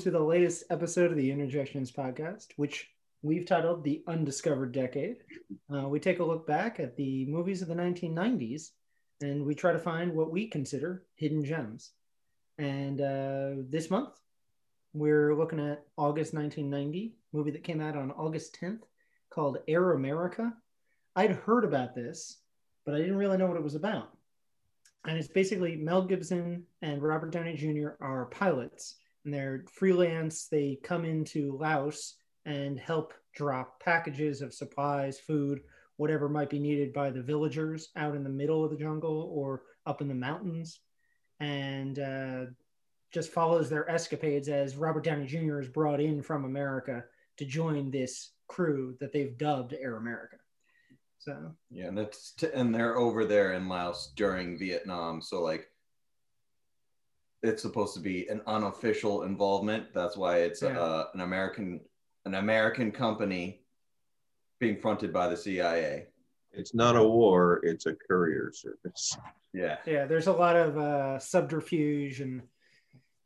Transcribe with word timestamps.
to 0.00 0.10
the 0.10 0.18
latest 0.18 0.64
episode 0.70 1.10
of 1.10 1.18
the 1.18 1.30
Interjections 1.30 1.92
podcast, 1.92 2.46
which 2.56 2.88
we've 3.20 3.44
titled 3.44 3.84
The 3.84 4.02
Undiscovered 4.06 4.72
Decade. 4.72 5.16
Uh, 5.70 5.88
we 5.88 6.00
take 6.00 6.20
a 6.20 6.24
look 6.24 6.46
back 6.46 6.80
at 6.80 6.96
the 6.96 7.26
movies 7.26 7.60
of 7.60 7.68
the 7.68 7.74
1990s 7.74 8.70
and 9.20 9.44
we 9.44 9.54
try 9.54 9.72
to 9.72 9.78
find 9.78 10.14
what 10.14 10.30
we 10.30 10.46
consider 10.46 11.04
hidden 11.16 11.44
gems. 11.44 11.90
And 12.56 13.02
uh, 13.02 13.62
this 13.68 13.90
month, 13.90 14.14
we're 14.94 15.36
looking 15.36 15.60
at 15.60 15.84
August 15.98 16.32
1990, 16.32 17.12
movie 17.34 17.50
that 17.50 17.62
came 17.62 17.82
out 17.82 17.94
on 17.94 18.10
August 18.12 18.58
10th 18.58 18.84
called 19.28 19.58
Air 19.68 19.92
America. 19.92 20.50
I'd 21.14 21.32
heard 21.32 21.66
about 21.66 21.94
this, 21.94 22.38
but 22.86 22.94
I 22.94 22.98
didn't 23.00 23.16
really 23.16 23.36
know 23.36 23.48
what 23.48 23.58
it 23.58 23.62
was 23.62 23.74
about. 23.74 24.16
And 25.06 25.18
it's 25.18 25.28
basically 25.28 25.76
Mel 25.76 26.06
Gibson 26.06 26.64
and 26.80 27.02
Robert 27.02 27.32
Downey 27.32 27.54
Jr. 27.54 27.90
are 28.00 28.30
pilots, 28.30 28.94
and 29.24 29.34
they're 29.34 29.64
freelance. 29.70 30.46
They 30.46 30.78
come 30.82 31.04
into 31.04 31.56
Laos 31.58 32.16
and 32.44 32.78
help 32.78 33.12
drop 33.34 33.80
packages 33.80 34.40
of 34.40 34.54
supplies, 34.54 35.18
food, 35.18 35.60
whatever 35.96 36.28
might 36.28 36.50
be 36.50 36.58
needed 36.58 36.92
by 36.92 37.10
the 37.10 37.22
villagers 37.22 37.88
out 37.96 38.14
in 38.14 38.24
the 38.24 38.30
middle 38.30 38.64
of 38.64 38.70
the 38.70 38.76
jungle 38.76 39.30
or 39.32 39.62
up 39.86 40.00
in 40.00 40.08
the 40.08 40.14
mountains. 40.14 40.80
And 41.40 41.98
uh, 41.98 42.44
just 43.12 43.32
follows 43.32 43.68
their 43.68 43.88
escapades 43.90 44.48
as 44.48 44.76
Robert 44.76 45.04
Downey 45.04 45.26
Jr. 45.26 45.60
is 45.60 45.68
brought 45.68 46.00
in 46.00 46.22
from 46.22 46.44
America 46.44 47.04
to 47.38 47.44
join 47.44 47.90
this 47.90 48.32
crew 48.48 48.96
that 49.00 49.12
they've 49.12 49.36
dubbed 49.36 49.74
Air 49.74 49.96
America. 49.96 50.36
So 51.18 51.54
Yeah, 51.70 51.86
and 51.86 51.98
that's 51.98 52.32
t- 52.32 52.48
and 52.54 52.74
they're 52.74 52.96
over 52.96 53.24
there 53.24 53.52
in 53.52 53.68
Laos 53.68 54.12
during 54.16 54.58
Vietnam, 54.58 55.20
so 55.20 55.42
like 55.42 55.69
it's 57.42 57.62
supposed 57.62 57.94
to 57.94 58.00
be 58.00 58.28
an 58.28 58.40
unofficial 58.46 59.22
involvement. 59.22 59.92
That's 59.94 60.16
why 60.16 60.38
it's 60.40 60.62
Yeah. 60.62 60.78
uh, 60.78 61.06
an 61.14 61.20
American 61.20 61.80
an 62.26 62.34
American 62.34 62.92
company 62.92 63.62
being 64.58 64.78
fronted 64.78 65.10
by 65.12 65.26
the 65.28 65.36
CIA. 65.36 66.08
It's 66.52 66.74
not 66.74 66.96
a 66.96 67.02
war, 67.02 67.60
it's 67.62 67.86
a 67.86 67.94
courier 67.94 68.52
service. 68.52 69.16
Yeah. 69.54 69.78
yeah, 69.86 70.04
there's 70.04 70.26
a 70.26 70.32
lot 70.32 70.54
of 70.54 70.76
uh, 70.76 71.18
subterfuge 71.18 72.20
and 72.20 72.42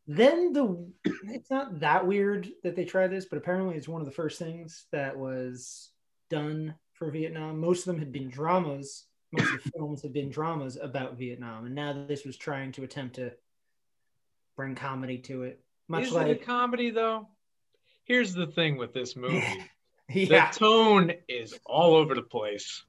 then 0.06 0.52
the 0.52 0.86
it's 1.24 1.50
not 1.50 1.80
that 1.80 2.06
weird 2.06 2.50
that 2.62 2.76
they 2.76 2.84
tried 2.84 3.08
this, 3.08 3.24
but 3.24 3.38
apparently 3.38 3.74
it's 3.76 3.88
one 3.88 4.00
of 4.00 4.06
the 4.06 4.12
first 4.12 4.38
things 4.38 4.86
that 4.92 5.16
was 5.18 5.90
done 6.30 6.74
for 6.92 7.10
Vietnam. 7.10 7.58
Most 7.58 7.80
of 7.80 7.86
them 7.86 7.98
had 7.98 8.12
been 8.12 8.28
dramas. 8.28 9.06
Most 9.32 9.52
of 9.54 9.64
the 9.64 9.70
films 9.76 10.02
had 10.02 10.12
been 10.12 10.30
dramas 10.30 10.76
about 10.80 11.18
Vietnam, 11.18 11.64
and 11.66 11.74
now 11.74 12.04
this 12.06 12.24
was 12.24 12.36
trying 12.36 12.70
to 12.72 12.84
attempt 12.84 13.16
to 13.16 13.32
bring 14.56 14.74
comedy 14.74 15.19
to 15.19 15.42
it. 15.42 15.60
Much 15.88 16.05
Is 16.05 16.12
like 16.12 16.28
it 16.28 16.42
a 16.42 16.44
comedy 16.44 16.91
though? 16.91 17.28
Here's 18.05 18.34
the 18.34 18.47
thing 18.47 18.77
with 18.77 18.92
this 18.92 19.16
movie. 19.16 19.42
yeah, 20.08 20.50
The 20.52 20.58
tone 20.58 21.12
is 21.28 21.58
all 21.66 21.94
over 21.97 22.14
the 22.14 22.22
place. 22.22 22.84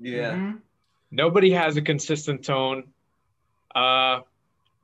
Yeah. 0.00 0.32
Mhm. 0.34 0.60
Nobody 1.10 1.50
has 1.50 1.76
a 1.76 1.82
consistent 1.82 2.44
tone. 2.44 2.88
Uh, 3.74 4.20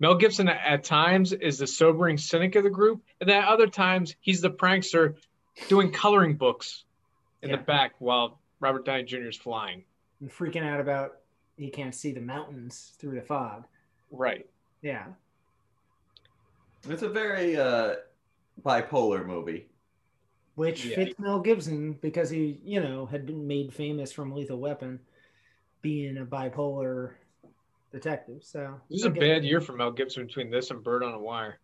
Mel 0.01 0.17
Gibson 0.17 0.49
at, 0.49 0.61
at 0.65 0.85
times 0.85 1.33
is 1.33 1.59
the 1.59 1.67
sobering 1.67 2.19
cynic 2.19 2.57
of 2.57 2.65
the 2.65 2.71
group, 2.71 3.03
and 3.21 3.29
then 3.29 3.43
at 3.43 3.49
other 3.49 3.67
times 3.67 4.15
he's 4.21 4.41
the 4.41 4.51
prankster 4.51 5.15
doing 5.69 5.93
coloring 5.93 6.37
books 6.37 6.85
in 7.43 7.51
Yeah. 7.51 7.57
the 7.57 7.63
back 7.63 7.93
while 7.99 8.41
Robert 8.61 8.85
Downey 8.85 9.05
Jr. 9.05 9.29
is 9.29 9.37
flying. 9.37 9.85
and 10.21 10.31
freaking 10.31 10.63
out 10.65 10.81
about 10.81 11.17
he 11.57 11.71
can't 11.71 11.95
see 11.95 12.13
the 12.13 12.21
mountains 12.21 12.95
through 12.99 13.15
the 13.15 13.23
fog. 13.23 13.65
Right. 14.11 14.47
Yeah, 14.83 15.07
It's 16.89 17.03
a 17.03 17.09
very 17.09 17.57
uh, 17.57 17.97
bipolar 18.63 19.27
movie. 19.27 19.69
which 20.57 20.85
Yeah. 20.85 20.95
fits 20.95 21.19
Mel 21.19 21.41
Gibson 21.41 21.95
because 21.95 22.31
he, 22.31 22.61
you 22.63 22.81
know, 22.81 23.07
had 23.07 23.27
been 23.27 23.45
made 23.45 23.75
famous 23.75 24.13
from 24.13 24.31
Lethal 24.33 24.61
Weapon, 24.61 25.01
being 25.83 26.19
a 26.19 26.25
bipolar 26.25 27.15
detective. 27.91 28.45
So 28.45 28.81
This 28.89 29.01
is 29.01 29.07
a 29.07 29.11
bad 29.11 29.45
year 29.45 29.61
for 29.61 29.73
Mel 29.73 29.91
Gibson 29.91 30.27
between 30.27 30.51
this 30.51 30.71
and 30.71 30.81
Bird 30.81 31.03
on 31.03 31.13
a 31.13 31.19
Wire. 31.19 31.59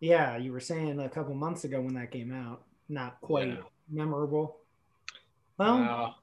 Yeah, 0.00 0.36
you 0.38 0.50
were 0.50 0.58
saying 0.58 0.98
a 0.98 1.08
couple 1.08 1.34
months 1.34 1.62
ago 1.62 1.80
when 1.80 1.94
that 1.94 2.10
came 2.10 2.32
out, 2.32 2.64
not 2.88 3.20
quite 3.20 3.46
Yeah. 3.48 3.62
memorable. 3.88 4.58
Well, 5.56 5.76
Wow. 5.78 6.14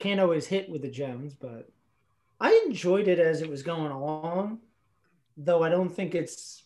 can't 0.00 0.18
always 0.18 0.48
hit 0.48 0.68
with 0.68 0.82
the 0.82 0.90
gems, 0.90 1.34
but 1.34 1.70
I 2.40 2.64
enjoyed 2.66 3.06
it 3.06 3.20
as 3.20 3.42
it 3.42 3.48
was 3.48 3.62
going 3.62 3.92
along, 3.92 4.60
though 5.36 5.62
I 5.62 5.68
don't 5.68 5.94
think 5.94 6.16
it's 6.16 6.63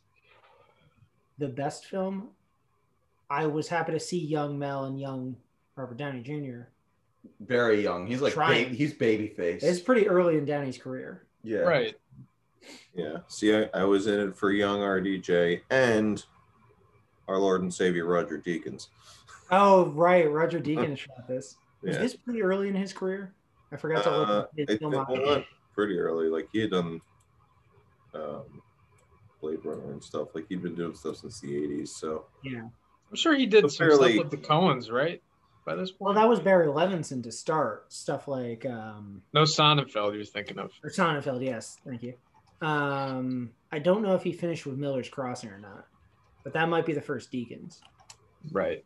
the 1.38 1.49
best 1.49 1.87
film. 1.87 2.28
I 3.31 3.47
was 3.47 3.69
happy 3.69 3.93
to 3.93 4.00
see 4.00 4.19
young 4.19 4.59
Mel 4.59 4.84
and 4.87 4.99
young 5.00 5.37
Robert 5.76 5.97
Downey 5.99 6.22
Jr. 6.22 6.62
Very 7.41 7.82
young. 7.82 8.06
He's 8.06 8.21
like 8.22 8.32
Trying. 8.32 8.71
ba- 8.71 8.75
he's 8.75 8.94
baby 8.94 9.28
face. 9.28 9.62
It's 9.62 9.81
pretty 9.81 10.09
early 10.09 10.38
in 10.38 10.44
Downey's 10.44 10.78
career. 10.78 11.26
yeah. 11.43 11.59
Right. 11.59 11.94
Yeah. 12.94 13.19
See, 13.28 13.54
I, 13.54 13.69
I 13.75 13.84
was 13.84 14.06
in 14.06 14.19
it 14.21 14.37
for 14.37 14.50
young 14.50 14.81
RDJ 14.81 15.60
and 15.71 16.25
our 17.28 17.38
Lord 17.38 17.62
and 17.62 17.72
Savior 17.72 18.06
Roger 18.06 18.38
Deakins. 18.38 18.88
Oh, 19.50 19.87
right. 19.91 20.31
Roger 20.31 20.59
Deakins 20.60 20.99
shot 20.99 21.26
this. 21.28 21.56
Was 21.82 21.94
Yeah. 21.97 22.03
this 22.03 22.15
pretty 22.16 22.43
early 22.43 22.69
in 22.69 22.75
his 22.75 22.93
career? 22.93 23.32
I 23.72 23.76
forgot 23.76 24.03
to 24.05 24.10
look 24.10 24.28
Uh, 24.28 24.38
at 24.41 24.49
his 24.56 24.69
it, 24.69 24.72
it 24.72 24.81
filmography. 24.82 25.26
went 25.26 25.44
pretty 25.75 25.99
early. 25.99 26.28
Like 26.28 26.49
he 26.53 26.60
had 26.60 26.70
done 26.70 27.00
um, 28.15 28.62
Blade 29.41 29.65
Runner 29.65 29.93
and 29.93 30.03
stuff. 30.03 30.28
Like 30.34 30.47
he'd 30.49 30.62
been 30.62 30.75
doing 30.75 30.94
stuff 30.94 31.16
since 31.16 31.41
the 31.41 31.49
80s. 31.49 31.88
So 31.88 32.26
Yeah. 32.43 32.62
I'm 33.10 33.16
sure 33.16 33.34
he 33.34 33.47
did 33.47 33.62
But 33.62 33.72
some 33.72 33.87
fairly- 33.88 34.15
stuff 34.15 34.31
with 34.31 34.41
the 34.43 34.47
Coens, 34.49 34.91
right? 34.93 35.22
By 35.65 35.75
this 35.75 35.93
Well, 35.99 36.15
that 36.15 36.28
was 36.28 36.41
Barry 36.41 36.66
Levinson 36.66 37.22
to 37.25 37.32
start. 37.32 37.93
Stuff 37.93 38.26
like 38.28 38.65
um, 38.66 39.22
no 39.34 39.43
Sonnenfeld 39.43 40.15
you're 40.15 40.25
thinking 40.25 40.59
of. 40.59 40.72
or 40.82 40.91
Sonnenfeld. 40.91 41.44
Yes, 41.44 41.78
thank 41.87 42.03
you. 42.03 42.15
Um, 42.66 43.50
I 43.71 43.78
don't 43.78 44.03
know 44.03 44.15
if 44.15 44.22
he 44.22 44.32
finished 44.32 44.65
with 44.66 44.78
Miller's 44.78 45.09
Crossing 45.09 45.50
or 45.50 45.59
not, 45.59 45.87
but 46.43 46.55
that 46.55 46.69
might 46.69 46.87
be 46.87 46.93
the 46.94 47.00
first 47.03 47.31
Deakins. 47.31 47.81
Right. 48.50 48.84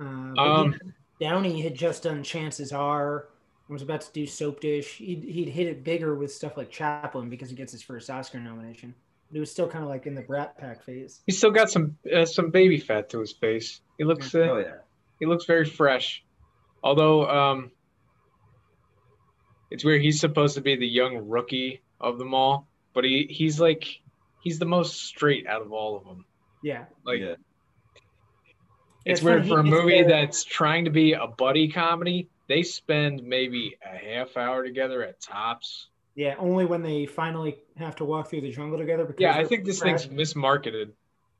Uh, 0.00 0.04
Um, 0.04 0.74
yeah, 1.18 1.30
Downey 1.30 1.60
had 1.60 1.74
just 1.74 2.04
done 2.04 2.22
Chances 2.22 2.72
Are. 2.72 3.26
Was 3.68 3.82
about 3.82 4.00
to 4.00 4.12
do 4.12 4.26
Soap 4.26 4.60
Dish. 4.60 4.96
He'd, 4.96 5.22
he'd 5.24 5.50
hit 5.50 5.66
it 5.66 5.84
bigger 5.84 6.14
with 6.14 6.32
stuff 6.32 6.56
like 6.56 6.70
Chaplin 6.70 7.28
because 7.28 7.50
he 7.50 7.56
gets 7.56 7.70
his 7.70 7.82
first 7.82 8.08
Oscar 8.08 8.40
nomination. 8.40 8.94
But 9.30 9.36
it 9.36 9.40
was 9.40 9.50
still 9.50 9.68
kind 9.68 9.84
of 9.84 9.90
like 9.90 10.06
in 10.06 10.14
the 10.14 10.22
Brat 10.22 10.56
Pack 10.56 10.82
phase. 10.84 11.20
He's 11.26 11.36
still 11.36 11.50
got 11.50 11.68
some 11.70 11.96
uh, 12.10 12.24
some 12.24 12.50
baby 12.50 12.78
fat 12.78 13.10
to 13.10 13.20
his 13.20 13.32
face. 13.32 13.82
He 13.98 14.04
looks 14.04 14.34
uh, 14.34 14.38
Oh 14.38 14.56
yeah. 14.56 14.76
he 15.20 15.26
looks 15.26 15.44
very 15.44 15.66
fresh. 15.66 16.24
Although 16.82 17.28
um 17.28 17.70
it's 19.70 19.84
weird 19.84 20.00
he's 20.00 20.18
supposed 20.18 20.54
to 20.54 20.62
be 20.62 20.76
the 20.76 20.86
young 20.88 21.28
rookie 21.28 21.82
of 22.00 22.16
them 22.18 22.32
all, 22.32 22.66
but 22.94 23.04
he 23.04 23.26
he's 23.28 23.60
like 23.60 23.86
he's 24.40 24.58
the 24.58 24.64
most 24.64 25.02
straight 25.02 25.46
out 25.46 25.60
of 25.60 25.72
all 25.72 25.96
of 25.98 26.04
them. 26.04 26.24
Yeah. 26.62 26.84
Like 27.04 27.20
yeah. 27.20 27.34
it's 29.04 29.20
It's 29.20 29.22
weird 29.22 29.46
for 29.46 29.60
a 29.60 29.62
movie 29.62 30.00
there- 30.02 30.08
that's 30.08 30.42
trying 30.44 30.86
to 30.86 30.90
be 30.90 31.12
a 31.12 31.26
buddy 31.26 31.68
comedy. 31.68 32.30
They 32.48 32.62
spend 32.62 33.22
maybe 33.22 33.76
a 33.84 33.96
half 33.96 34.36
hour 34.36 34.64
together 34.64 35.02
at 35.04 35.20
tops. 35.20 35.88
Yeah, 36.14 36.34
only 36.38 36.64
when 36.64 36.82
they 36.82 37.06
finally 37.06 37.58
have 37.76 37.94
to 37.96 38.04
walk 38.04 38.28
through 38.30 38.40
the 38.40 38.50
jungle 38.50 38.78
together. 38.78 39.04
Because 39.04 39.20
Yeah, 39.20 39.36
I 39.36 39.44
think 39.44 39.64
this 39.64 39.80
thing's 39.80 40.06
mismarketed 40.08 40.90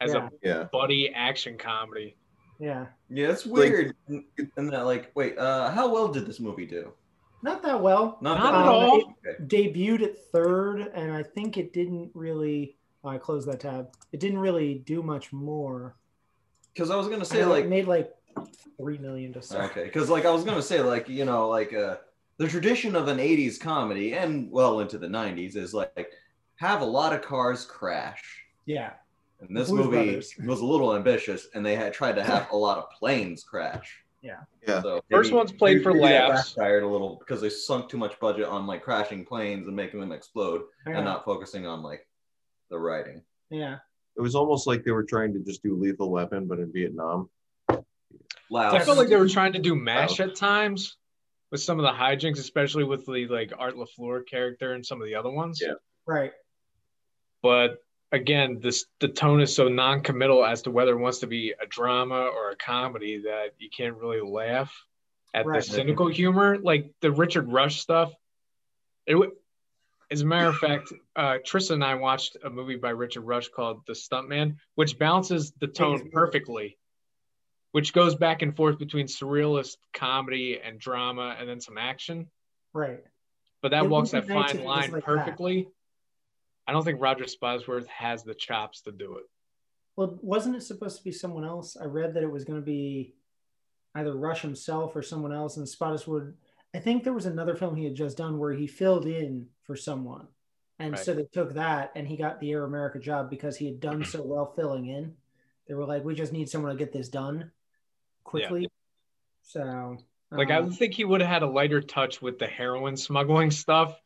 as 0.00 0.12
Yeah. 0.12 0.28
a 0.28 0.46
yeah. 0.46 0.68
buddy 0.70 1.12
action 1.12 1.56
comedy. 1.58 2.14
Yeah, 2.60 2.86
Yeah, 3.08 3.30
it's 3.30 3.46
weird. 3.46 3.94
and 4.08 4.72
that 4.72 4.84
like, 4.84 5.10
wait, 5.14 5.38
uh, 5.38 5.70
how 5.70 5.92
well 5.92 6.08
did 6.08 6.26
this 6.26 6.40
movie 6.40 6.66
do? 6.66 6.92
not 7.40 7.62
that 7.62 7.80
well. 7.80 8.18
Not 8.20 8.42
that 8.42 8.52
at 8.52 8.62
Um, 8.62 8.68
all. 8.68 9.14
It 9.22 9.46
debuted 9.48 10.02
at 10.02 10.18
third, 10.32 10.80
and 10.92 11.12
I 11.12 11.22
think 11.22 11.56
it 11.56 11.72
didn't 11.72 12.10
really. 12.12 12.76
Oh, 13.04 13.10
I 13.10 13.18
closed 13.18 13.46
that 13.48 13.60
tab. 13.60 13.94
It 14.10 14.18
didn't 14.18 14.40
really 14.40 14.74
do 14.74 15.04
much 15.04 15.32
more. 15.32 15.94
Because 16.74 16.90
I 16.90 16.96
was 16.96 17.06
gonna 17.08 17.24
say 17.24 17.42
know 17.42 17.48
like, 17.50 17.66
made 17.66 17.86
like 17.86 18.12
three 18.76 18.98
million 18.98 19.32
to 19.34 19.42
start. 19.42 19.70
okay, 19.70 19.84
because 19.84 20.08
like 20.10 20.24
I 20.24 20.30
was 20.30 20.44
gonna 20.44 20.62
say 20.62 20.80
like, 20.80 21.08
you 21.08 21.24
know, 21.24 21.48
like 21.48 21.72
uh, 21.74 21.96
the 22.38 22.48
tradition 22.48 22.94
of 22.96 23.08
an 23.08 23.18
'80s 23.18 23.58
comedy 23.60 24.14
and 24.14 24.50
well 24.50 24.80
into 24.80 24.98
the 24.98 25.06
'90s 25.08 25.56
is 25.56 25.74
like 25.74 26.10
have 26.56 26.80
a 26.80 26.84
lot 26.86 27.12
of 27.12 27.22
cars 27.22 27.64
crash. 27.64 28.44
Yeah, 28.66 28.92
And 29.40 29.56
this 29.56 29.68
Blues 29.70 29.86
movie 29.86 30.04
Brothers. 30.04 30.34
was 30.44 30.60
a 30.60 30.64
little 30.66 30.94
ambitious, 30.94 31.48
and 31.54 31.64
they 31.64 31.74
had 31.76 31.92
tried 31.94 32.16
to 32.16 32.22
have 32.22 32.48
a 32.52 32.56
lot 32.56 32.78
of 32.78 32.90
planes 32.90 33.42
crash. 33.44 34.02
Yeah. 34.20 34.40
Yeah. 34.66 34.82
So 34.82 35.00
First 35.10 35.30
maybe- 35.30 35.36
one's 35.38 35.52
played 35.52 35.82
for 35.82 35.94
maybe 35.94 36.08
that 36.08 36.28
laughs. 36.30 36.52
Backfired 36.52 36.82
a 36.82 36.86
little 36.88 37.16
because 37.20 37.40
they 37.40 37.48
sunk 37.48 37.88
too 37.88 37.96
much 37.96 38.18
budget 38.20 38.46
on 38.46 38.66
like 38.66 38.82
crashing 38.82 39.24
planes 39.24 39.66
and 39.68 39.74
making 39.76 40.00
them 40.00 40.12
explode, 40.12 40.62
yeah, 40.86 40.96
and 40.96 41.04
not 41.04 41.24
focusing 41.24 41.66
on 41.66 41.82
like 41.82 42.06
the 42.70 42.78
writing. 42.78 43.22
yeah. 43.50 43.78
It 44.16 44.20
was 44.20 44.34
almost 44.34 44.66
like 44.66 44.82
they 44.84 44.90
were 44.90 45.04
trying 45.04 45.32
to 45.34 45.38
just 45.38 45.62
do 45.62 45.76
Lethal 45.76 46.10
Weapon, 46.10 46.46
but 46.46 46.58
in 46.58 46.72
Vietnam. 46.72 47.30
Loud. 48.50 48.74
I 48.74 48.80
felt 48.80 48.96
like 48.98 49.08
they 49.08 49.16
were 49.16 49.28
trying 49.28 49.52
to 49.54 49.58
do 49.58 49.74
mash 49.74 50.20
at 50.20 50.34
times 50.36 50.96
with 51.50 51.60
some 51.62 51.78
of 51.78 51.82
the 51.84 51.92
hijinks, 51.92 52.38
especially 52.38 52.84
with 52.84 53.06
the 53.06 53.26
like 53.26 53.52
Art 53.58 53.74
LaFleur 53.76 54.26
character 54.26 54.72
and 54.74 54.84
some 54.84 55.00
of 55.00 55.06
the 55.06 55.14
other 55.14 55.30
ones. 55.30 55.60
Yeah. 55.62 55.74
Right. 56.06 56.32
But 57.42 57.82
again, 58.12 58.58
this 58.60 58.86
the 59.00 59.08
tone 59.08 59.40
is 59.40 59.54
so 59.54 59.68
non-committal 59.68 60.44
as 60.44 60.62
to 60.62 60.70
whether 60.70 60.92
it 60.92 60.98
wants 61.00 61.18
to 61.18 61.26
be 61.26 61.54
a 61.60 61.66
drama 61.66 62.16
or 62.34 62.50
a 62.50 62.56
comedy 62.56 63.22
that 63.22 63.54
you 63.58 63.68
can't 63.70 63.96
really 63.96 64.20
laugh 64.20 64.74
at 65.34 65.46
Right. 65.46 65.62
the 65.62 65.70
cynical 65.70 66.08
humor, 66.08 66.58
like 66.58 66.90
the 67.00 67.10
Richard 67.12 67.52
Rush 67.52 67.80
stuff. 67.80 68.12
It, 69.06 69.12
w- 69.12 69.34
as 70.10 70.22
a 70.22 70.26
matter 70.26 70.48
of 70.48 70.56
fact, 70.56 70.90
uh, 71.16 71.36
Tristan 71.44 71.74
and 71.76 71.84
I 71.84 71.94
watched 71.96 72.38
a 72.42 72.48
movie 72.50 72.76
by 72.76 72.90
Richard 72.90 73.20
Rush 73.22 73.48
called 73.48 73.82
The 73.86 73.92
Stuntman, 73.92 74.56
which 74.74 74.98
balances 74.98 75.52
the 75.60 75.66
tone 75.66 75.98
movie. 75.98 76.10
perfectly, 76.10 76.78
which 77.72 77.92
goes 77.92 78.14
back 78.14 78.42
and 78.42 78.56
forth 78.56 78.78
between 78.78 79.06
surrealist 79.06 79.76
comedy 79.92 80.58
and 80.62 80.78
drama, 80.78 81.36
and 81.38 81.48
then 81.48 81.60
some 81.60 81.78
action. 81.78 82.26
Right. 82.72 83.02
But 83.62 83.70
that 83.72 83.84
It 83.84 83.90
walks 83.90 84.10
that 84.12 84.26
fine 84.26 84.44
if 84.50 84.54
it 84.54 84.56
was 84.58 84.64
line 84.66 84.80
like 84.90 84.92
that. 84.92 85.04
perfectly. 85.04 85.68
I 86.66 86.72
don't 86.72 86.84
think 86.84 87.00
Roger 87.00 87.24
Spottiswoode 87.24 87.86
has 87.88 88.22
the 88.24 88.34
chops 88.34 88.82
to 88.82 88.92
do 88.92 89.16
it. 89.16 89.24
Well, 89.96 90.18
wasn't 90.22 90.56
it 90.56 90.62
supposed 90.62 90.98
to 90.98 91.04
be 91.04 91.12
someone 91.12 91.44
else? 91.44 91.76
I 91.76 91.84
read 91.86 92.14
that 92.14 92.22
it 92.22 92.30
was 92.30 92.44
going 92.44 92.58
to 92.60 92.64
be 92.64 93.14
either 93.94 94.14
Rush 94.14 94.42
himself 94.42 94.94
or 94.94 95.02
someone 95.02 95.32
else, 95.32 95.56
and 95.56 95.66
Spottiswoode. 95.66 96.34
I 96.74 96.78
think 96.78 97.02
there 97.02 97.14
was 97.14 97.26
another 97.26 97.56
film 97.56 97.74
he 97.74 97.84
had 97.84 97.94
just 97.94 98.16
done 98.18 98.38
where 98.38 98.52
he 98.52 98.66
filled 98.66 99.06
in 99.06 99.48
for 99.62 99.74
someone, 99.74 100.28
and 100.78 100.92
Right. 100.92 101.00
so 101.04 101.14
they 101.14 101.24
took 101.24 101.54
that, 101.54 101.90
and 101.96 102.06
he 102.06 102.16
got 102.16 102.38
the 102.38 102.52
Air 102.52 102.64
America 102.64 102.98
job 102.98 103.28
because 103.30 103.56
he 103.56 103.64
had 103.66 103.80
done 103.80 104.04
so 104.04 104.22
well 104.22 104.52
filling 104.54 104.86
in. 104.86 105.16
They 105.66 105.74
were 105.74 105.86
like, 105.86 106.04
"We 106.04 106.14
just 106.14 106.32
need 106.32 106.48
someone 106.48 106.70
to 106.70 106.78
get 106.78 106.92
this 106.92 107.08
done 107.08 107.50
quickly." 108.28 108.68
So, 109.42 109.96
Like 110.30 110.50
I 110.50 110.56
um, 110.56 110.66
would 110.66 110.74
think 110.76 110.94
he 110.94 111.04
would 111.04 111.20
have 111.20 111.30
had 111.30 111.42
a 111.42 111.46
lighter 111.46 111.80
touch 111.80 112.20
with 112.20 112.38
the 112.38 112.46
heroin 112.46 112.96
smuggling 112.96 113.50
stuff. 113.50 113.98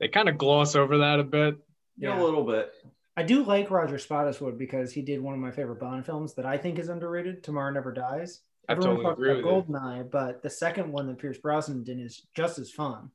They 0.00 0.08
kind 0.08 0.28
of 0.28 0.36
gloss 0.38 0.74
over 0.74 0.98
that 0.98 1.20
a 1.20 1.24
bit. 1.24 1.56
Yeah, 1.96 2.16
Yeah. 2.16 2.22
a 2.22 2.24
little 2.24 2.44
bit. 2.44 2.72
I 3.16 3.22
do 3.22 3.44
like 3.44 3.70
Roger 3.70 3.96
Spottiswoode 3.96 4.58
because 4.58 4.92
he 4.92 5.02
did 5.02 5.20
one 5.20 5.34
of 5.34 5.40
my 5.40 5.50
favorite 5.50 5.78
Bond 5.80 6.06
films 6.06 6.34
that 6.34 6.46
I 6.46 6.56
think 6.56 6.78
is 6.78 6.88
underrated. 6.88 7.44
Tomorrow 7.44 7.72
Never 7.72 7.92
Dies. 7.92 8.40
I 8.68 8.72
Everyone 8.72 8.96
totally 8.96 9.04
talks 9.04 9.18
agree 9.18 9.30
about 9.40 9.56
with 9.56 9.66
you. 9.68 9.74
Goldeneye, 9.74 10.10
but 10.10 10.42
the 10.42 10.50
second 10.50 10.90
one 10.92 11.06
that 11.08 11.18
Pierce 11.18 11.38
Brosnan 11.38 11.84
did 11.84 12.00
is 12.00 12.26
just 12.34 12.58
as 12.58 12.70
fun. 12.70 13.10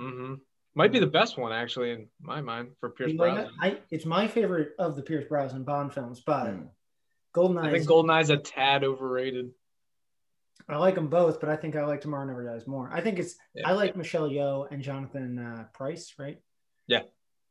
Mm-hmm. 0.00 0.34
Might 0.74 0.92
be 0.92 0.98
the 0.98 1.06
best 1.06 1.38
one 1.38 1.52
actually 1.52 1.92
in 1.92 2.08
my 2.20 2.40
mind 2.40 2.72
for 2.80 2.90
Pierce 2.90 3.12
You 3.12 3.18
like 3.18 3.34
Brosnan. 3.34 3.46
it? 3.46 3.52
I, 3.60 3.78
it's 3.90 4.04
my 4.04 4.26
favorite 4.28 4.72
of 4.78 4.96
the 4.96 5.02
Pierce 5.02 5.24
Brosnan 5.28 5.64
Bond 5.64 5.92
films, 5.94 6.20
but 6.26 6.46
Hmm. 6.50 6.62
Goldeneye. 7.34 7.60
I 7.60 7.70
think 7.70 7.80
is- 7.82 7.86
Goldeneye's 7.86 8.30
a 8.30 8.36
tad 8.38 8.84
overrated. 8.84 9.52
I 10.68 10.76
like 10.78 10.96
them 10.96 11.08
both, 11.08 11.38
but 11.40 11.48
I 11.48 11.56
think 11.56 11.76
I 11.76 11.84
like 11.84 12.00
Tomorrow 12.00 12.24
Never 12.26 12.44
Dies 12.44 12.66
more. 12.66 12.90
I 12.92 13.00
think 13.00 13.18
it's 13.18 13.36
Yeah. 13.54 13.68
I 13.68 13.72
like 13.72 13.96
Michelle 13.96 14.28
Yeoh 14.28 14.66
and 14.70 14.82
Jonathan 14.82 15.38
uh, 15.38 15.64
Pryce, 15.72 16.14
right? 16.18 16.40
Yeah. 16.88 17.02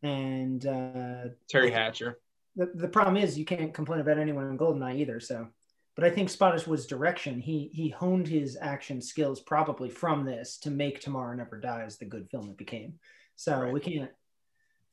And 0.03 0.65
uh, 0.65 1.29
Teri 1.51 1.71
Hatcher. 1.71 2.19
the, 2.55 2.67
the 2.75 2.87
problem 2.89 3.15
is 3.17 3.39
you 3.39 3.45
can't 3.45 3.73
complain 3.73 4.01
about 4.01 4.19
anyone 4.19 4.49
in 4.49 4.57
Goldeneye 4.57 4.99
either. 4.99 5.19
So, 5.21 5.47
but 5.95 6.03
I 6.03 6.09
think 6.09 6.29
Spottiswoode's 6.29 6.85
direction, 6.87 7.39
he 7.39 7.69
he 7.73 7.87
honed 7.89 8.27
his 8.27 8.57
action 8.59 9.01
skills 9.01 9.39
probably 9.39 9.89
from 9.89 10.25
this 10.25 10.57
to 10.59 10.69
make 10.69 10.99
Tomorrow 10.99 11.35
Never 11.35 11.57
Dies 11.59 11.97
the 11.97 12.05
good 12.05 12.29
film 12.29 12.49
it 12.49 12.57
became. 12.57 12.99
So 13.37 13.57
Right. 13.61 13.73
we 13.73 13.79
can't 13.79 14.11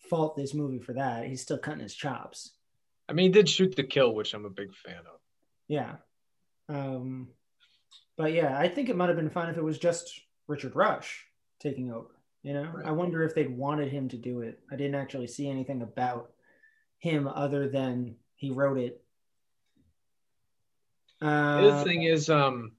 fault 0.09 0.37
this 0.37 0.55
movie 0.55 0.79
for 0.79 0.93
that. 0.95 1.27
He's 1.27 1.43
still 1.43 1.59
cutting 1.59 1.83
his 1.83 1.95
chops. 1.95 2.53
I 3.09 3.15
mean, 3.15 3.27
he 3.27 3.33
did 3.33 3.49
shoot 3.49 3.75
the 3.75 3.83
kill, 3.83 4.15
which 4.15 4.33
I'm 4.33 4.45
a 4.45 4.51
big 4.51 4.73
fan 4.75 4.99
of. 5.13 5.21
Yeah. 5.69 5.97
Um, 6.69 7.29
but 8.17 8.33
yeah, 8.33 8.59
I 8.59 8.69
think 8.69 8.89
it 8.89 8.97
might 8.97 9.09
have 9.09 9.17
been 9.17 9.31
fun 9.31 9.49
if 9.49 9.57
it 9.57 9.65
was 9.65 9.79
just 9.79 10.21
Richard 10.47 10.75
Rush 10.77 11.27
taking 11.61 11.93
over. 11.93 12.09
You 12.43 12.55
know, 12.55 12.65
Right. 12.75 12.87
I 12.87 12.91
wonder 12.91 13.23
if 13.23 13.35
they'd 13.35 13.57
wanted 13.57 13.91
him 13.93 14.09
to 14.09 14.17
do 14.17 14.41
it. 14.41 14.61
I 14.71 14.77
didn't 14.77 14.97
actually 14.97 15.29
see 15.29 15.49
anything 15.49 15.83
about 15.83 16.33
him 16.99 17.29
other 17.29 17.69
than 17.69 18.17
he 18.35 18.51
wrote 18.51 18.79
it. 18.79 19.03
The 21.21 21.27
Uh, 21.29 21.61
other 21.69 21.85
thing 21.89 22.03
is, 22.03 22.29
um, 22.29 22.73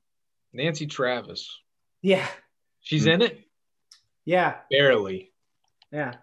Nancy 0.52 0.86
Travis. 0.86 1.60
yeah, 2.02 2.28
She's 2.82 3.06
Hmm. 3.06 3.12
in 3.12 3.22
it 3.22 3.48
yeah, 4.26 4.60
barely. 4.70 5.32
yeah. 5.92 6.16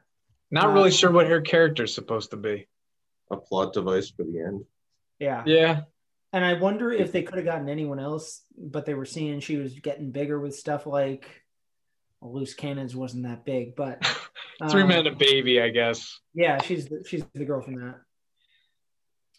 Not 0.51 0.67
Uh, 0.67 0.73
really 0.73 0.91
sure 0.91 1.11
what 1.11 1.27
her 1.29 1.41
character's 1.41 1.95
supposed 1.95 2.31
to 2.33 2.37
be. 2.37 2.67
A 3.31 3.37
plot 3.39 3.73
device 3.73 4.11
for 4.11 4.25
the 4.25 4.41
end. 4.41 4.67
Yeah. 5.19 5.43
Yeah, 5.47 5.85
And 6.33 6.45
I 6.45 6.55
wonder 6.55 6.93
if 6.93 7.11
they 7.11 7.23
could 7.23 7.39
have 7.39 7.45
gotten 7.45 7.69
anyone 7.69 7.99
else, 7.99 8.43
but 8.57 8.87
they 8.87 8.95
were 8.95 9.05
seeing 9.05 9.41
she 9.41 9.57
was 9.57 9.75
getting 9.75 10.13
bigger 10.13 10.39
with 10.39 10.55
stuff 10.55 10.87
like 10.87 11.29
well, 12.21 12.35
Loose 12.35 12.55
Cannons 12.55 12.95
wasn't 12.95 13.25
that 13.25 13.45
big, 13.45 13.75
but 13.75 14.05
three 14.71 14.83
um, 14.83 14.89
men 14.89 14.99
and 14.99 15.09
a 15.09 15.17
baby, 15.17 15.61
I 15.61 15.71
guess. 15.71 16.21
Yeah, 16.35 16.61
she's 16.61 16.87
the, 16.87 17.03
she's 17.07 17.25
the 17.35 17.45
girl 17.45 17.63
from 17.63 17.77
that. 17.77 18.01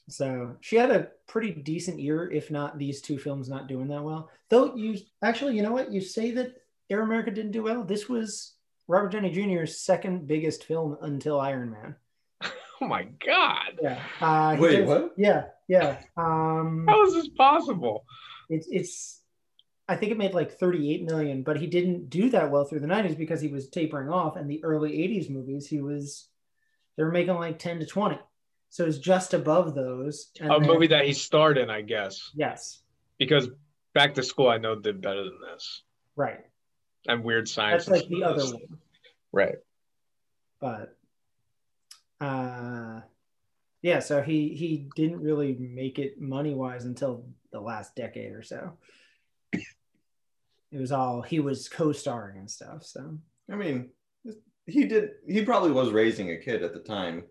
So 0.10 0.58
she 0.62 0.76
had 0.76 0.92
a 0.92 1.10
pretty 1.28 1.52
decent 1.52 2.00
year, 2.00 2.30
if 2.30 2.52
not 2.52 2.78
these 2.78 3.02
two 3.02 3.18
films 3.18 3.48
not 3.48 3.68
doing 3.68 3.88
that 3.90 4.04
well. 4.04 4.30
Though 4.50 4.76
you 4.76 4.98
actually, 5.24 5.56
you 5.56 5.62
know 5.62 5.72
what? 5.72 5.92
You 5.92 6.02
say 6.02 6.32
that 6.32 6.56
Air 6.90 7.02
America 7.02 7.32
didn't 7.32 7.52
do 7.52 7.64
well. 7.64 7.84
This 7.84 8.10
was 8.10 8.56
Robert 8.88 9.12
Downey 9.12 9.32
Jr.'s 9.32 9.80
second 9.80 10.28
biggest 10.28 10.66
film 10.66 10.98
until 11.02 11.40
Iron 11.40 11.72
Man. 11.72 11.96
Oh 12.82 12.88
my 12.88 13.04
god, 13.26 13.80
Yeah. 13.82 14.02
Uh, 14.20 14.58
Wait, 14.60 14.78
did- 14.78 14.88
what? 14.88 15.14
Yeah, 15.18 15.46
yeah. 15.68 16.02
Um, 16.18 16.86
how 16.90 17.06
is 17.06 17.14
this 17.14 17.30
possible? 17.30 18.06
it's 18.50 18.68
it's 18.72 19.22
I 19.88 19.96
think 19.96 20.12
it 20.12 20.18
made 20.18 20.34
like 20.34 20.52
38 20.58 21.04
million, 21.04 21.44
but 21.44 21.58
he 21.60 21.68
didn't 21.68 22.10
do 22.10 22.30
that 22.32 22.50
well 22.50 22.64
through 22.66 22.80
the 22.80 22.88
90s 22.88 23.18
because 23.18 23.42
he 23.42 23.50
was 23.50 23.70
tapering 23.70 24.10
off 24.10 24.36
and 24.38 24.50
the 24.50 24.64
early 24.64 24.92
80s 24.94 25.30
movies 25.30 25.68
he 25.68 25.82
was 25.82 26.28
they 26.98 27.04
were 27.04 27.12
making 27.12 27.36
like 27.36 27.60
10 27.60 27.80
to 27.80 27.86
20. 27.86 28.18
So 28.70 28.86
it's 28.86 28.98
just 29.00 29.34
above 29.34 29.76
those. 29.76 30.32
And 30.40 30.50
A 30.52 30.60
then- 30.60 30.68
movie 30.68 30.88
that 30.88 31.06
he 31.06 31.14
starred 31.14 31.58
in, 31.58 31.70
I 31.70 31.82
guess, 31.82 32.32
Yes. 32.34 32.82
because 33.18 33.50
Back 33.94 34.14
to 34.16 34.24
School 34.24 34.48
I 34.48 34.58
know 34.58 34.76
did 34.76 35.02
better 35.02 35.24
than 35.26 35.38
this, 35.52 35.84
Right. 36.16 36.40
and 37.08 37.24
Weird 37.24 37.48
Science. 37.50 37.86
That's 37.86 38.02
like 38.04 38.10
the 38.10 38.24
other 38.24 38.46
one. 38.46 38.80
Right. 39.34 39.56
But 40.62 40.96
uh 42.22 43.02
yeah, 43.82 44.00
so 44.00 44.22
he 44.22 44.50
he 44.50 44.88
didn't 44.96 45.22
really 45.22 45.56
make 45.60 45.98
it 46.00 46.22
money 46.22 46.54
wise 46.54 46.86
until 46.86 47.26
the 47.52 47.60
last 47.60 47.96
decade 47.96 48.32
or 48.34 48.44
so. 48.44 48.74
It 49.54 50.80
was 50.80 50.92
all 50.92 51.22
he 51.22 51.40
was 51.40 51.68
co-starring 51.68 52.38
and 52.38 52.50
stuff. 52.50 52.86
So 52.86 53.18
I 53.52 53.56
mean, 53.56 53.90
he 54.68 54.86
did. 54.86 55.10
He 55.28 55.44
probably 55.44 55.72
was 55.72 55.90
raising 55.92 56.32
a 56.32 56.38
kid 56.38 56.64
at 56.64 56.74
the 56.74 56.80
time. 56.80 57.24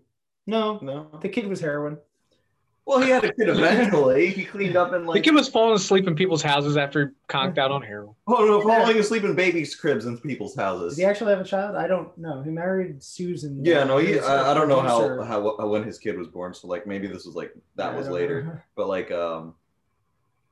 no, 0.47 0.79
No. 0.83 1.19
the 1.23 1.29
kid 1.29 1.47
was 1.47 1.61
heroin. 1.61 1.97
Well, 2.91 3.01
he 3.01 3.09
had 3.11 3.23
a 3.23 3.33
kid 3.33 3.49
eventually. 3.49 4.31
He 4.31 4.45
cleaned 4.45 4.75
up 4.75 4.93
and 4.93 5.05
The 5.05 5.11
like. 5.13 5.23
kid 5.23 5.33
was 5.33 5.49
falling 5.49 5.77
asleep 5.77 6.09
in 6.09 6.17
people's 6.17 6.43
houses 6.43 6.77
after 6.77 7.07
he 7.07 7.13
conked 7.29 7.57
out 7.57 7.71
on 7.71 7.83
heroin. 7.83 8.17
Oh 8.27 8.45
no, 8.45 8.61
falling 8.63 8.99
asleep 8.99 9.23
in 9.23 9.37
babies' 9.37 9.77
cribs 9.77 10.07
in 10.07 10.19
people's 10.19 10.57
houses. 10.57 10.97
Did 10.97 11.03
he 11.03 11.07
actually 11.07 11.31
have 11.31 11.41
a 11.41 11.45
child? 11.45 11.77
I 11.77 11.87
don't 11.87 12.17
know. 12.19 12.43
He 12.43 12.51
married 12.51 13.01
Susan. 13.01 13.65
Yeah, 13.65 13.85
no, 13.85 13.99
he. 13.99 14.15
Who's 14.15 14.25
a 14.25 14.29
I, 14.29 14.51
I 14.51 14.55
don't 14.55 14.69
know 14.69 14.81
how, 14.81 15.23
how 15.23 15.57
how 15.57 15.69
when 15.69 15.85
his 15.85 16.01
kid 16.01 16.19
was 16.19 16.27
born. 16.27 16.53
So 16.53 16.67
like 16.67 16.85
maybe 16.85 17.07
this 17.07 17.25
was 17.25 17.37
like 17.37 17.55
that 17.77 17.91
Yeah, 17.91 17.95
I 17.95 17.97
was 17.97 18.09
later. 18.09 18.43
know. 18.43 18.59
But 18.75 18.89
like 18.89 19.13
um, 19.13 19.55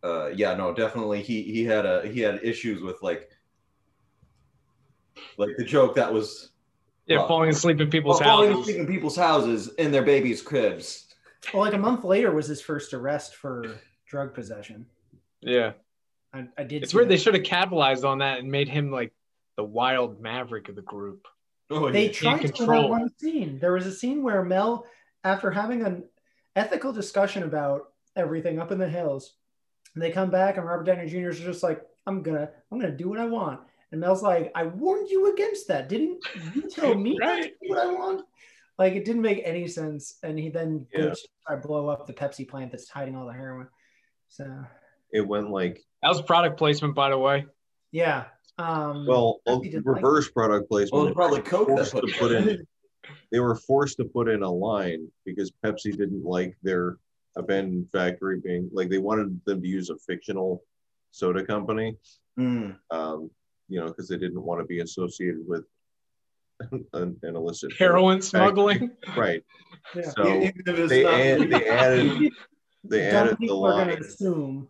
uh, 0.05 0.29
yeah, 0.29 0.55
no, 0.55 0.73
definitely 0.73 1.23
he 1.23 1.43
he 1.43 1.65
had 1.65 1.87
a 1.87 2.07
he 2.07 2.21
had 2.21 2.39
issues 2.45 2.81
with 2.83 3.03
like 3.03 3.31
like 5.39 5.51
the 5.59 5.65
joke 5.65 5.97
that 5.97 6.13
was 6.13 6.51
Yeah, 7.07 7.19
Well, 7.19 7.27
falling 7.29 7.51
asleep 7.51 7.81
in 7.81 7.91
people's 7.91 8.21
well, 8.21 8.29
falling 8.29 8.51
houses. 8.51 8.69
asleep 8.69 8.79
in 8.81 8.87
people's 8.87 9.17
houses 9.17 9.75
in 9.75 9.91
their 9.91 10.03
babies' 10.05 10.41
cribs. 10.41 11.07
Well, 11.53 11.63
like 11.63 11.75
a 11.75 11.79
month 11.79 12.05
later 12.05 12.33
was 12.33 12.47
his 12.47 12.61
first 12.61 12.93
arrest 12.95 13.37
for 13.37 13.79
drug 14.07 14.35
possession. 14.35 14.87
Yeah, 15.41 15.73
I, 16.33 16.49
I 16.59 16.65
did. 16.65 16.83
it's 16.83 16.93
weird. 16.95 17.07
that. 17.07 17.11
They 17.11 17.17
should 17.17 17.35
have 17.35 17.45
capitalized 17.45 18.05
on 18.05 18.19
that 18.19 18.41
and 18.41 18.51
made 18.51 18.69
him 18.69 18.91
like 18.91 19.13
the 19.57 19.65
wild 19.65 20.21
maverick 20.21 20.69
of 20.69 20.75
the 20.77 20.83
group. 20.83 21.27
Oh, 21.71 21.91
they 21.91 22.07
yeah. 22.07 22.13
tried 22.13 22.37
to 22.39 22.41
in 22.41 22.47
that 22.49 22.57
control. 22.57 22.89
one 22.91 23.11
scene. 23.19 23.59
There 23.59 23.73
was 23.73 23.87
a 23.87 23.93
scene 23.93 24.23
where 24.23 24.43
Mel, 24.45 24.87
after 25.25 25.51
having 25.51 25.83
an 25.85 26.05
ethical 26.57 26.93
discussion 26.93 27.43
about 27.45 27.93
everything 28.17 28.59
up 28.59 28.73
in 28.73 28.79
the 28.79 28.89
hills, 28.89 29.35
they 29.95 30.11
come 30.11 30.31
back 30.31 30.57
and 30.57 30.67
Robert 30.67 30.85
Downey 30.85 31.09
Jr. 31.09 31.29
is 31.29 31.39
just 31.41 31.63
like, 31.63 31.83
"I'm 32.07 32.23
gonna, 32.23 32.51
I'm 32.73 32.79
gonna 32.81 32.93
do 32.97 33.09
what 33.09 33.19
I 33.21 33.27
want." 33.27 33.61
And 33.93 34.01
Mel's 34.01 34.23
like, 34.23 34.51
"I 34.55 34.65
warned 34.65 35.09
you 35.09 35.33
against 35.33 35.69
that, 35.69 35.89
didn't 35.89 36.25
you? 36.55 36.63
Tell 36.69 36.95
me 36.97 37.17
not 37.19 37.37
to 37.37 37.43
Right. 37.43 37.53
do 37.63 37.69
what 37.69 37.79
I 37.79 37.87
want." 37.93 38.25
Like 38.79 38.95
it 38.95 39.05
didn't 39.05 39.23
make 39.23 39.43
any 39.45 39.67
sense. 39.67 40.19
And 40.23 40.39
he 40.39 40.49
then 40.49 40.87
Yeah. 40.93 41.07
goes 41.07 41.23
to 41.23 41.29
try 41.47 41.57
blow 41.57 41.89
up 41.89 42.07
the 42.07 42.13
Pepsi 42.13 42.49
plant 42.49 42.71
that's 42.71 42.89
hiding 42.89 43.17
all 43.17 43.27
the 43.27 43.33
heroin. 43.33 43.69
So 44.29 44.65
It 45.13 45.27
went 45.27 45.51
like 45.51 45.85
That 46.03 46.09
was 46.09 46.23
product 46.23 46.57
placement, 46.59 46.95
by 46.95 47.11
the 47.11 47.19
way. 47.19 47.47
yeah. 47.91 48.27
Um, 48.59 49.07
well, 49.07 49.41
a 49.47 49.55
like 49.55 49.73
reverse 49.85 50.29
product 50.31 50.69
placement. 50.69 50.93
Well, 50.93 51.07
it's 51.07 51.15
probably 51.15 51.41
Coke 51.43 51.69
that 51.69 51.77
forced 51.77 51.93
put 51.93 52.07
to 52.09 52.19
put 52.19 52.33
in. 52.33 52.49
in. 52.49 52.67
They 53.31 53.41
were 53.41 53.55
forced 53.57 53.99
to 53.99 54.05
put 54.05 54.29
in 54.29 54.43
a 54.43 54.51
line 54.51 55.11
because 55.25 55.51
Pepsi 55.65 55.97
didn't 55.97 56.25
like 56.25 56.57
their 56.63 56.99
abandoned 57.37 57.91
factory 57.93 58.41
being 58.41 58.69
like 58.73 58.89
they 58.91 58.99
wanted 58.99 59.41
them 59.45 59.61
to 59.63 59.69
use 59.69 59.91
a 59.91 59.97
fictional 59.99 60.63
soda 61.11 61.45
company. 61.45 61.97
Mm. 62.39 62.77
um, 62.91 63.31
you 63.69 63.81
know, 63.81 63.87
because 63.89 64.09
they 64.09 64.17
didn't 64.17 64.43
want 64.43 64.61
to 64.61 64.67
be 64.67 64.81
associated 64.81 65.47
with 65.47 65.65
an, 66.93 67.17
an 67.23 67.37
illicit 67.37 67.73
Heroin 67.79 68.21
smuggling. 68.21 68.91
Right. 69.17 69.43
Yeah. 69.95 70.11
So 70.11 70.25
they, 70.25 71.05
add, 71.07 71.51
they 71.51 71.69
added 71.69 72.33
they 72.85 73.07
added 73.11 73.37
the 73.41 73.49
going 73.49 73.61
line. 73.61 73.89
to 73.89 73.99
assume. 73.99 74.69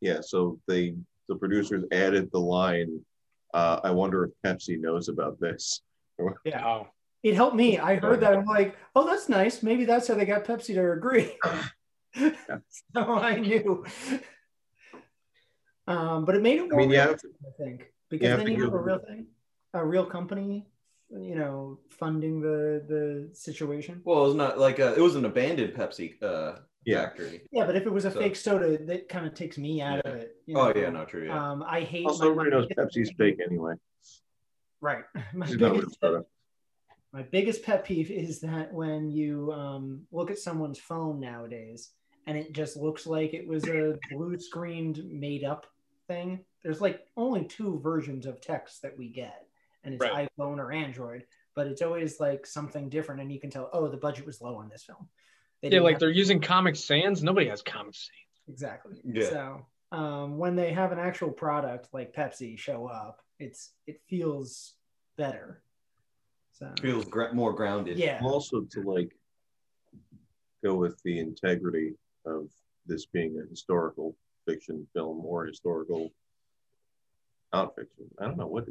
Yeah, 0.00 0.20
so 0.20 0.60
they 0.68 0.94
the 1.28 1.36
producers 1.36 1.84
added 1.92 2.30
the 2.32 2.40
line. 2.40 3.00
Uh, 3.52 3.80
I 3.84 3.90
wonder 3.90 4.24
if 4.24 4.30
Pepsi 4.44 4.80
knows 4.80 5.08
about 5.08 5.40
this. 5.40 5.80
Yeah. 6.44 6.84
It 7.24 7.34
helped 7.34 7.56
me. 7.56 7.78
I 7.78 7.96
heard 7.96 8.20
that. 8.20 8.34
I'm 8.34 8.44
like, 8.44 8.76
oh, 8.94 9.06
that's 9.06 9.30
nice. 9.30 9.62
Maybe 9.62 9.86
that's 9.86 10.06
how 10.06 10.14
they 10.14 10.26
got 10.26 10.44
Pepsi 10.44 10.74
to 10.74 10.92
agree. 10.92 11.38
so 12.94 13.14
I 13.14 13.36
knew. 13.36 13.82
Um, 15.86 16.26
but 16.26 16.34
it 16.34 16.42
made 16.42 16.58
it 16.58 16.64
I 16.64 16.66
more 16.66 16.80
mean, 16.80 16.90
yeah, 16.90 17.04
realistic, 17.04 17.30
I 17.46 17.62
think, 17.62 17.92
because 18.10 18.28
have 18.28 18.38
then 18.40 18.52
you 18.52 18.64
have 18.64 18.74
a 18.74 18.78
real 18.78 18.98
thing, 18.98 19.26
a 19.72 19.84
real 19.84 20.04
company, 20.04 20.66
you 21.10 21.34
know, 21.34 21.78
funding 21.90 22.40
the 22.40 22.84
the 22.88 23.30
situation. 23.34 24.00
Well, 24.04 24.24
it 24.24 24.26
was 24.28 24.34
not 24.34 24.58
like 24.58 24.78
a, 24.78 24.94
it 24.94 25.00
was 25.00 25.16
an 25.16 25.24
abandoned 25.24 25.74
Pepsi 25.74 26.20
uh, 26.22 26.60
Yeah. 26.84 27.02
factory. 27.04 27.42
Yeah, 27.52 27.66
but 27.66 27.76
if 27.76 27.84
it 27.86 27.92
was 27.92 28.04
a 28.04 28.10
So- 28.10 28.20
fake 28.20 28.36
soda, 28.36 28.78
that 28.86 29.08
kind 29.08 29.26
of 29.26 29.34
takes 29.34 29.58
me 29.58 29.80
out 29.80 30.00
of 30.06 30.14
it. 30.16 30.36
you 30.46 30.58
Oh 30.58 30.72
yeah, 30.74 30.90
not 30.90 31.08
true. 31.08 31.26
Yeah. 31.26 31.50
Um, 31.52 31.62
I 31.66 31.80
hate. 31.82 32.06
also 32.06 32.30
everybody 32.30 32.50
knows 32.50 32.66
Pepsi's 32.68 33.12
fake 33.18 33.38
anyway. 33.44 33.74
Right. 34.80 35.04
My 35.34 35.46
It's 35.46 35.56
not 35.56 35.72
real 35.72 35.80
biggest, 35.82 35.98
my 37.12 37.22
biggest 37.22 37.62
pet 37.62 37.84
peeve 37.84 38.10
is 38.10 38.40
that 38.40 38.72
when 38.72 39.10
you 39.10 39.52
um, 39.52 40.02
look 40.10 40.30
at 40.30 40.38
someone's 40.38 40.78
phone 40.80 41.20
nowadays 41.20 41.90
and 42.26 42.36
it 42.36 42.52
just 42.52 42.76
looks 42.76 43.06
like 43.06 43.34
it 43.34 43.46
was 43.46 43.64
a 43.68 43.96
blue 44.10 44.36
screened 44.38 45.04
made 45.08 45.44
up 45.44 45.66
thing. 46.08 46.44
There's 46.64 46.80
like 46.80 47.06
only 47.16 47.44
two 47.44 47.78
versions 47.80 48.26
of 48.26 48.40
text 48.40 48.82
that 48.82 48.96
we 48.98 49.08
get, 49.10 49.46
and 49.84 49.94
it's 49.94 50.02
Right. 50.02 50.28
iPhone 50.38 50.58
or 50.58 50.72
Android, 50.72 51.24
but 51.54 51.66
it's 51.66 51.82
always 51.82 52.18
like 52.20 52.46
something 52.46 52.88
different, 52.88 53.20
and 53.20 53.30
you 53.32 53.38
can 53.40 53.50
tell, 53.50 53.70
oh, 53.72 53.88
the 53.88 53.96
budget 53.96 54.26
was 54.26 54.40
low 54.40 54.56
on 54.56 54.68
this 54.68 54.84
film. 54.84 55.08
They 55.62 55.70
yeah, 55.70 55.80
like 55.80 55.94
have- 55.94 56.00
they're 56.00 56.10
using 56.10 56.40
Comic 56.40 56.76
Sans. 56.76 57.22
Nobody 57.22 57.48
has 57.48 57.62
Comic 57.62 57.94
Sans. 57.94 58.10
exactly. 58.48 59.00
Yeah. 59.04 59.28
So 59.30 59.66
um, 59.92 60.38
when 60.38 60.56
they 60.56 60.72
have 60.72 60.92
an 60.92 60.98
actual 60.98 61.30
product 61.30 61.88
like 61.92 62.12
Pepsi 62.14 62.58
show 62.58 62.86
up, 62.86 63.20
it's 63.38 63.72
it 63.86 64.00
feels 64.08 64.74
better. 65.16 65.62
So 66.52 66.72
Feels 66.80 67.04
gra- 67.04 67.32
more 67.34 67.52
grounded. 67.52 67.98
yeah, 67.98 68.20
Also 68.22 68.62
to 68.62 68.80
like 68.82 69.14
go 70.62 70.74
with 70.74 71.00
the 71.04 71.18
integrity 71.18 71.94
of 72.26 72.48
this 72.86 73.06
being 73.06 73.38
a 73.44 73.48
historical 73.48 74.16
fiction 74.46 74.86
film 74.92 75.24
or 75.24 75.46
historical 75.46 76.10
nonfiction. 77.54 78.06
I 78.18 78.24
don't 78.24 78.36
know 78.36 78.46
what 78.46 78.66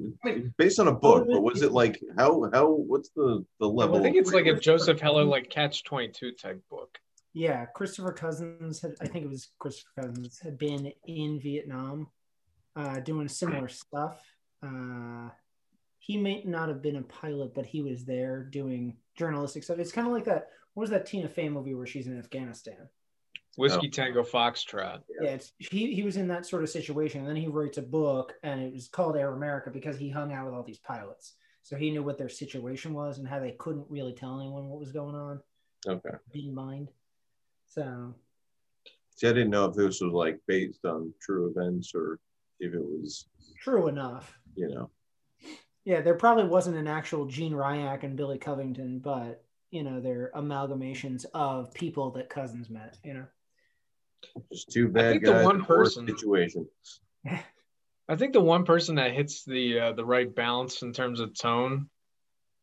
based 0.57 0.79
on 0.79 0.87
a 0.87 0.93
book, 0.93 1.27
but 1.27 1.41
was 1.41 1.61
it 1.61 1.71
like 1.71 2.01
how 2.17 2.49
how 2.53 2.69
what's 2.69 3.09
the 3.15 3.45
the 3.59 3.67
level? 3.67 3.97
I 3.97 4.01
think 4.01 4.15
it's 4.17 4.33
like 4.33 4.45
a? 4.45 4.59
Joseph 4.59 4.99
Heller 4.99 5.23
like 5.23 5.49
Catch 5.49 5.83
Twenty 5.83 6.09
Two 6.09 6.31
type 6.31 6.61
book. 6.69 6.97
yeah. 7.33 7.65
Christopher 7.65 8.11
Cousins 8.11 8.81
had, 8.81 8.91
I 9.01 9.07
think 9.07 9.25
it 9.25 9.29
was 9.29 9.49
Christopher 9.59 9.89
Cousins 10.01 10.39
had 10.43 10.57
been 10.57 10.91
in 11.07 11.39
Vietnam, 11.41 12.07
uh, 12.75 12.99
doing 12.99 13.27
similar 13.27 13.67
stuff. 13.83 14.21
Uh, 14.61 15.29
he 15.99 16.17
may 16.17 16.43
not 16.45 16.67
have 16.69 16.81
been 16.81 16.97
a 16.97 17.01
pilot, 17.03 17.53
but 17.53 17.65
he 17.65 17.81
was 17.81 18.03
there 18.05 18.43
doing 18.43 18.97
journalistic 19.17 19.63
stuff. 19.63 19.79
It's 19.79 19.91
kind 19.91 20.07
of 20.07 20.13
like 20.13 20.25
that. 20.25 20.49
What 20.73 20.81
was 20.81 20.89
that 20.89 21.05
Tina 21.05 21.29
Fey 21.29 21.49
movie 21.49 21.75
where 21.75 21.85
she's 21.85 22.07
in 22.07 22.17
Afghanistan? 22.19 22.89
Whiskey 23.57 23.89
Tango 23.89 24.23
Foxtrot. 24.23 25.01
Yeah, 25.21 25.31
it's, 25.31 25.53
he 25.59 25.93
he 25.93 26.03
was 26.03 26.17
in 26.17 26.27
that 26.29 26.45
sort 26.45 26.63
of 26.63 26.69
situation, 26.69 27.21
and 27.21 27.29
then 27.29 27.35
he 27.35 27.47
writes 27.47 27.77
a 27.77 27.81
book, 27.83 28.33
and 28.43 28.61
it 28.61 28.73
was 28.73 28.87
called 28.87 29.15
Air 29.15 29.33
America 29.33 29.69
because 29.69 29.97
he 29.97 30.09
hung 30.09 30.33
out 30.33 30.45
with 30.45 30.53
all 30.53 30.63
these 30.63 30.79
pilots, 30.79 31.33
so 31.61 31.75
he 31.75 31.91
knew 31.91 32.03
what 32.03 32.17
their 32.17 32.29
situation 32.29 32.93
was 32.93 33.19
and 33.19 33.27
how 33.27 33.39
they 33.39 33.51
couldn't 33.51 33.85
really 33.89 34.13
tell 34.13 34.39
anyone 34.39 34.69
what 34.69 34.79
was 34.79 34.91
going 34.91 35.15
on. 35.15 35.39
Okay. 35.87 36.15
In 36.33 36.53
mind, 36.53 36.89
so 37.67 38.13
See, 39.15 39.27
I 39.27 39.33
didn't 39.33 39.51
know 39.51 39.65
if 39.65 39.75
this 39.75 40.01
was 40.01 40.13
like 40.13 40.39
based 40.47 40.85
on 40.85 41.13
true 41.21 41.49
events 41.55 41.93
or 41.93 42.19
if 42.59 42.73
it 42.73 42.81
was, 42.81 43.27
true 43.61 43.87
enough. 43.87 44.37
you 44.55 44.69
know. 44.69 44.89
Yeah, 45.85 46.01
there 46.01 46.15
probably 46.15 46.45
wasn't 46.45 46.77
an 46.77 46.87
actual 46.87 47.25
Gene 47.25 47.53
Ryack 47.53 48.03
and 48.03 48.15
Billy 48.15 48.37
Covington, 48.37 48.99
but 48.99 49.43
you 49.69 49.83
know 49.83 49.99
they're 49.99 50.31
amalgamations 50.35 51.25
of 51.33 51.73
people 51.73 52.11
that 52.11 52.29
Cousins 52.29 52.69
met. 52.69 52.97
You 53.03 53.13
know, 53.13 53.25
Just 54.51 54.71
two 54.71 54.87
bad 54.87 55.11
think 55.11 55.25
the 55.25 55.31
guys 55.31 55.45
one 55.45 55.55
in 55.55 55.61
a 55.61 55.65
worse 55.65 55.95
person- 55.95 56.07
situation. 56.07 56.67
I 58.09 58.17
think 58.17 58.33
the 58.33 58.41
one 58.41 58.65
person 58.65 58.95
that 58.95 59.13
hits 59.13 59.45
the 59.45 59.79
uh, 59.79 59.91
the 59.93 60.03
right 60.03 60.33
balance 60.33 60.81
in 60.81 60.91
terms 60.91 61.21
of 61.21 61.33
tone, 61.33 61.89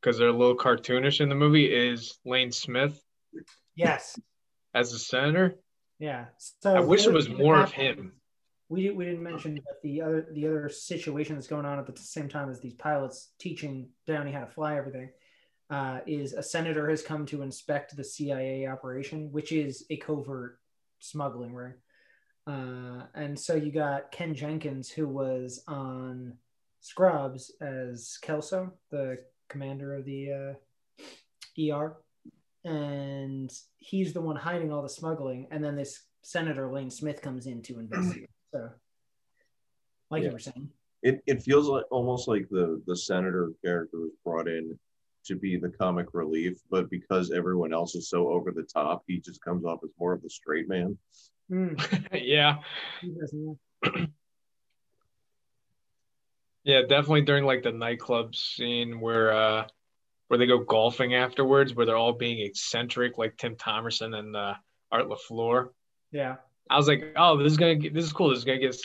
because 0.00 0.18
they're 0.18 0.28
a 0.28 0.32
little 0.32 0.56
cartoonish 0.56 1.20
in 1.20 1.30
the 1.30 1.34
movie, 1.34 1.64
is 1.64 2.18
Lane 2.26 2.52
Smith 2.52 3.02
yes, 3.74 4.18
as 4.74 4.92
a 4.92 4.98
senator. 4.98 5.56
yeah. 5.98 6.26
So 6.36 6.76
I 6.76 6.80
wish 6.80 7.06
it 7.06 7.12
was 7.12 7.28
more 7.28 7.58
of 7.58 7.72
him. 7.72 8.12
we 8.68 8.90
we 8.90 9.06
didn't 9.06 9.22
mention 9.22 9.54
that 9.54 9.82
the 9.82 10.02
other 10.02 10.26
the 10.32 10.46
other 10.46 10.68
situation 10.68 11.36
that's 11.36 11.48
going 11.48 11.64
on 11.64 11.78
at 11.78 11.86
the 11.86 11.96
same 11.96 12.28
time 12.28 12.50
as 12.50 12.60
these 12.60 12.74
pilots 12.74 13.30
teaching 13.38 13.88
Downey 14.06 14.32
how 14.32 14.40
to 14.40 14.46
fly 14.46 14.76
everything 14.76 15.08
uh, 15.70 16.00
is 16.06 16.32
a 16.32 16.42
senator 16.42 16.90
has 16.90 17.02
come 17.02 17.24
to 17.26 17.42
inspect 17.42 17.96
the 17.96 18.04
CIA 18.04 18.66
operation, 18.66 19.32
which 19.32 19.52
is 19.52 19.86
a 19.88 19.96
covert 19.96 20.58
smuggling 21.00 21.54
ring. 21.54 21.74
Uh, 22.46 23.06
and 23.14 23.38
so 23.38 23.54
you 23.54 23.72
got 23.72 24.10
Ken 24.12 24.34
Jenkins, 24.34 24.90
who 24.90 25.06
was 25.08 25.62
on 25.68 26.34
Scrubs 26.80 27.52
as 27.60 28.18
Kelso, 28.22 28.72
the 28.90 29.18
commander 29.48 29.94
of 29.94 30.04
the 30.04 30.56
uh, 31.00 31.74
ER, 31.76 31.96
and 32.64 33.50
he's 33.78 34.12
the 34.12 34.20
one 34.20 34.36
hiding 34.36 34.72
all 34.72 34.82
the 34.82 34.88
smuggling. 34.88 35.46
And 35.50 35.62
then 35.62 35.76
this 35.76 36.02
Senator 36.22 36.70
Lane 36.72 36.90
Smith 36.90 37.20
comes 37.22 37.46
in 37.46 37.62
to 37.62 37.78
investigate. 37.78 38.28
So, 38.52 38.68
like 40.10 40.22
Yeah. 40.22 40.30
you 40.30 40.32
were 40.32 40.38
saying, 40.40 40.68
It 41.04 41.22
it 41.24 41.40
feels 41.40 41.68
like 41.68 41.84
almost 41.92 42.26
like 42.26 42.48
the 42.50 42.82
the 42.88 42.96
senator 42.96 43.52
character 43.64 44.00
was 44.00 44.10
brought 44.24 44.48
in 44.48 44.76
to 45.26 45.36
be 45.36 45.56
the 45.56 45.68
comic 45.68 46.08
relief, 46.12 46.60
but 46.70 46.90
because 46.90 47.30
everyone 47.30 47.72
else 47.72 47.94
is 47.94 48.08
so 48.08 48.28
over 48.28 48.50
the 48.50 48.62
top, 48.62 49.04
he 49.06 49.18
just 49.20 49.42
comes 49.42 49.64
off 49.64 49.80
as 49.84 49.90
more 49.98 50.12
of 50.12 50.22
the 50.22 50.30
straight 50.30 50.68
man. 50.68 50.96
Hmm, 51.48 51.74
yeah, 52.14 52.58
yeah, 56.64 56.82
definitely 56.82 57.22
during 57.22 57.44
like 57.44 57.62
the 57.62 57.72
nightclub 57.72 58.34
scene 58.34 59.00
where 59.00 59.32
uh 59.32 59.66
where 60.28 60.38
they 60.38 60.46
go 60.46 60.58
golfing 60.58 61.16
afterwards, 61.16 61.74
where 61.74 61.84
they're 61.86 61.96
all 61.96 62.12
being 62.12 62.38
eccentric, 62.38 63.18
like 63.18 63.36
Tim 63.36 63.56
Thomerson 63.56 64.14
and 64.16 64.36
uh, 64.36 64.54
Art 64.92 65.08
LaFleur. 65.08 65.70
yeah. 66.12 66.36
I 66.70 66.76
was 66.76 66.86
like, 66.86 67.14
oh, 67.16 67.36
this 67.36 67.50
is 67.50 67.58
gonna 67.58 67.74
get, 67.74 67.92
this 67.92 68.04
is 68.04 68.12
cool. 68.12 68.28
This 68.28 68.38
is 68.38 68.44
gonna 68.44 68.60
get 68.60 68.76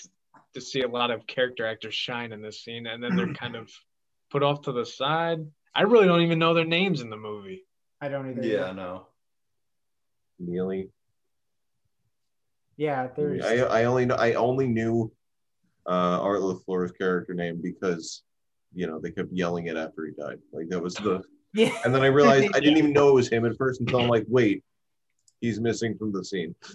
to 0.55 0.61
see 0.61 0.81
a 0.81 0.87
lot 0.87 1.11
of 1.11 1.27
character 1.27 1.67
actors 1.67 1.93
shine 1.93 2.31
in 2.31 2.41
this 2.41 2.63
scene, 2.63 2.87
and 2.87 3.03
then 3.03 3.15
they're 3.15 3.33
kind 3.35 3.55
of 3.55 3.69
put 4.31 4.41
off 4.41 4.63
to 4.63 4.71
the 4.71 4.85
side. 4.87 5.45
I 5.75 5.81
really 5.81 6.07
don't 6.07 6.21
even 6.21 6.39
know 6.39 6.53
their 6.53 6.65
names 6.65 7.01
in 7.01 7.09
the 7.09 7.17
movie. 7.17 7.65
I 7.99 8.07
don't 8.07 8.29
either. 8.29 8.45
Yeah, 8.45 8.71
no. 8.71 9.07
Neely. 10.39 10.89
Yeah, 12.77 13.07
there's 13.15 13.43
I, 13.43 13.57
I 13.57 13.83
only 13.85 14.05
know 14.05 14.15
I 14.15 14.33
only 14.33 14.67
knew 14.67 15.11
uh, 15.87 16.19
Art 16.21 16.41
LaFleur's 16.41 16.91
character 16.91 17.33
name 17.33 17.59
because 17.61 18.23
you 18.73 18.87
know 18.87 18.99
they 18.99 19.11
kept 19.11 19.31
yelling 19.31 19.67
it 19.67 19.77
after 19.77 20.05
he 20.05 20.11
died. 20.11 20.39
Like 20.51 20.69
that 20.69 20.81
was 20.81 20.95
the 20.95 21.23
yeah. 21.53 21.71
and 21.85 21.93
then 21.93 22.03
I 22.03 22.07
realized 22.07 22.51
I 22.53 22.59
didn't 22.59 22.77
even 22.77 22.93
know 22.93 23.09
it 23.09 23.15
was 23.15 23.29
him 23.29 23.45
at 23.45 23.57
first 23.57 23.79
until 23.79 24.01
I'm 24.01 24.09
like, 24.09 24.25
wait, 24.27 24.63
he's 25.41 25.59
missing 25.59 25.97
from 25.97 26.11
the 26.11 26.23
scene. 26.23 26.55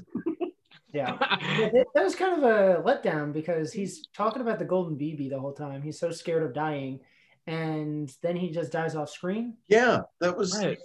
Yeah. 0.92 1.16
Yeah, 1.56 1.70
that, 1.72 1.86
that 1.94 2.02
was 2.02 2.16
kind 2.16 2.42
of 2.42 2.42
a 2.42 2.82
letdown 2.82 3.32
because 3.32 3.72
he's 3.72 4.08
talking 4.08 4.42
about 4.42 4.58
the 4.58 4.64
golden 4.64 4.96
BB 4.96 5.30
the 5.30 5.38
whole 5.38 5.52
time. 5.52 5.82
He's 5.82 6.00
so 6.00 6.10
scared 6.10 6.42
of 6.42 6.52
dying, 6.52 6.98
and 7.46 8.12
then 8.22 8.36
he 8.36 8.50
just 8.50 8.72
dies 8.72 8.94
off 8.94 9.10
screen. 9.10 9.56
Yeah, 9.68 10.02
that 10.20 10.36
was 10.36 10.56
Right. 10.56 10.78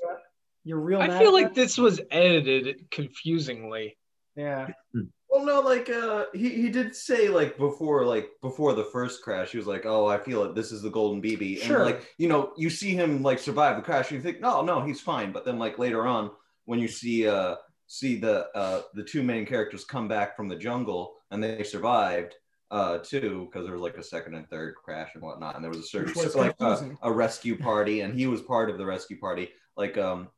You're 0.63 0.79
real. 0.79 0.99
I 0.99 1.19
feel 1.19 1.31
like 1.31 1.53
this 1.53 1.77
was 1.77 2.01
edited 2.09 2.89
confusingly. 2.89 3.97
Yeah. 4.35 4.69
Well, 5.27 5.43
no, 5.43 5.59
like 5.59 5.89
uh, 5.89 6.27
he 6.33 6.47
he 6.49 6.69
did 6.69 6.95
say 6.95 7.27
like 7.27 7.57
before 7.57 8.05
like 8.05 8.29
before 8.41 8.71
the 8.71 8.85
first 8.85 9.21
crash, 9.21 9.51
he 9.51 9.57
was 9.57 9.67
like, 9.67 9.85
"Oh, 9.85 10.07
I 10.07 10.17
feel 10.17 10.43
it. 10.43 10.55
This 10.55 10.71
is 10.71 10.81
the 10.81 10.89
golden 10.89 11.21
BB." 11.21 11.59
Sure. 11.59 11.77
And 11.77 11.85
like 11.85 12.15
you 12.17 12.29
know, 12.29 12.53
you 12.55 12.69
see 12.69 12.91
him 12.91 13.21
like 13.21 13.39
survive 13.39 13.75
the 13.75 13.81
crash, 13.81 14.11
and 14.11 14.17
you 14.17 14.23
think, 14.23 14.39
"No, 14.39 14.61
no, 14.61 14.79
he's 14.79 15.01
fine." 15.01 15.33
But 15.33 15.43
then 15.43 15.59
like 15.59 15.77
later 15.77 16.07
on, 16.07 16.31
when 16.63 16.79
you 16.79 16.87
see 16.87 17.27
uh 17.27 17.55
see 17.87 18.15
the 18.15 18.47
uh 18.55 18.83
the 18.93 19.03
two 19.03 19.23
main 19.23 19.45
characters 19.45 19.83
come 19.83 20.07
back 20.07 20.37
from 20.37 20.47
the 20.47 20.55
jungle 20.55 21.15
and 21.31 21.43
they 21.43 21.63
survived 21.63 22.35
uh 22.71 22.97
too 22.97 23.47
because 23.49 23.65
there 23.65 23.73
was 23.73 23.81
like 23.81 23.97
a 23.97 24.03
second 24.03 24.33
and 24.33 24.49
third 24.49 24.75
crash 24.75 25.11
and 25.13 25.23
whatnot, 25.23 25.55
and 25.55 25.63
there 25.63 25.71
was 25.71 25.79
a 25.79 25.83
certain 25.83 26.13
was 26.15 26.35
like 26.35 26.55
uh, 26.59 26.81
a 27.03 27.11
rescue 27.11 27.57
party, 27.57 28.01
and 28.01 28.13
he 28.13 28.27
was 28.27 28.41
part 28.41 28.69
of 28.69 28.77
the 28.77 28.85
rescue 28.85 29.19
party. 29.19 29.49
Like 29.77 29.97
um 29.97 30.29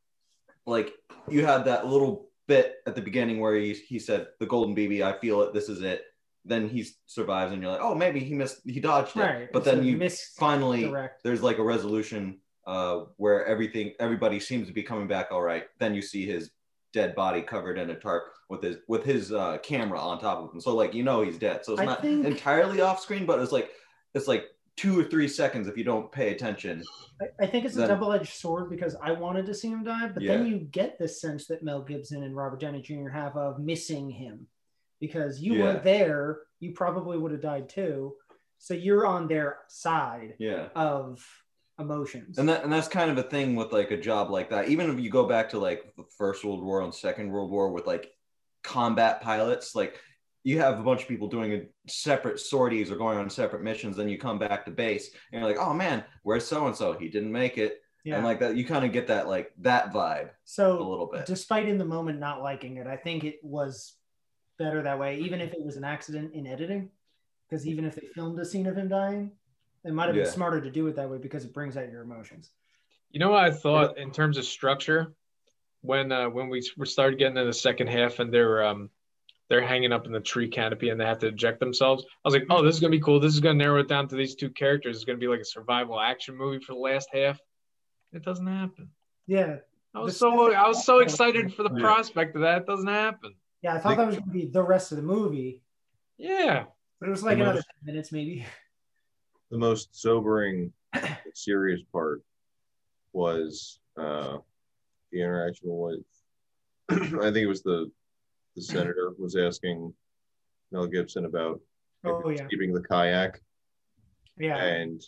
like 0.65 0.93
you 1.29 1.45
had 1.45 1.65
that 1.65 1.87
little 1.87 2.29
bit 2.47 2.75
at 2.85 2.95
the 2.95 3.01
beginning 3.01 3.39
where 3.39 3.55
he, 3.55 3.73
he 3.73 3.99
said 3.99 4.27
the 4.39 4.45
golden 4.45 4.75
BB, 4.75 5.01
I 5.01 5.17
feel 5.19 5.41
it, 5.41 5.53
this 5.53 5.69
is 5.69 5.81
it. 5.81 6.03
Then 6.45 6.69
he 6.69 6.87
survives, 7.07 7.51
and 7.51 7.61
you're 7.61 7.71
like, 7.71 7.81
oh, 7.81 7.93
maybe 7.93 8.21
he 8.21 8.33
missed, 8.33 8.61
he 8.63 8.79
dodged 8.79 9.17
it. 9.17 9.19
Right. 9.19 9.51
But 9.51 9.65
then 9.65 9.83
you 9.83 9.97
miss 9.97 10.33
finally, 10.37 10.83
direct. 10.83 11.23
there's 11.23 11.43
like 11.43 11.57
a 11.57 11.63
resolution 11.63 12.39
uh, 12.65 13.01
where 13.17 13.45
everything 13.45 13.93
everybody 13.99 14.39
seems 14.39 14.67
to 14.67 14.73
be 14.73 14.83
coming 14.83 15.07
back 15.07 15.27
all 15.31 15.41
right. 15.41 15.65
Then 15.79 15.93
you 15.93 16.01
see 16.01 16.25
his 16.25 16.51
dead 16.97 17.13
body 17.15 17.41
covered 17.41 17.77
in 17.77 17.89
a 17.91 17.95
tarp 17.95 18.23
with 18.49 18.61
his 18.63 18.77
with 18.87 19.03
his 19.03 19.31
uh, 19.31 19.57
camera 19.59 19.99
on 19.99 20.19
top 20.19 20.39
of 20.39 20.51
him. 20.53 20.59
So 20.59 20.75
like 20.75 20.93
you 20.93 21.03
know 21.03 21.21
he's 21.21 21.37
dead. 21.37 21.63
So 21.63 21.73
it's 21.73 21.81
I 21.81 21.85
not 21.85 22.01
think- 22.01 22.25
entirely 22.25 22.81
off 22.81 22.99
screen, 22.99 23.25
but 23.25 23.39
it's 23.39 23.51
like 23.51 23.69
it's 24.15 24.27
like 24.27 24.45
two 24.75 24.99
or 24.99 25.03
three 25.03 25.27
seconds 25.27 25.67
if 25.67 25.77
you 25.77 25.83
don't 25.83 26.11
pay 26.11 26.31
attention. 26.31 26.83
I, 27.21 27.25
I 27.43 27.47
think 27.47 27.65
it's 27.65 27.77
a 27.77 27.87
double-edged 27.87 28.33
sword 28.33 28.69
because 28.69 28.95
I 29.01 29.11
wanted 29.11 29.45
to 29.47 29.53
see 29.55 29.69
him 29.69 29.83
die, 29.83 30.07
but 30.07 30.23
then 30.23 30.45
you 30.45 30.59
get 30.59 30.99
this 30.99 31.19
sense 31.19 31.47
that 31.47 31.63
Mel 31.63 31.81
Gibson 31.81 32.21
and 32.23 32.35
Robert 32.35 32.59
Downey 32.59 32.81
Jr. 32.83 33.09
have 33.09 33.35
of 33.37 33.59
missing 33.59 34.07
him 34.09 34.45
because 34.99 35.39
you 35.41 35.53
Yeah. 35.53 35.63
weren't 35.63 35.83
there, 35.83 36.39
you 36.59 36.73
probably 36.73 37.17
would 37.17 37.31
have 37.31 37.41
died 37.41 37.69
too. 37.69 38.13
So 38.59 38.73
you're 38.75 39.05
on 39.07 39.27
their 39.27 39.57
side 39.67 40.35
Yeah. 40.39 40.67
of 40.75 41.25
emotions. 41.79 42.37
And 42.37 42.49
that 42.49 42.63
and 42.63 42.71
that's 42.71 42.87
kind 42.87 43.11
of 43.11 43.17
a 43.17 43.23
thing 43.23 43.55
with 43.55 43.71
like 43.71 43.91
a 43.91 43.97
job 43.97 44.29
like 44.29 44.49
that. 44.49 44.69
Even 44.69 44.89
if 44.89 44.99
you 44.99 45.09
go 45.09 45.27
back 45.27 45.49
to 45.49 45.59
like 45.59 45.93
the 45.95 46.03
First 46.17 46.43
World 46.43 46.63
War 46.63 46.81
and 46.81 46.93
Second 46.93 47.29
World 47.31 47.51
War 47.51 47.71
with 47.71 47.85
like 47.87 48.11
combat 48.63 49.21
pilots, 49.21 49.75
like 49.75 49.99
you 50.43 50.59
have 50.59 50.79
a 50.79 50.83
bunch 50.83 51.01
of 51.01 51.07
people 51.07 51.27
doing 51.27 51.53
a 51.53 51.61
separate 51.89 52.39
sorties 52.39 52.89
or 52.89 52.95
going 52.95 53.17
on 53.17 53.29
separate 53.29 53.63
missions, 53.63 53.97
then 53.97 54.07
you 54.09 54.17
come 54.17 54.39
back 54.39 54.65
to 54.65 54.71
base 54.71 55.09
and 55.31 55.41
you're 55.41 55.49
like, 55.49 55.59
oh 55.59 55.73
man, 55.73 56.03
where's 56.23 56.45
so 56.47 56.67
and 56.67 56.75
so? 56.75 56.93
He 56.93 57.09
didn't 57.09 57.31
make 57.31 57.57
it. 57.57 57.81
yeah. 58.05 58.15
And 58.15 58.25
like 58.25 58.39
that, 58.39 58.55
you 58.55 58.65
kind 58.65 58.85
of 58.85 58.91
get 58.93 59.07
that 59.07 59.27
like 59.27 59.51
that 59.59 59.91
vibe 59.91 60.29
So 60.45 60.79
a 60.81 60.87
little 60.87 61.07
bit. 61.07 61.25
despite 61.25 61.67
in 61.67 61.77
the 61.77 61.85
moment 61.85 62.19
not 62.19 62.41
liking 62.41 62.77
it, 62.77 62.87
I 62.87 62.95
think 62.95 63.23
it 63.23 63.39
was 63.43 63.93
better 64.57 64.81
that 64.83 64.97
way, 64.99 65.19
even 65.19 65.41
if 65.41 65.53
it 65.53 65.63
was 65.63 65.75
an 65.75 65.83
accident 65.83 66.33
in 66.33 66.47
editing. 66.47 66.89
Because 67.49 67.65
even 67.67 67.85
if 67.85 67.95
they 67.95 68.07
filmed 68.07 68.39
a 68.39 68.45
scene 68.45 68.67
of 68.67 68.75
him 68.77 68.89
dying, 68.89 69.31
it 69.87 69.93
might 69.93 70.05
have 70.05 70.15
been 70.15 70.25
Yeah. 70.25 70.29
smarter 70.31 70.61
to 70.61 70.69
do 70.69 70.85
it 70.87 70.95
that 70.97 71.09
way 71.09 71.17
because 71.17 71.45
it 71.45 71.53
brings 71.53 71.77
out 71.77 71.89
your 71.89 72.01
emotions. 72.01 72.51
You 73.11 73.19
know 73.19 73.29
what 73.31 73.43
I 73.43 73.51
thought 73.51 73.97
in 73.97 74.11
terms 74.11 74.37
of 74.37 74.45
structure 74.45 75.13
when 75.81 76.11
uh, 76.11 76.29
when 76.29 76.49
we 76.49 76.61
we 76.77 76.85
started 76.85 77.17
getting 77.17 77.37
in 77.37 77.47
the 77.47 77.53
second 77.53 77.87
half 77.87 78.19
and 78.19 78.33
they're 78.33 78.63
um 78.65 78.89
they're 79.49 79.65
hanging 79.65 79.93
up 79.93 80.05
in 80.05 80.11
the 80.11 80.19
tree 80.19 80.49
canopy 80.49 80.89
and 80.89 80.99
they 80.99 81.05
have 81.05 81.19
to 81.19 81.27
eject 81.27 81.61
themselves. 81.61 82.03
I 82.03 82.27
was 82.27 82.33
like, 82.33 82.45
oh, 82.49 82.61
this 82.63 82.75
is 82.75 82.81
gonna 82.81 82.91
be 82.91 82.99
cool. 82.99 83.19
This 83.19 83.33
is 83.33 83.39
gonna 83.39 83.55
narrow 83.57 83.79
it 83.79 83.87
down 83.87 84.07
to 84.09 84.15
these 84.15 84.35
two 84.35 84.49
characters. 84.49 84.97
It's 84.97 85.05
gonna 85.05 85.17
be 85.19 85.27
like 85.29 85.39
a 85.39 85.45
survival 85.45 85.99
action 85.99 86.35
movie 86.35 86.59
for 86.59 86.73
the 86.73 86.79
last 86.79 87.07
half. 87.13 87.39
It 88.11 88.23
doesn't 88.23 88.45
happen. 88.47 88.89
Yeah, 89.25 89.57
I 89.93 89.99
was 89.99 90.17
so 90.17 90.53
I 90.53 90.67
was 90.67 90.83
so 90.83 90.99
excited 90.99 91.53
for 91.53 91.63
the 91.63 91.69
prospect 91.79 92.35
of 92.35 92.41
that. 92.41 92.63
It 92.63 92.67
doesn't 92.67 92.87
happen. 92.87 93.35
yeah, 93.61 93.75
I 93.75 93.79
thought 93.79 93.95
that 93.97 94.05
was 94.07 94.15
going 94.17 94.27
to 94.27 94.33
be 94.33 94.45
the 94.45 94.63
rest 94.63 94.91
of 94.91 94.97
the 94.97 95.03
movie, 95.03 95.61
Yeah. 96.17 96.65
but 96.99 97.07
it 97.07 97.11
was 97.11 97.23
like 97.23 97.37
another 97.37 97.61
10 97.61 97.63
minutes 97.85 98.11
maybe. 98.11 98.45
the 99.51 99.57
most 99.57 99.99
sobering, 99.99 100.71
serious 101.33 101.81
part 101.91 102.21
was 103.13 103.79
uh, 103.97 104.37
the 105.11 105.21
interaction 105.21 105.67
with. 105.69 105.99
I 106.89 107.31
think 107.31 107.37
it 107.37 107.47
was 107.47 107.63
the 107.63 107.91
the 108.55 108.61
senator 108.61 109.13
was 109.19 109.35
asking 109.35 109.93
Mel 110.71 110.87
Gibson 110.87 111.25
about 111.25 111.61
Oh 112.03 112.29
yeah, 112.29 112.45
keeping 112.47 112.73
the 112.73 112.81
kayak, 112.81 113.41
yeah, 114.37 114.57
and 114.63 115.01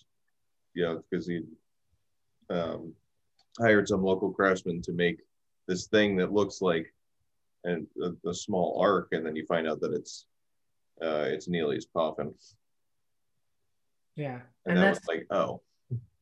you 0.74 0.84
know 0.84 1.04
because 1.10 1.28
he 1.28 1.44
um, 2.50 2.94
hired 3.60 3.88
some 3.88 4.04
local 4.04 4.32
craftsman 4.32 4.82
to 4.82 4.92
make 4.92 5.20
this 5.68 5.88
thing 5.88 6.18
that 6.18 6.34
looks 6.34 6.62
like 6.62 6.94
an, 7.64 7.88
a, 8.02 8.30
a 8.30 8.34
small 8.34 8.80
ark, 8.82 9.10
and 9.12 9.26
then 9.26 9.36
you 9.36 9.46
find 9.46 9.68
out 9.68 9.80
that 9.82 9.94
it's 9.94 10.26
uh, 11.02 11.26
it's 11.28 11.48
Neely's 11.48 11.88
coffin, 11.94 12.34
yeah. 14.20 14.40
and, 14.66 14.76
And 14.76 14.78
that 14.78 14.94
that's 14.96 15.08
like, 15.08 15.26
oh, 15.32 15.62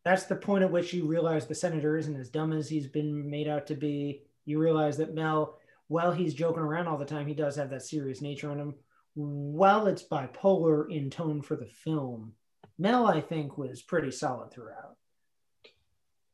that's 0.06 0.24
the 0.26 0.36
point 0.36 0.64
at 0.64 0.72
which 0.72 0.94
you 0.94 1.06
realize 1.06 1.46
the 1.48 1.56
senator 1.56 1.98
isn't 1.98 2.16
as 2.16 2.30
dumb 2.30 2.54
as 2.54 2.70
he's 2.70 2.88
been 2.88 3.30
made 3.30 3.48
out 3.48 3.68
to 3.68 3.76
be. 3.76 4.22
You 4.46 4.60
realize 4.60 4.96
that 4.98 5.14
Mel, 5.14 5.58
while 5.88 6.12
he's 6.14 6.34
joking 6.34 6.64
around 6.64 6.88
all 6.88 6.98
the 6.98 7.06
time, 7.06 7.28
he 7.28 7.34
does 7.34 7.56
have 7.58 7.70
that 7.72 7.82
serious 7.84 8.22
nature 8.22 8.52
in 8.52 8.60
him. 8.60 8.76
While 9.16 9.88
it's 9.88 10.04
bipolar 10.04 10.90
in 10.90 11.10
tone 11.10 11.42
for 11.42 11.56
the 11.56 11.66
film, 11.66 12.34
Mel, 12.78 13.08
I 13.08 13.20
think, 13.20 13.58
was 13.58 13.82
pretty 13.82 14.12
solid 14.12 14.52
throughout. 14.52 14.96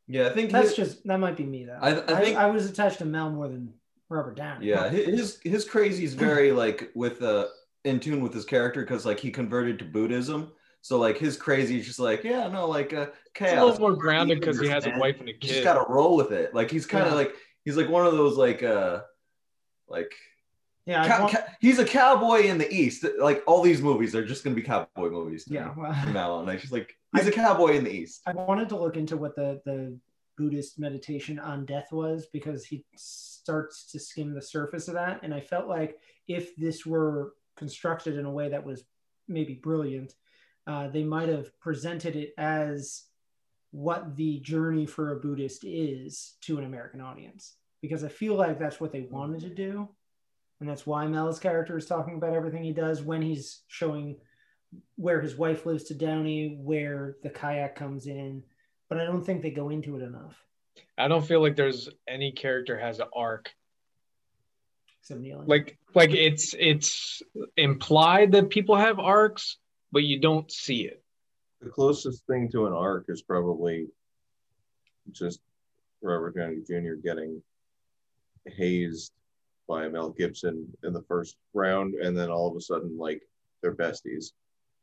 yeah, 0.07 0.27
I 0.27 0.29
think 0.33 0.51
That's 0.51 0.75
his- 0.75 0.75
just 0.93 1.07
that 1.07 1.19
might 1.19 1.37
be 1.37 1.45
me 1.45 1.65
though. 1.65 1.79
I- 1.81 2.17
I 2.17 2.21
think- 2.21 2.37
I, 2.37 2.47
was 2.51 2.69
attached 2.69 2.99
to 2.99 3.05
Mel 3.05 3.31
more 3.31 3.47
than 3.47 3.73
Robert 4.09 4.35
Downey. 4.35 4.67
yeah, 4.67 4.89
his 4.89 5.39
his 5.43 5.65
crazy 5.65 6.03
is 6.03 6.13
very 6.13 6.51
like 6.51 6.91
with 6.93 7.21
uh 7.23 7.47
in 7.85 7.99
tune 7.99 8.21
with 8.21 8.33
his 8.33 8.45
character 8.45 8.81
because 8.81 9.05
like 9.05 9.19
he 9.19 9.31
converted 9.31 9.79
to 9.79 9.85
Buddhism. 9.85 10.51
So 10.83 10.99
like 10.99 11.17
his 11.17 11.37
crazy 11.37 11.79
is 11.79 11.85
just 11.87 11.97
like 11.99 12.25
yeah 12.25 12.47
no 12.49 12.67
like 12.67 12.91
uh 12.93 13.07
It's 13.07 13.31
chaos. 13.33 13.57
a 13.61 13.65
little 13.65 13.79
more 13.79 13.95
grounded 13.95 14.41
because 14.41 14.59
he 14.59 14.67
has 14.67 14.85
a 14.85 14.91
wife 14.97 15.17
and 15.21 15.29
a 15.29 15.31
You 15.31 15.37
just 15.39 15.53
kid. 15.55 15.63
gotta 15.63 15.85
roll 15.89 16.17
with 16.17 16.31
it. 16.33 16.53
Like 16.53 16.69
he's 16.69 16.85
kind 16.85 17.05
of 17.05 17.11
Yeah. 17.13 17.17
like 17.19 17.33
he's 17.63 17.77
like 17.77 17.87
one 17.87 18.05
of 18.05 18.11
those 18.13 18.35
like 18.37 18.61
uh 18.63 19.01
like 19.87 20.11
yeah, 20.85 21.03
I 21.03 21.07
cow- 21.07 21.19
want- 21.21 21.31
cow- 21.31 21.45
he's 21.61 21.79
a 21.79 21.85
cowboy 21.85 22.41
in 22.41 22.57
the 22.57 22.69
east. 22.69 23.05
Like 23.17 23.41
all 23.47 23.61
these 23.61 23.81
movies 23.81 24.13
are 24.13 24.25
just 24.25 24.43
gonna 24.43 24.57
be 24.57 24.61
cowboy 24.61 25.09
movies. 25.09 25.45
Yeah. 25.47 25.67
me 25.69 25.71
Well, 25.77 25.93
from 26.03 26.11
now 26.11 26.33
on. 26.33 26.45
Like 26.45 26.59
just 26.59 26.73
like 26.73 26.93
he's 27.15 27.27
a 27.27 27.31
cowboy 27.31 27.77
in 27.77 27.85
the 27.85 27.91
east. 27.91 28.21
I 28.27 28.33
wanted 28.33 28.67
to 28.69 28.77
look 28.77 28.97
into 28.97 29.15
what 29.15 29.37
the 29.37 29.61
the 29.65 29.97
Buddhist 30.37 30.79
meditation 30.79 31.39
on 31.39 31.63
death 31.65 31.93
was 31.93 32.25
because 32.33 32.65
he 32.65 32.83
starts 32.97 33.89
to 33.91 33.99
skim 33.99 34.33
the 34.33 34.41
surface 34.41 34.89
of 34.89 34.95
that, 34.95 35.21
and 35.23 35.33
I 35.33 35.39
felt 35.39 35.67
like 35.69 35.97
if 36.27 36.53
this 36.57 36.85
were 36.85 37.35
constructed 37.55 38.17
in 38.17 38.25
a 38.25 38.31
way 38.31 38.49
that 38.49 38.65
was 38.65 38.83
maybe 39.29 39.53
brilliant, 39.53 40.15
uh, 40.67 40.87
they 40.87 41.03
might 41.03 41.29
have 41.29 41.57
presented 41.59 42.15
it 42.15 42.33
as 42.37 43.03
what 43.71 44.15
the 44.15 44.39
journey 44.39 44.85
for 44.85 45.11
a 45.11 45.19
Buddhist 45.19 45.63
is 45.63 46.35
to 46.41 46.57
an 46.57 46.63
American 46.63 47.01
audience 47.01 47.55
because 47.81 48.03
I 48.03 48.07
feel 48.07 48.35
like 48.35 48.59
that's 48.59 48.79
what 48.79 48.91
they 48.91 49.01
wanted 49.01 49.41
to 49.41 49.49
do. 49.49 49.89
And 50.59 50.69
that's 50.69 50.87
why 50.87 51.05
Mel's 51.07 51.39
character 51.39 51.77
is 51.77 51.85
talking 51.85 52.15
about 52.15 52.33
everything 52.33 52.63
he 52.63 52.71
does 52.71 53.01
when 53.01 53.21
he's 53.21 53.63
showing 53.67 54.15
where 54.95 55.19
his 55.19 55.35
wife 55.35 55.65
lives 55.65 55.83
to 55.85 55.93
Downey, 55.93 56.57
where 56.61 57.17
the 57.23 57.29
kayak 57.29 57.75
comes 57.75 58.07
in. 58.07 58.43
But 58.87 58.99
I 58.99 59.05
don't 59.05 59.25
think 59.25 59.41
they 59.41 59.51
go 59.51 59.69
into 59.69 59.97
it 59.97 60.03
enough. 60.03 60.35
I 60.97 61.07
don't 61.07 61.25
feel 61.25 61.41
like 61.41 61.55
there's 61.55 61.89
any 62.07 62.31
character 62.31 62.77
has 62.77 62.99
an 62.99 63.07
arc. 63.13 63.51
Except 65.01 65.19
Neil. 65.19 65.43
Like 65.45 65.77
like 65.93 66.11
it's 66.11 66.55
it's 66.57 67.21
implied 67.57 68.31
that 68.31 68.49
people 68.49 68.75
have 68.75 68.99
arcs, 68.99 69.57
but 69.93 70.03
you 70.03 70.19
don't 70.19 70.51
see 70.51 70.81
it. 70.81 71.03
The 71.61 71.69
closest 71.69 72.25
thing 72.25 72.49
to 72.51 72.65
an 72.65 72.73
arc 72.73 73.05
is 73.07 73.21
probably 73.21 73.87
just 75.11 75.39
Robert 76.01 76.35
Downey 76.35 76.61
Jr. 76.67 76.95
getting 76.95 77.41
hazed 78.45 79.13
by 79.67 79.87
Mel 79.87 80.09
Gibson 80.09 80.67
in 80.83 80.91
the 80.91 81.03
first 81.03 81.37
round, 81.53 81.93
and 81.93 82.17
then 82.17 82.29
all 82.29 82.49
of 82.49 82.57
a 82.57 82.61
sudden, 82.61 82.97
like 82.97 83.21
they're 83.61 83.75
besties. 83.75 84.31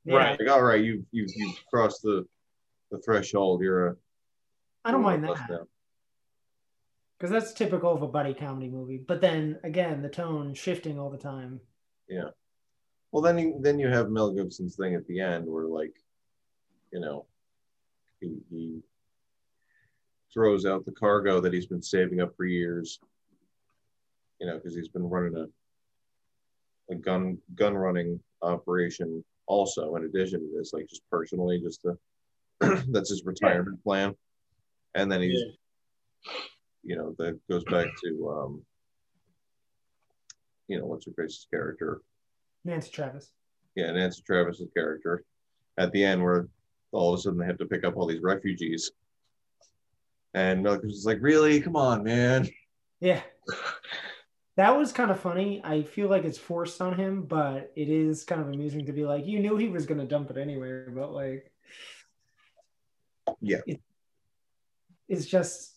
Yeah, 0.04 0.16
Right. 0.16 0.40
Like, 0.40 0.48
all 0.48 0.62
right, 0.62 0.82
you 0.82 1.04
you 1.10 1.26
you 1.34 1.52
crossed 1.68 2.02
the 2.02 2.24
the 2.90 2.98
threshold. 2.98 3.60
You're 3.62 3.88
a. 3.88 3.96
I 4.84 4.92
don't 4.92 5.02
mind 5.02 5.22
one 5.22 5.32
of 5.32 5.38
us 5.38 5.48
that 5.48 5.66
because 7.18 7.30
that's 7.30 7.52
typical 7.52 7.92
of 7.92 8.00
a 8.00 8.08
buddy 8.08 8.32
comedy 8.32 8.68
movie. 8.68 8.96
But 8.96 9.20
then 9.20 9.58
again, 9.62 10.00
the 10.00 10.08
tone 10.08 10.54
shifting 10.54 10.98
all 10.98 11.10
the 11.10 11.18
time. 11.18 11.60
Well, 13.12 13.22
then 13.22 13.38
you 13.38 13.56
then 13.60 13.78
you 13.78 13.88
have 13.88 14.10
Mel 14.10 14.32
Gibson's 14.32 14.76
thing 14.76 14.94
at 14.94 15.06
the 15.06 15.20
end, 15.20 15.46
where 15.46 15.66
like, 15.66 15.94
you 16.92 17.00
know, 17.00 17.26
he 18.20 18.36
he 18.50 18.80
throws 20.32 20.64
out 20.64 20.84
the 20.84 20.92
cargo 20.92 21.40
that 21.40 21.52
he's 21.52 21.66
been 21.66 21.82
saving 21.82 22.20
up 22.20 22.36
for 22.36 22.44
years. 22.44 23.00
You 24.40 24.46
know, 24.46 24.56
because 24.56 24.74
he's 24.74 24.88
been 24.88 25.08
running 25.08 25.36
a 25.36 25.46
a 26.92 26.96
gun 26.96 27.38
gun 27.54 27.74
running 27.74 28.20
operation 28.42 29.24
also 29.46 29.96
in 29.96 30.04
addition 30.04 30.40
to 30.40 30.56
this, 30.56 30.72
like 30.72 30.88
just 30.88 31.02
personally, 31.10 31.60
just 31.60 31.82
to 31.82 31.98
that's 32.90 33.10
his 33.10 33.24
retirement 33.24 33.82
plan. 33.82 34.14
And 34.94 35.10
then 35.10 35.22
he's, 35.22 35.40
you 36.82 36.96
know, 36.96 37.14
that 37.18 37.38
goes 37.48 37.64
back 37.64 37.86
to 38.04 38.30
um, 38.30 38.62
you 40.68 40.78
know, 40.78 40.86
what's 40.86 41.06
your 41.06 41.14
face's 41.14 41.46
character, 41.50 42.00
Nancy 42.64 42.90
Travis. 42.90 43.30
yeah, 43.74 43.90
Nancy 43.92 44.22
Travis's 44.26 44.68
character 44.74 45.24
at 45.78 45.92
the 45.92 46.04
end 46.04 46.22
where 46.22 46.48
all 46.92 47.12
of 47.14 47.18
a 47.18 47.22
sudden 47.22 47.38
they 47.38 47.46
have 47.46 47.58
to 47.58 47.66
pick 47.66 47.84
up 47.84 47.96
all 47.96 48.06
these 48.06 48.20
refugees. 48.22 48.90
And 50.34 50.62
Mel 50.62 50.74
Gibson's 50.76 51.06
like, 51.06 51.18
really? 51.20 51.60
Come 51.60 51.76
on, 51.76 52.02
man. 52.04 52.48
Yeah. 53.00 53.22
That 54.56 54.76
was 54.76 54.92
kind 54.92 55.10
of 55.10 55.18
funny. 55.18 55.60
I 55.64 55.82
feel 55.82 56.08
like 56.08 56.24
it's 56.24 56.36
forced 56.38 56.82
on 56.82 56.94
him, 56.94 57.22
but 57.22 57.72
it 57.76 57.88
is 57.88 58.24
kind 58.24 58.40
of 58.42 58.48
amusing 58.48 58.84
to 58.86 58.92
be 58.92 59.04
like, 59.06 59.26
you 59.26 59.40
knew 59.40 59.56
he 59.56 59.68
was 59.68 59.86
going 59.86 60.00
to 60.00 60.06
dump 60.06 60.30
it 60.30 60.36
anyway, 60.36 60.84
but 60.88 61.12
like, 61.12 61.50
Yeah. 63.40 63.60
it- 63.66 63.80
it's 65.08 65.26
just 65.26 65.74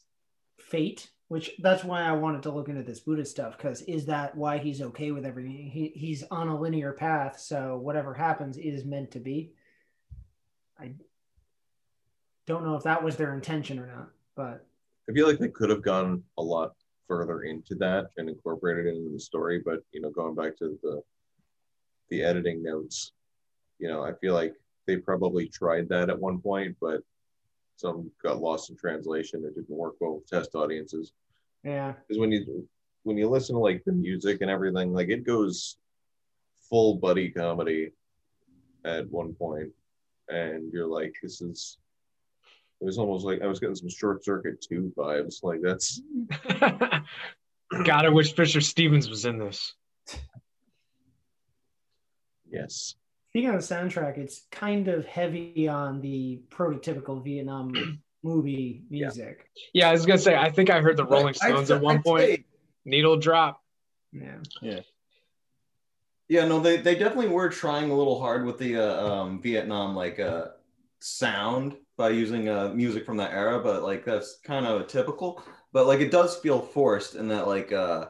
fate. 0.59 1.09
Which 1.29 1.51
that's 1.59 1.83
why 1.83 2.03
I 2.03 2.11
wanted 2.11 2.43
to 2.43 2.51
look 2.51 2.69
into 2.69 2.83
this 2.83 2.99
Buddhist 2.99 3.31
stuff 3.31 3.57
because 3.57 3.81
is 3.83 4.05
that 4.05 4.35
why 4.35 4.57
he's 4.59 4.81
okay 4.81 5.11
with 5.11 5.25
everything? 5.25 5.69
He 5.71 5.91
he's 5.95 6.23
on 6.29 6.47
a 6.47 6.59
linear 6.59 6.93
path, 6.93 7.39
so 7.39 7.77
whatever 7.77 8.13
happens 8.13 8.57
is 8.57 8.85
meant 8.85 9.11
to 9.11 9.19
be. 9.19 9.51
I 10.79 10.93
don't 12.45 12.65
know 12.65 12.75
if 12.75 12.83
that 12.83 13.03
was 13.03 13.15
their 13.15 13.33
intention 13.33 13.79
or 13.79 13.87
not. 13.87 14.09
But 14.35 14.65
I 15.09 15.13
feel 15.13 15.27
like 15.27 15.39
they 15.39 15.49
could 15.49 15.69
have 15.69 15.81
gone 15.81 16.23
a 16.37 16.43
lot 16.43 16.73
further 17.07 17.43
into 17.43 17.75
that 17.75 18.09
and 18.17 18.29
incorporated 18.29 18.87
it 18.87 18.97
into 18.97 19.11
the 19.11 19.19
story, 19.19 19.61
but 19.63 19.79
you 19.91 20.01
know, 20.01 20.09
going 20.09 20.35
back 20.35 20.57
to 20.57 20.77
the 20.81 21.01
the 22.09 22.23
editing 22.23 22.61
notes, 22.61 23.11
you 23.79 23.87
know, 23.87 24.03
I 24.03 24.13
feel 24.13 24.33
like 24.33 24.53
they 24.85 24.97
probably 24.97 25.47
tried 25.47 25.89
that 25.89 26.09
at 26.09 26.19
one 26.19 26.39
point, 26.39 26.75
but 26.79 27.01
some 27.75 28.09
got 28.21 28.39
lost 28.41 28.69
in 28.69 28.77
translation. 28.77 29.43
It 29.45 29.55
didn't 29.55 29.69
work 29.69 29.95
well 29.99 30.15
with 30.15 30.27
test 30.27 30.55
audiences. 30.55 31.11
yeah, 31.63 31.93
Because 32.07 32.19
when 32.19 32.31
you 32.31 32.67
when 33.03 33.17
you 33.17 33.27
listen 33.29 33.55
to 33.55 33.59
like 33.59 33.83
the 33.85 33.91
music 33.91 34.39
and 34.41 34.49
everything, 34.49 34.93
like 34.93 35.09
it 35.09 35.23
goes 35.25 35.77
full 36.69 36.95
buddy 36.95 37.29
comedy 37.29 37.91
at 38.85 39.09
one 39.11 39.33
point, 39.33 39.69
and 40.29 40.71
you're 40.73 40.87
like, 40.87 41.15
this 41.21 41.41
is. 41.41 41.77
It 42.81 42.85
was 42.85 42.97
almost 42.97 43.23
like 43.23 43.41
I 43.41 43.47
was 43.47 43.61
getting 43.61 43.75
some 43.75 43.87
short 43.89 44.25
circuit 44.25 44.61
two 44.61 44.91
vibes. 44.97 45.41
Like 45.41 45.61
that's 45.61 46.01
God, 46.59 48.05
I 48.05 48.09
wish 48.09 48.33
Fisher 48.35 48.59
Stevens 48.59 49.09
was 49.09 49.23
in 49.25 49.37
this. 49.39 49.73
yes. 52.49 52.95
Speaking 53.33 53.49
of 53.49 53.55
the 53.67 53.75
soundtrack, 53.75 54.19
it's 54.19 54.43
kind 54.51 54.87
of 54.87 55.07
heavy 55.07 55.67
on 55.67 55.99
the 56.01 56.39
prototypical 56.51 57.23
Vietnam 57.23 57.73
movie 58.23 58.83
music. 58.91 59.49
Yeah, 59.73 59.89
I 59.89 59.93
was 59.93 60.05
gonna 60.05 60.19
say, 60.19 60.35
I 60.35 60.51
think 60.51 60.69
I 60.69 60.81
heard 60.81 60.97
the 60.97 61.05
Rolling 61.05 61.29
I'd 61.29 61.35
Stones 61.37 61.71
at 61.71 61.81
one 61.81 61.97
I'd 61.97 62.03
point. 62.03 62.21
say- 62.21 62.45
Needle 62.85 63.17
drop. 63.17 63.59
Yeah. 64.11 64.35
Yeah, 64.61 64.79
Yeah, 66.27 66.45
no, 66.45 66.59
they, 66.59 66.77
they 66.77 66.93
definitely 66.93 67.29
were 67.29 67.49
trying 67.49 67.89
a 67.89 67.95
little 67.95 68.19
hard 68.19 68.45
with 68.45 68.59
the 68.59 68.77
uh, 68.77 69.07
um, 69.07 69.41
Vietnam 69.41 69.95
like 69.95 70.19
uh, 70.19 70.49
sound 70.99 71.75
by 71.97 72.09
using 72.09 72.49
uh, 72.49 72.69
music 72.75 73.03
from 73.03 73.17
that 73.17 73.31
era, 73.31 73.59
but 73.63 73.81
like 73.81 74.05
that's 74.05 74.37
kind 74.43 74.67
of 74.67 74.85
typical. 74.87 75.41
But 75.71 75.87
like 75.87 76.01
it 76.01 76.11
does 76.11 76.35
feel 76.37 76.59
forced 76.61 77.15
in 77.15 77.29
that 77.29 77.47
like 77.47 77.71
uh, 77.71 78.09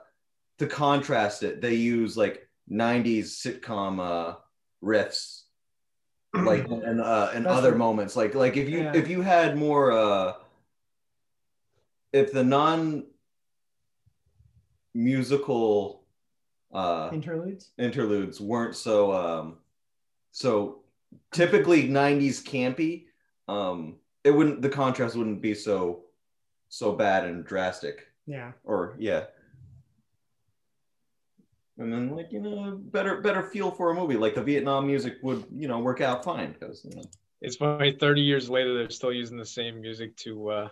to 0.59 0.67
contrast 0.67 1.43
it, 1.43 1.61
they 1.61 1.75
use 1.75 2.17
like 2.17 2.45
'90s 2.69 3.27
sitcom 3.41 3.99
uh, 4.01 4.35
riffs, 4.83 5.43
like 6.33 6.65
and 6.69 6.99
uh, 7.01 7.31
and 7.33 7.45
That's 7.45 7.57
other 7.57 7.69
what- 7.69 7.77
moments. 7.77 8.15
Like 8.15 8.35
like 8.35 8.57
if 8.57 8.67
you 8.69 8.79
Yeah. 8.83 8.93
if 8.95 9.07
you 9.07 9.21
had 9.21 9.55
more 9.57 9.91
uh, 9.91 10.33
if 12.11 12.31
the 12.33 12.43
non 12.43 13.05
musical 14.93 16.03
uh 16.73 17.09
Interludes. 17.13 17.71
interludes 17.77 18.39
weren't 18.39 18.75
so 18.75 19.11
um 19.11 19.57
so 20.31 20.81
typically 21.31 21.87
90s 21.87 22.43
campy 22.43 23.05
um 23.47 23.95
it 24.23 24.31
wouldn't 24.31 24.61
the 24.61 24.69
contrast 24.69 25.15
wouldn't 25.15 25.41
be 25.41 25.53
so 25.53 26.03
so 26.69 26.91
bad 26.93 27.25
and 27.25 27.45
drastic 27.45 28.07
Yeah. 28.25 28.51
or 28.63 28.95
yeah 28.99 29.25
and 31.77 31.91
then 31.91 32.15
like 32.15 32.31
you 32.31 32.39
know 32.39 32.77
better 32.77 33.21
better 33.21 33.41
feel 33.41 33.71
for 33.71 33.89
a 33.91 33.95
movie 33.95 34.15
like 34.15 34.35
the 34.35 34.43
vietnam 34.43 34.85
music 34.85 35.15
would 35.23 35.43
you 35.51 35.67
know 35.67 35.79
work 35.79 36.01
out 36.01 36.23
fine 36.23 36.53
because 36.53 36.85
you 36.85 36.95
know 36.95 37.03
It's 37.41 37.57
funny. 37.57 37.91
Thirty 37.99 38.21
years 38.21 38.49
later, 38.49 38.73
they're 38.73 38.89
still 38.89 39.11
using 39.11 39.37
the 39.37 39.45
same 39.45 39.81
music 39.81 40.15
to 40.23 40.49
uh, 40.49 40.67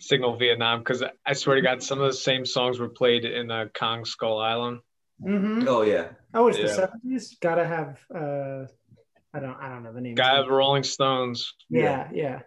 signal 0.00 0.36
Vietnam. 0.36 0.78
Because 0.78 1.02
I 1.26 1.32
swear 1.34 1.56
to 1.56 1.62
God, 1.62 1.82
some 1.82 2.00
of 2.00 2.06
the 2.06 2.16
same 2.16 2.46
songs 2.46 2.78
were 2.78 2.88
played 2.88 3.24
in 3.26 3.50
uh, 3.50 3.66
Kong 3.74 4.04
Skull 4.06 4.38
Island. 4.38 4.80
Mm-hmm. 5.20 5.66
oh 5.68 5.82
yeah 5.82 6.08
Oh, 6.32 6.46
it's 6.48 6.58
the 6.58 6.68
seventies. 6.68 7.36
Gotta 7.40 7.66
have. 7.66 7.98
uh 8.14 8.66
I 9.34 9.40
don't. 9.40 9.56
I 9.60 9.68
don't 9.68 9.82
know 9.82 9.92
the 9.92 10.00
name. 10.00 10.14
Guy 10.14 10.38
of 10.38 10.46
the 10.46 10.52
Rolling 10.52 10.82
Stones. 10.84 11.54
Yeah, 11.68 12.08
yeah. 12.12 12.40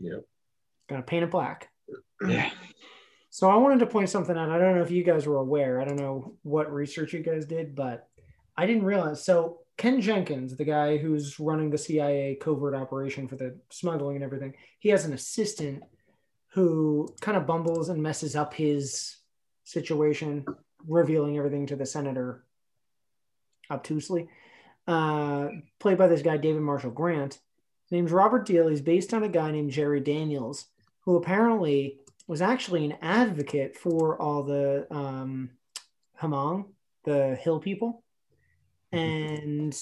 Yep. 0.00 0.24
Gotta 0.88 1.02
paint 1.02 1.22
it 1.24 1.30
black. 1.30 1.68
Yeah. 2.26 2.50
So 3.38 3.48
I 3.48 3.54
wanted 3.54 3.78
to 3.78 3.86
point 3.86 4.10
something 4.10 4.36
out. 4.36 4.50
I 4.50 4.58
don't 4.58 4.74
know 4.74 4.82
if 4.82 4.90
you 4.90 5.04
guys 5.04 5.24
were 5.24 5.36
aware. 5.36 5.80
I 5.80 5.84
don't 5.84 6.00
know 6.00 6.34
what 6.42 6.72
research 6.72 7.12
you 7.12 7.20
guys 7.20 7.46
did, 7.46 7.76
but 7.76 8.08
I 8.56 8.66
didn't 8.66 8.82
realize. 8.82 9.24
So 9.24 9.60
Ken 9.76 10.00
Jenkins, 10.00 10.56
the 10.56 10.64
guy 10.64 10.96
who's 10.96 11.38
running 11.38 11.70
the 11.70 11.78
CIA 11.78 12.34
covert 12.40 12.74
operation 12.74 13.28
for 13.28 13.36
the 13.36 13.56
smuggling 13.70 14.16
and 14.16 14.24
everything, 14.24 14.54
he 14.80 14.88
has 14.88 15.04
an 15.04 15.12
assistant 15.12 15.84
who 16.48 17.08
kind 17.20 17.36
of 17.36 17.46
bumbles 17.46 17.90
and 17.90 18.02
messes 18.02 18.34
up 18.34 18.54
his 18.54 19.18
situation, 19.62 20.44
revealing 20.88 21.38
everything 21.38 21.64
to 21.66 21.76
the 21.76 21.86
senator 21.86 22.44
obtusely. 23.70 24.26
Uh, 24.88 25.46
played 25.78 25.96
by 25.96 26.08
this 26.08 26.22
guy, 26.22 26.38
David 26.38 26.62
Marshall 26.62 26.90
Grant. 26.90 27.34
His 27.34 27.92
name's 27.92 28.10
Robert 28.10 28.48
Diehl. 28.48 28.68
He's 28.68 28.80
based 28.80 29.14
on 29.14 29.22
a 29.22 29.28
guy 29.28 29.52
named 29.52 29.70
Jerry 29.70 30.00
Daniels, 30.00 30.66
who 31.02 31.14
apparently 31.14 32.00
was 32.28 32.42
actually 32.42 32.84
an 32.84 32.94
advocate 33.00 33.76
for 33.76 34.20
all 34.20 34.44
the 34.44 34.86
um, 34.90 35.50
Hmong, 36.20 36.66
the 37.04 37.34
hill 37.36 37.58
people, 37.58 38.04
and 38.92 39.76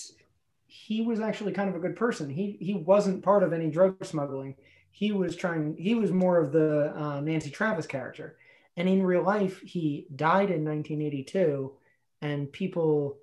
he 0.67 1.03
was 1.03 1.21
actually 1.21 1.53
kind 1.53 1.69
of 1.69 1.75
a 1.75 1.81
good 1.81 1.97
person. 1.97 2.31
He 2.31 2.57
he 2.61 2.75
wasn't 2.75 3.25
part 3.25 3.43
of 3.43 3.53
any 3.53 3.69
drug 3.69 4.03
smuggling. 4.05 4.55
He 4.91 5.13
was 5.13 5.37
trying. 5.37 5.77
He 5.77 5.95
was 5.95 6.13
more 6.13 6.39
of 6.39 6.53
the 6.53 6.97
uh, 6.97 7.21
Nancy 7.21 7.51
Travis 7.51 7.87
character, 7.87 8.37
and 8.77 8.89
in 8.89 9.03
real 9.03 9.25
life, 9.25 9.61
he 9.61 10.07
died 10.15 10.51
in 10.51 10.65
1982, 10.65 11.73
and 12.23 12.51
people 12.51 13.19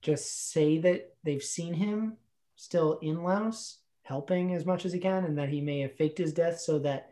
just 0.00 0.50
say 0.50 0.78
that 0.78 1.14
they've 1.24 1.42
seen 1.42 1.74
him 1.74 2.16
still 2.56 2.98
in 3.02 3.22
Laos 3.22 3.78
helping 4.02 4.54
as 4.54 4.64
much 4.64 4.86
as 4.86 4.92
he 4.92 4.98
can, 4.98 5.24
and 5.24 5.36
that 5.36 5.50
he 5.50 5.60
may 5.60 5.80
have 5.80 5.92
faked 5.96 6.16
his 6.16 6.32
death 6.32 6.58
so 6.58 6.78
that 6.78 7.10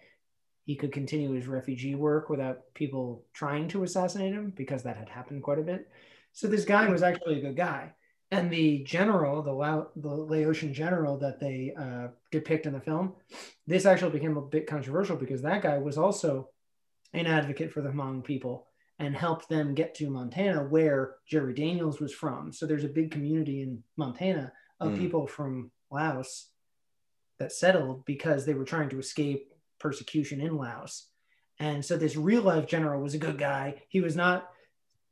he 0.64 0.74
could 0.76 0.92
continue 0.92 1.32
his 1.32 1.46
refugee 1.46 1.94
work 1.94 2.30
without 2.30 2.62
people 2.74 3.24
trying 3.34 3.68
to 3.68 3.84
assassinate 3.84 4.32
him 4.32 4.52
because 4.56 4.82
that 4.82 4.96
had 4.96 5.08
happened 5.08 5.42
quite 5.42 5.58
a 5.58 5.62
bit. 5.62 5.88
So 6.32 6.48
this 6.48 6.64
guy 6.64 6.88
was 6.88 7.02
actually 7.02 7.38
a 7.38 7.42
good 7.42 7.56
guy. 7.56 7.92
And 8.30 8.50
the 8.50 8.82
general, 8.82 9.42
the, 9.42 9.52
Lao, 9.52 9.88
the 9.94 10.08
Laotian 10.08 10.72
general 10.72 11.18
that 11.18 11.38
they 11.38 11.72
uh, 11.78 12.08
depict 12.32 12.66
in 12.66 12.72
the 12.72 12.80
film, 12.80 13.12
this 13.66 13.86
actually 13.86 14.10
became 14.10 14.36
a 14.36 14.42
bit 14.42 14.66
controversial 14.66 15.16
because 15.16 15.42
that 15.42 15.62
guy 15.62 15.78
was 15.78 15.98
also 15.98 16.48
an 17.12 17.26
advocate 17.26 17.72
for 17.72 17.80
the 17.80 17.90
Hmong 17.90 18.24
people 18.24 18.66
and 18.98 19.14
helped 19.14 19.48
them 19.48 19.74
get 19.74 19.94
to 19.96 20.10
Montana, 20.10 20.64
where 20.64 21.16
Jerry 21.28 21.52
Daniels 21.52 22.00
was 22.00 22.12
from. 22.12 22.52
So 22.52 22.66
there's 22.66 22.84
a 22.84 22.88
big 22.88 23.10
community 23.10 23.62
in 23.62 23.82
Montana 23.96 24.52
of 24.80 24.92
Mm. 24.92 24.98
people 24.98 25.26
from 25.26 25.70
Laos 25.90 26.48
that 27.38 27.52
settled 27.52 28.04
because 28.04 28.44
they 28.44 28.54
were 28.54 28.64
trying 28.64 28.88
to 28.88 28.98
escape 28.98 29.53
persecution 29.94 30.40
in 30.40 30.56
Laos. 30.56 31.06
And 31.60 31.84
so 31.84 31.98
this 31.98 32.16
real 32.16 32.40
life 32.42 32.66
general 32.66 33.02
was 33.02 33.12
a 33.12 33.18
good 33.18 33.36
guy. 33.38 33.82
He 33.88 34.00
was 34.00 34.16
not 34.16 34.48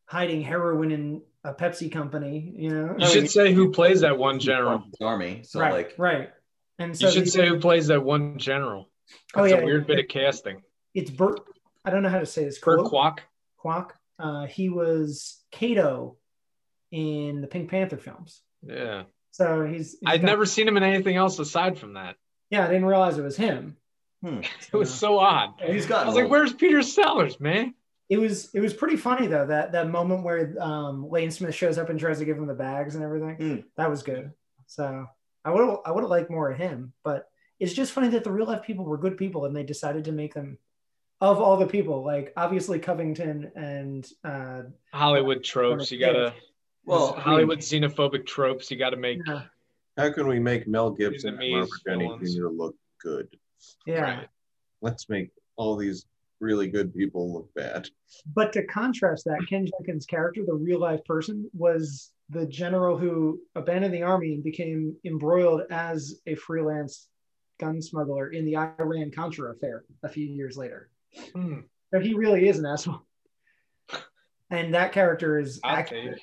hiding 0.07 0.41
heroin 0.43 0.91
in 0.91 1.23
a 1.45 1.53
Pepsi 1.53 1.93
company, 1.93 2.55
you 2.57 2.71
know. 2.71 2.97
You 2.99 3.07
should 3.07 3.31
say 3.31 3.53
who 3.53 3.71
plays 3.71 4.01
that 4.01 4.17
one 4.19 4.39
general. 4.41 4.83
army 5.03 5.43
so 5.45 5.61
right, 5.61 5.73
like 5.75 5.95
right. 5.99 6.31
And 6.79 6.97
so 6.99 7.07
You 7.09 7.13
should 7.13 7.31
say 7.31 7.47
who 7.47 7.61
plays 7.61 7.89
that 7.89 8.03
one 8.03 8.39
general. 8.39 8.89
Oh, 9.35 9.43
That's 9.43 9.53
yeah. 9.55 9.61
a 9.61 9.65
weird 9.65 9.87
bit 9.87 9.99
of 9.99 10.09
casting. 10.09 10.63
it's 10.95 11.11
Burt. 11.11 11.41
I 11.85 11.91
don't 11.91 12.03
know 12.03 12.09
how 12.09 12.21
to 12.21 12.27
say 12.27 12.45
this. 12.45 12.59
Kurt 12.59 12.85
Quack. 12.87 13.25
Kwouk. 13.63 13.89
Kwouk. 13.89 13.91
Uh, 14.19 14.47
he 14.47 14.69
was 14.71 15.43
Cato 15.51 16.17
in 16.93 17.41
the 17.43 17.47
Pink 17.47 17.71
Panther 17.71 17.99
films. 17.99 18.41
Yeah. 18.67 19.03
So 19.33 19.65
he's. 19.67 19.93
he's 19.93 19.99
I'd 20.07 20.21
got- 20.23 20.27
never 20.27 20.47
seen 20.47 20.67
him 20.67 20.77
in 20.79 20.83
anything 20.83 21.17
else 21.17 21.39
aside 21.39 21.79
from 21.79 21.95
that. 21.95 22.17
Yeah, 22.51 22.65
I 22.65 22.69
didn't 22.69 22.87
realize 22.87 23.19
it 23.19 23.23
was 23.23 23.37
him. 23.37 23.77
Hmm. 24.23 24.41
It 24.73 24.77
was 24.77 24.93
so 24.93 25.19
odd. 25.19 25.55
he's 25.65 25.87
I 25.87 25.89
got 25.89 26.07
was 26.07 26.15
like, 26.15 26.31
"Where's 26.31 26.53
Peter 26.53 26.83
Sellers, 26.83 27.39
man?" 27.41 27.75
It 28.09 28.19
was 28.19 28.51
it 28.55 28.61
was 28.61 28.75
pretty 28.75 28.97
funny 28.97 29.27
though 29.27 29.47
that 29.47 29.73
that 29.73 29.89
moment 29.89 30.23
where 30.23 30.55
um, 30.61 31.09
Lane 31.09 31.31
Smith 31.31 31.55
shows 31.55 31.79
up 31.79 31.89
and 31.89 31.99
tries 31.99 32.19
to 32.19 32.25
give 32.25 32.37
him 32.37 32.47
the 32.47 32.55
bags 32.55 32.95
and 32.95 33.05
everything. 33.05 33.37
Mm. 33.37 33.65
That 33.77 33.89
was 33.91 34.03
good. 34.03 34.33
So 34.67 35.07
I 35.45 35.51
would 35.51 35.79
I 35.85 35.91
would 35.91 36.03
have 36.03 36.11
liked 36.11 36.31
more 36.31 36.51
of 36.51 36.59
him, 36.59 36.93
but 37.05 37.29
it's 37.59 37.73
just 37.73 37.93
funny 37.93 38.09
that 38.09 38.25
the 38.25 38.31
real 38.31 38.47
life 38.47 38.63
people 38.63 38.85
were 38.85 38.99
good 38.99 39.17
people 39.17 39.45
and 39.45 39.55
they 39.55 39.63
decided 39.63 40.05
to 40.05 40.13
make 40.13 40.35
them 40.35 40.59
of 41.23 41.41
all 41.41 41.57
the 41.57 41.67
people 41.67 42.05
like 42.05 42.33
obviously 42.37 42.79
Covington 42.81 43.53
and 43.55 44.09
uh, 44.25 44.63
Hollywood 44.93 45.45
tropes. 45.45 45.91
You 45.91 46.01
gotta. 46.01 46.35
well 46.85 47.15
Hollywood 47.15 47.61
xenophobic 47.61 48.27
tropes. 48.27 48.71
You 48.71 48.77
gotta 48.77 48.97
make. 48.97 49.21
yeah, 49.27 49.43
How 49.97 50.13
can 50.13 50.27
we 50.27 50.39
make 50.39 50.67
Mel 50.67 50.91
Gibson 50.91 51.41
and 51.41 51.55
Robert 51.55 51.71
Downey. 51.87 52.19
Jr. 52.25 52.49
look 52.49 52.77
good? 53.01 53.29
Yeah. 53.87 54.01
Right. 54.01 54.29
Let's 54.81 55.09
make 55.09 55.31
all 55.57 55.77
these 55.77 56.07
really 56.41 56.69
good 56.69 56.95
people 56.95 57.33
look 57.33 57.55
bad. 57.55 57.89
But 58.35 58.53
to 58.55 58.67
contrast 58.67 59.25
that, 59.27 59.47
Ken 59.49 59.67
Jenkins' 59.67 60.07
character, 60.07 60.43
the 60.45 60.55
real 60.55 60.81
life 60.81 61.05
person, 61.05 61.49
was 61.55 62.11
the 62.31 62.47
general 62.47 62.99
who 62.99 63.41
abandoned 63.55 63.95
the 63.95 64.03
army 64.03 64.35
and 64.35 64.43
became 64.43 64.97
embroiled 65.05 65.63
as 65.71 66.21
a 66.27 66.35
freelance 66.35 67.09
gun 67.61 67.81
smuggler 67.81 68.31
in 68.31 68.45
the 68.45 68.57
Iran 68.57 69.11
Contra 69.15 69.53
affair 69.53 69.85
a 70.03 70.09
few 70.09 70.27
years 70.27 70.57
later. 70.57 70.91
Hmm. 71.35 71.61
So 71.93 72.01
he 72.01 72.15
really 72.15 72.49
is 72.49 72.59
an 72.59 72.67
asshole. 72.67 73.03
And 74.51 74.75
that 74.75 74.93
character 74.93 75.39
is 75.39 75.61
accurate. 75.65 76.21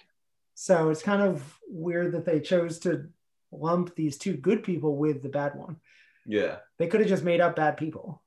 So 0.53 0.91
it's 0.91 1.01
kind 1.01 1.23
of 1.23 1.57
weird 1.67 2.11
that 2.11 2.25
they 2.25 2.39
chose 2.39 2.77
to 2.81 3.07
lump 3.51 3.95
these 3.95 4.19
two 4.19 4.37
good 4.37 4.61
people 4.61 4.95
with 4.97 5.23
the 5.23 5.29
bad 5.29 5.55
one. 5.55 5.77
Yeah 6.25 6.57
They 6.77 6.87
could 6.87 6.99
have 7.01 7.09
just 7.09 7.23
made 7.23 7.41
up 7.41 7.55
bad 7.55 7.77
people. 7.77 8.21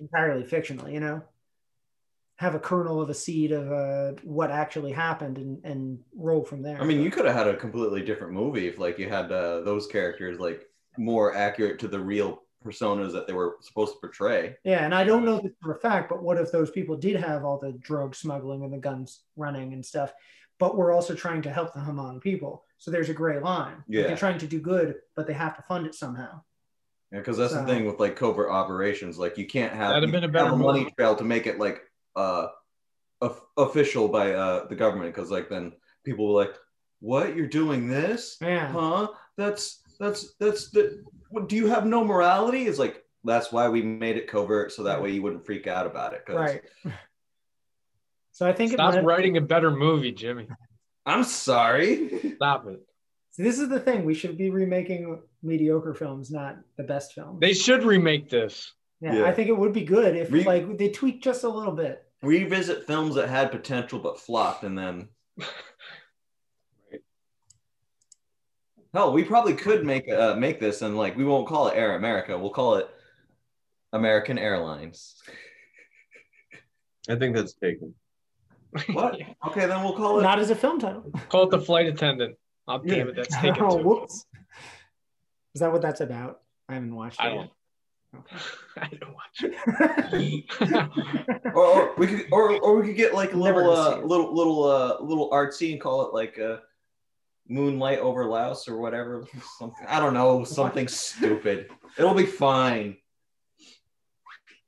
entirely 0.00 0.44
fictional, 0.44 0.88
you 0.88 1.00
know? 1.00 1.22
Have 2.36 2.54
a 2.56 2.58
kernel 2.58 3.00
of 3.00 3.10
a 3.10 3.14
seed 3.14 3.52
of 3.52 3.70
uh, 3.70 4.20
what 4.24 4.50
actually 4.50 4.90
happened 4.92 5.38
and, 5.38 5.64
and 5.64 6.00
roll 6.16 6.42
from 6.44 6.62
there. 6.62 6.80
I 6.80 6.84
mean, 6.84 7.00
you 7.00 7.10
could 7.10 7.26
have 7.26 7.34
had 7.36 7.46
a 7.46 7.56
completely 7.56 8.02
different 8.02 8.32
movie 8.32 8.66
if 8.66 8.78
like 8.78 8.98
you 8.98 9.08
had 9.08 9.30
uh, 9.30 9.60
those 9.60 9.86
characters 9.86 10.40
like 10.40 10.66
more 10.98 11.34
accurate 11.36 11.78
to 11.80 11.88
the 11.88 12.00
real 12.00 12.42
personas 12.64 13.12
that 13.12 13.26
they 13.28 13.32
were 13.34 13.56
supposed 13.60 13.92
to 13.92 14.00
portray. 14.00 14.56
Yeah, 14.64 14.84
and 14.84 14.92
I 14.94 15.04
don't 15.04 15.24
know 15.24 15.38
this 15.38 15.52
for 15.62 15.74
a 15.76 15.78
fact, 15.80 16.08
but 16.08 16.22
what 16.24 16.38
if 16.38 16.50
those 16.50 16.70
people 16.72 16.96
did 16.96 17.16
have 17.16 17.44
all 17.44 17.58
the 17.58 17.72
drug 17.72 18.16
smuggling 18.16 18.64
and 18.64 18.72
the 18.72 18.78
guns 18.78 19.20
running 19.36 19.72
and 19.72 19.84
stuff, 19.86 20.12
but 20.58 20.76
we're 20.76 20.92
also 20.92 21.14
trying 21.14 21.42
to 21.42 21.52
help 21.52 21.72
the 21.72 21.80
Hmong 21.80 22.20
people? 22.20 22.64
So 22.78 22.90
there's 22.90 23.10
a 23.10 23.14
gray 23.14 23.38
line. 23.38 23.76
Like, 23.76 23.84
Yeah. 23.88 24.02
they're 24.08 24.16
trying 24.16 24.38
to 24.38 24.46
do 24.48 24.58
good, 24.60 24.96
but 25.14 25.26
they 25.28 25.34
have 25.34 25.54
to 25.56 25.62
fund 25.62 25.86
it 25.86 25.94
somehow. 25.94 26.42
Yeah, 27.14 27.20
because 27.20 27.36
that's 27.38 27.52
So- 27.52 27.60
the 27.60 27.66
thing 27.66 27.86
with 27.86 28.00
like 28.00 28.16
covert 28.16 28.50
operations. 28.50 29.18
Like 29.18 29.38
you 29.38 29.46
can't 29.46 29.72
have, 29.72 29.90
That'd 29.90 30.02
have 30.02 30.10
been 30.12 30.24
a 30.24 30.26
can't 30.26 30.32
better 30.50 30.56
money 30.56 30.90
trail 30.98 31.14
to 31.14 31.22
make 31.24 31.46
it 31.46 31.60
like 31.60 31.80
uh 32.16 32.48
of- 33.20 33.40
official 33.56 34.08
by 34.08 34.32
uh 34.34 34.66
the 34.66 34.74
government. 34.74 35.14
Because 35.14 35.30
like 35.30 35.48
then 35.48 35.72
people 36.04 36.26
were 36.26 36.42
like, 36.42 36.54
"What? 36.98 37.36
You're 37.36 37.46
doing 37.46 37.88
this? 37.88 38.36
Yeah. 38.40 38.66
Huh? 38.72 39.08
That's 39.36 39.80
that's 40.00 40.34
that's 40.40 40.70
the. 40.70 41.04
What, 41.30 41.48
do 41.48 41.54
you 41.54 41.68
have 41.68 41.86
no 41.86 42.02
morality?" 42.04 42.66
It's 42.66 42.80
like 42.80 43.04
that's 43.22 43.52
why 43.52 43.68
we 43.68 43.80
made 43.80 44.16
it 44.16 44.26
covert 44.26 44.72
so 44.72 44.82
that 44.82 45.00
way 45.00 45.10
you 45.12 45.22
wouldn't 45.22 45.46
freak 45.46 45.68
out 45.68 45.86
about 45.86 46.14
it. 46.14 46.26
'cause 46.26 46.34
Right. 46.36 46.62
So 48.32 48.44
I 48.48 48.52
think 48.52 48.72
it 48.72 48.78
Stop 48.78 48.94
might- 48.94 49.04
writing 49.04 49.36
a 49.36 49.40
better 49.40 49.70
movie, 49.70 50.10
Jimmy. 50.10 50.48
I'm 51.06 51.22
sorry. 51.22 52.34
Stop 52.34 52.66
it. 52.66 52.80
See, 53.34 53.42
this 53.42 53.58
is 53.58 53.68
the 53.68 53.80
thing. 53.80 54.04
We 54.04 54.14
should 54.14 54.38
be 54.38 54.50
remaking 54.50 55.20
mediocre 55.42 55.92
films, 55.92 56.30
not 56.30 56.56
the 56.76 56.84
best 56.84 57.14
films. 57.14 57.40
They 57.40 57.52
should 57.52 57.82
remake 57.82 58.30
this. 58.30 58.72
yeah, 59.00 59.16
Yeah. 59.16 59.24
I 59.24 59.32
think 59.32 59.48
it 59.48 59.56
would 59.58 59.72
be 59.72 59.82
good 59.84 60.14
if 60.16 60.30
Re- 60.30 60.44
like 60.44 60.78
they 60.78 60.90
tweak 60.90 61.20
just 61.20 61.42
a 61.42 61.48
little 61.48 61.72
bit. 61.72 62.04
Revisit 62.22 62.86
films 62.86 63.16
that 63.16 63.28
had 63.28 63.50
potential 63.50 63.98
but 63.98 64.20
flopped, 64.20 64.62
and 64.62 64.78
then 64.78 65.08
hell, 68.94 69.12
we 69.12 69.24
probably 69.24 69.54
could 69.54 69.84
make 69.84 70.08
uh, 70.08 70.36
make 70.36 70.60
this, 70.60 70.82
and 70.82 70.96
like 70.96 71.16
we 71.16 71.24
won't 71.24 71.48
call 71.48 71.66
it 71.66 71.76
Air 71.76 71.96
America. 71.96 72.38
We'll 72.38 72.50
call 72.50 72.76
it 72.76 72.88
American 73.92 74.38
Airlines. 74.38 75.20
I 77.08 77.16
think 77.16 77.34
that's 77.34 77.54
taken. 77.54 77.94
What? 78.92 79.18
Okay, 79.48 79.66
then 79.66 79.82
we'll 79.82 79.94
call 79.96 80.20
it. 80.20 80.22
Not 80.22 80.38
as 80.38 80.50
a 80.50 80.54
film 80.54 80.78
title. 80.80 81.12
Call 81.28 81.42
it 81.44 81.50
the 81.50 81.60
flight 81.60 81.86
attendant. 81.86 82.36
Oh, 82.66 82.78
damn 82.78 83.08
it, 83.08 83.16
that's 83.16 83.34
taken 83.40 83.62
oh, 83.62 83.78
too. 83.78 83.84
whoops. 83.84 84.26
Is 85.54 85.60
that 85.60 85.72
what 85.72 85.82
that's 85.82 86.00
about? 86.00 86.40
I 86.68 86.74
haven't 86.74 86.94
watched 86.94 87.20
it 87.20 87.24
I 87.24 87.28
yet. 87.28 87.36
don't. 87.36 87.50
I 88.76 88.88
don't 89.00 89.14
watch 89.14 89.42
it. 89.42 90.44
or, 91.54 91.64
or 91.66 91.94
we 91.96 92.06
could, 92.06 92.26
or, 92.30 92.60
or 92.60 92.80
we 92.80 92.88
could 92.88 92.96
get 92.96 93.14
like 93.14 93.32
a 93.32 93.36
little, 93.36 93.62
gonna 93.74 94.02
uh, 94.02 94.06
little, 94.06 94.34
little, 94.34 94.64
uh, 94.64 94.96
little 95.00 95.30
artsy 95.30 95.72
and 95.72 95.80
call 95.80 96.06
it 96.06 96.14
like 96.14 96.38
uh, 96.38 96.58
Moonlight 97.48 97.98
over 97.98 98.24
Laos 98.26 98.68
or 98.68 98.78
whatever. 98.78 99.26
Something 99.58 99.86
I 99.88 100.00
don't 100.00 100.14
know, 100.14 100.44
something 100.44 100.88
stupid. 100.88 101.70
It'll 101.98 102.14
be 102.14 102.26
fine. 102.26 102.96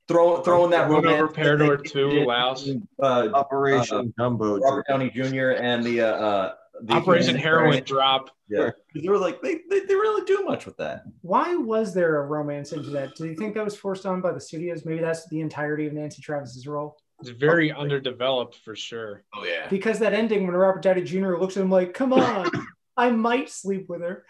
Throw, 0.07 0.41
throwing 0.41 0.71
that 0.71 0.87
Moon 0.89 1.05
over 1.05 1.07
romance 1.07 1.35
that 1.35 1.41
Parador 1.41 1.77
2, 1.77 2.25
Laos. 2.25 2.69
Uh, 3.01 3.29
Operation 3.33 4.13
Jumbo. 4.17 4.57
Robert 4.57 4.85
Downey 4.87 5.09
Jr. 5.09 5.51
and 5.51 5.83
the 5.83 6.01
uh, 6.01 6.53
the 6.83 6.93
Operation 6.93 7.35
Heroin 7.35 7.83
Drop. 7.83 8.29
Yeah, 8.49 8.69
'Cause 8.93 9.01
they 9.03 9.09
were 9.09 9.17
like 9.17 9.41
they, 9.41 9.61
they 9.69 9.81
they 9.81 9.95
really 9.95 10.23
do 10.25 10.43
much 10.45 10.65
with 10.65 10.77
that. 10.77 11.03
Why 11.21 11.55
was 11.55 11.93
there 11.93 12.21
a 12.21 12.25
romance 12.25 12.71
into 12.71 12.89
that? 12.91 13.15
Do 13.15 13.25
you 13.27 13.35
think 13.35 13.55
that 13.55 13.63
was 13.65 13.75
forced 13.75 14.05
on 14.05 14.21
by 14.21 14.31
the 14.31 14.39
studios? 14.39 14.85
Maybe 14.85 14.99
that's 15.01 15.27
the 15.29 15.41
entirety 15.41 15.87
of 15.87 15.93
Nancy 15.93 16.21
Travis's 16.21 16.67
role. 16.67 16.97
It's 17.19 17.29
very 17.29 17.71
underdeveloped 17.71 18.55
for 18.63 18.75
sure. 18.75 19.23
Oh 19.35 19.43
yeah. 19.43 19.67
Because 19.69 19.99
that 19.99 20.13
ending 20.13 20.45
when 20.45 20.55
Robert 20.55 20.81
Downey 20.83 21.01
Jr. 21.03 21.35
looks 21.37 21.57
at 21.57 21.63
him 21.63 21.71
like, 21.71 21.93
"Come 21.93 22.13
on, 22.13 22.49
I 22.97 23.09
might 23.11 23.49
sleep 23.49 23.89
with 23.89 24.01
her." 24.01 24.25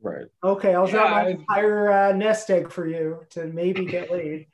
Right. 0.00 0.26
Okay, 0.42 0.74
I'll 0.74 0.86
drop 0.86 1.06
Yeah, 1.08 1.10
my 1.14 1.22
I- 1.26 1.30
entire 1.30 1.92
uh, 1.92 2.12
nest 2.12 2.50
egg 2.50 2.70
for 2.72 2.86
you 2.86 3.24
to 3.30 3.44
maybe 3.46 3.84
get 3.84 4.10
laid. 4.10 4.46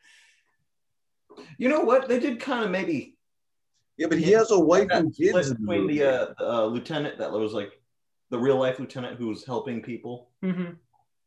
You 1.59 1.69
know 1.69 1.81
what? 1.81 2.09
They 2.09 2.19
did 2.19 2.41
kind 2.41 2.65
of 2.65 2.71
maybe 2.71 3.14
Yeah, 3.97 4.09
but 4.09 4.19
he 4.19 4.33
has 4.33 4.51
a 4.51 4.59
wife 4.59 4.89
that 4.89 4.99
and 5.03 5.15
split 5.15 5.35
kids. 5.35 5.49
in 5.51 5.55
the 5.55 5.61
between 5.61 5.81
movie. 5.83 5.99
the 5.99 6.11
uh, 6.11 6.35
uh, 6.41 6.65
lieutenant 6.67 7.19
that 7.19 7.31
was 7.31 7.53
like 7.53 7.71
the 8.31 8.39
real 8.39 8.57
life 8.59 8.79
lieutenant 8.81 9.19
who 9.19 9.29
was 9.29 9.45
helping 9.45 9.83
people 9.83 10.31
hmm 10.43 10.71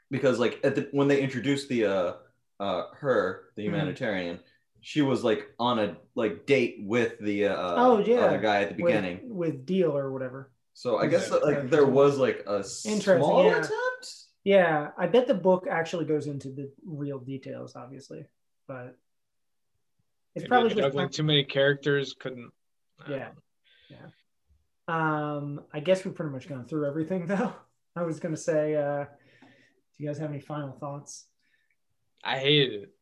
because 0.09 0.39
like 0.39 0.59
at 0.63 0.73
the 0.75 0.87
when 0.91 1.07
they 1.07 1.21
introduced 1.21 1.67
the 1.69 1.85
uh 1.85 2.13
uh 2.59 2.83
her 2.93 3.49
the 3.55 3.61
Mhm. 3.61 3.65
humanitarian 3.65 4.39
she 4.81 5.01
was 5.01 5.23
like 5.23 5.47
on 5.59 5.79
a 5.79 5.97
like 6.15 6.45
date 6.45 6.77
with 6.81 7.19
the 7.19 7.45
uh 7.45 7.75
Oh, 7.77 7.99
yeah. 7.99 8.19
other 8.25 8.39
guy 8.39 8.61
at 8.63 8.69
the 8.69 8.75
beginning 8.75 9.19
with, 9.29 9.53
with 9.55 9.65
Diehl 9.65 9.93
or 9.93 10.11
whatever. 10.13 10.51
so 10.73 10.97
i 10.97 11.07
guess 11.07 11.29
that, 11.29 11.43
like 11.43 11.69
there 11.69 11.85
was 11.85 12.17
like 12.17 12.43
a 12.47 12.63
small 12.63 13.43
yeah. 13.45 13.57
attempt 13.57 14.13
Yeah, 14.43 14.91
I 14.97 15.07
bet 15.07 15.27
the 15.27 15.33
book 15.33 15.67
actually 15.69 16.05
goes 16.05 16.27
into 16.27 16.49
the 16.51 16.71
real 16.85 17.19
details, 17.19 17.75
obviously, 17.75 18.25
but 18.65 18.95
it's 20.37 20.43
Maybe 20.43 20.75
probably 20.75 21.01
just 21.03 21.17
too 21.17 21.23
many 21.23 21.43
characters. 21.43 22.13
Couldn't. 22.17 22.51
I 23.03 23.09
don't 23.09 23.21
Yeah. 23.89 23.97
Um, 24.87 25.61
I 25.73 25.79
guess 25.79 26.05
we've 26.05 26.13
pretty 26.13 26.31
much 26.31 26.47
gone 26.47 26.65
through 26.65 26.85
everything, 26.85 27.25
though. 27.27 27.53
I 27.95 28.03
was 28.03 28.19
gonna 28.19 28.37
say, 28.37 28.75
uh, 28.75 29.05
do 29.05 30.03
you 30.03 30.07
guys 30.07 30.19
have 30.19 30.29
any 30.29 30.39
final 30.39 30.73
thoughts? 30.73 31.25
I 32.23 32.37
hated 32.37 32.83
it. 32.83 32.93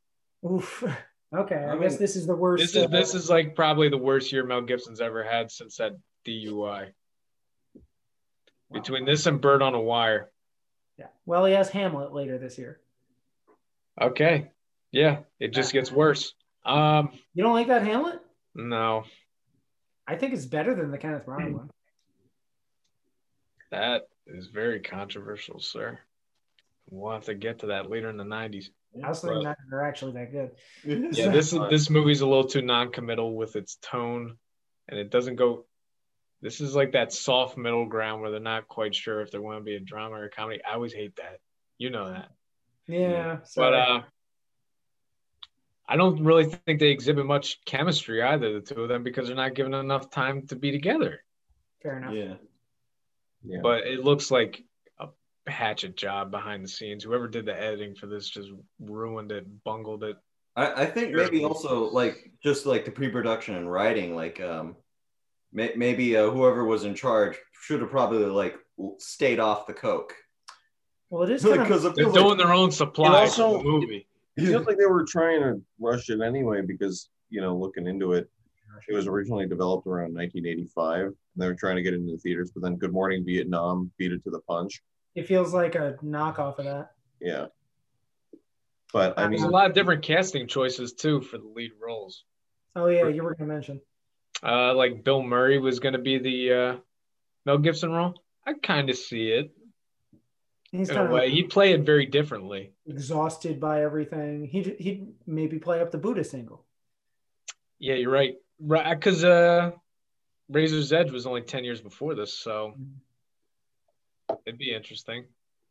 Oof. 0.49 0.83
Okay, 1.33 1.55
I, 1.55 1.73
I 1.73 1.77
guess 1.79 1.93
mean, 1.93 1.99
this 1.99 2.15
is 2.15 2.27
the 2.27 2.35
worst. 2.35 2.61
This 2.61 2.75
is 2.75 2.89
this 2.89 3.13
is 3.13 3.29
like 3.29 3.55
probably 3.55 3.89
the 3.89 3.97
worst 3.97 4.31
year 4.31 4.45
Mel 4.45 4.61
Gibson's 4.61 5.01
ever 5.01 5.21
had 5.21 5.51
since 5.51 5.77
that 5.77 5.93
DUI. 6.25 6.91
Between 8.71 9.03
this 9.03 9.25
and 9.25 9.41
Bird 9.41 9.61
on 9.61 9.73
a 9.73 9.81
Wire. 9.81 10.31
yeah. 10.97 11.07
Well, 11.25 11.43
he 11.43 11.53
has 11.53 11.69
Hamlet 11.69 12.13
later 12.13 12.37
this 12.37 12.57
year. 12.57 12.79
Okay. 13.99 14.51
Yeah, 14.91 15.23
it 15.41 15.51
just 15.51 15.73
gets 15.73 15.91
worse. 15.91 16.33
Um, 16.65 17.11
You 17.33 17.43
don't 17.43 17.53
like 17.53 17.67
that 17.67 17.83
Hamlet? 17.83 18.19
no, 18.55 19.03
I 20.07 20.15
think 20.15 20.33
it's 20.33 20.45
better 20.45 20.73
than 20.73 20.91
the 20.91 20.97
Kenneth 20.97 21.25
Branagh 21.25 21.53
one. 21.53 21.69
that 23.71 24.07
is 24.27 24.47
very 24.47 24.79
controversial, 24.79 25.59
sir. 25.59 25.99
We'll 26.89 27.13
have 27.13 27.25
to 27.25 27.35
get 27.35 27.59
to 27.59 27.67
that 27.67 27.89
later 27.89 28.09
in 28.09 28.17
the 28.17 28.23
'90s. 28.23 28.69
I 29.03 29.09
was 29.09 29.21
thinking 29.21 29.43
that 29.43 29.57
they're 29.69 29.83
actually 29.83 30.13
that 30.13 30.31
good. 30.31 30.51
Yeah, 30.83 31.29
this 31.31 31.53
is 31.53 31.59
this 31.69 31.89
movie's 31.89 32.21
a 32.21 32.27
little 32.27 32.47
too 32.47 32.61
non-committal 32.61 33.35
with 33.35 33.55
its 33.55 33.77
tone, 33.81 34.37
and 34.87 34.99
it 34.99 35.09
doesn't 35.09 35.35
go. 35.35 35.65
This 36.41 36.61
is 36.61 36.75
like 36.75 36.91
that 36.91 37.11
soft 37.11 37.57
middle 37.57 37.85
ground 37.85 38.21
where 38.21 38.31
they're 38.31 38.39
not 38.39 38.67
quite 38.67 38.93
sure 38.93 39.21
if 39.21 39.31
they 39.31 39.39
want 39.39 39.59
to 39.59 39.63
be 39.63 39.75
a 39.75 39.79
drama 39.79 40.15
or 40.15 40.25
a 40.25 40.29
comedy. 40.29 40.61
I 40.63 40.75
always 40.75 40.93
hate 40.93 41.15
that. 41.15 41.39
You 41.77 41.89
know 41.89 42.11
that. 42.11 42.29
Yeah. 42.87 43.39
So 43.43 43.61
But 43.61 43.73
uh, 43.73 44.01
I 45.87 45.95
don't 45.97 46.23
really 46.23 46.45
think 46.45 46.79
they 46.79 46.89
exhibit 46.89 47.25
much 47.25 47.63
chemistry 47.65 48.21
either, 48.21 48.53
the 48.53 48.61
two 48.61 48.81
of 48.83 48.89
them, 48.89 49.03
because 49.03 49.27
they're 49.27 49.35
not 49.35 49.53
given 49.55 49.73
enough 49.73 50.09
time 50.09 50.47
to 50.47 50.55
be 50.55 50.71
together. 50.71 51.21
fair 51.83 51.97
enough. 51.97 52.13
yeah 52.13 52.33
Yeah. 53.43 53.59
But 53.61 53.85
it 53.85 54.03
looks 54.03 54.31
like 54.31 54.63
a 54.99 55.07
hatchet 55.47 55.95
job 55.95 56.31
behind 56.31 56.63
the 56.63 56.67
scenes. 56.67 57.03
Whoever 57.03 57.27
did 57.27 57.45
the 57.45 57.59
editing 57.59 57.93
for 57.95 58.07
this 58.07 58.27
just 58.29 58.49
ruined 58.79 59.31
it, 59.31 59.45
bungled 59.63 60.03
it. 60.03 60.17
I, 60.55 60.83
I 60.83 60.85
think 60.85 61.13
maybe 61.13 61.43
also 61.43 61.89
like 61.91 62.31
just 62.41 62.65
like 62.65 62.85
the 62.85 62.91
pre-production 62.91 63.55
and 63.55 63.69
writing 63.71 64.15
like 64.15 64.39
um 64.39 64.77
may, 65.51 65.73
maybe 65.75 66.15
uh, 66.17 66.29
whoever 66.31 66.63
was 66.65 66.85
in 66.85 66.95
charge 66.95 67.37
should 67.51 67.81
have 67.81 67.89
probably 67.91 68.25
like 68.25 68.55
stayed 68.97 69.39
off 69.39 69.67
the 69.67 69.73
coke 69.73 70.13
Well, 71.09 71.23
it 71.23 71.29
is 71.29 71.43
kind 71.43 71.57
of 71.59 71.67
because 71.67 71.83
They're 71.83 71.93
feels 71.93 72.13
doing 72.13 72.37
their 72.37 72.53
own 72.53 72.71
supply 72.71 73.19
also- 73.21 73.57
for 73.57 73.63
the 73.63 73.69
movie. 73.69 74.07
It 74.37 74.45
feels 74.45 74.65
like 74.67 74.77
they 74.77 74.85
were 74.85 75.05
trying 75.05 75.41
to 75.41 75.61
rush 75.79 76.09
it 76.09 76.21
anyway 76.21 76.61
because, 76.61 77.09
you 77.29 77.41
know, 77.41 77.55
looking 77.55 77.87
into 77.87 78.13
it, 78.13 78.29
it 78.87 78.93
was 78.93 79.07
originally 79.07 79.47
developed 79.47 79.87
around 79.87 80.13
1985 80.13 81.05
and 81.05 81.15
they 81.37 81.47
were 81.47 81.55
trying 81.55 81.77
to 81.77 81.81
get 81.81 81.93
it 81.93 81.97
into 81.97 82.11
the 82.13 82.17
theaters, 82.17 82.51
but 82.53 82.61
then 82.61 82.75
Good 82.75 82.91
Morning 82.91 83.23
Vietnam 83.25 83.91
beat 83.97 84.11
it 84.11 84.23
to 84.25 84.29
the 84.29 84.41
punch. 84.41 84.81
it 85.15 85.27
feels 85.27 85.53
like 85.53 85.75
a 85.75 85.95
knockoff 86.03 86.59
of 86.59 86.65
that. 86.65 86.91
Yeah. 87.21 87.45
But 88.91 89.17
I 89.17 89.21
There's 89.23 89.31
There's 89.31 89.41
mean, 89.41 89.49
a 89.49 89.53
lot 89.53 89.69
of 89.69 89.73
different 89.73 90.03
casting 90.03 90.47
choices 90.47 90.93
too 90.93 91.21
for 91.21 91.37
the 91.37 91.47
lead 91.47 91.71
roles. 91.81 92.23
Oh 92.75 92.87
yeah, 92.87 93.07
you 93.07 93.23
were 93.23 93.33
gonna 93.35 93.53
mention. 93.53 93.81
Uh, 94.43 94.73
like 94.73 95.03
Bill 95.03 95.23
Murray 95.23 95.57
was 95.59 95.79
going 95.79 95.93
to 95.93 95.99
be 95.99 96.17
the 96.17 96.53
uh, 96.53 96.75
Mel 97.45 97.57
Gibson 97.57 97.91
role. 97.91 98.13
I 98.45 98.53
kind 98.53 98.89
of 98.89 98.97
see 98.97 99.29
it 99.29 99.51
He's 100.77 100.89
in 100.89 100.97
a 100.97 101.05
way. 101.05 101.29
He'd 101.31 101.49
play 101.49 101.73
it 101.73 101.81
very 101.81 102.05
differently. 102.05 102.73
exhausted 102.85 103.59
by 103.59 103.83
everything. 103.83 104.45
He'd 104.45 104.75
he'd 104.79 105.13
maybe 105.25 105.59
play 105.59 105.81
up 105.81 105.91
the 105.91 105.97
Buddha 105.97 106.23
single. 106.23 106.65
Yeah, 107.79 107.95
you're 107.95 108.11
right. 108.11 108.35
Right, 108.59 108.97
because 108.97 109.23
uh, 109.23 109.71
Razor's 110.49 110.93
Edge 110.93 111.11
was 111.11 111.25
only 111.25 111.41
ten 111.41 111.63
years 111.63 111.81
before 111.81 112.15
this, 112.15 112.33
so 112.33 112.73
it'd 114.45 114.59
be 114.59 114.73
interesting. 114.73 115.25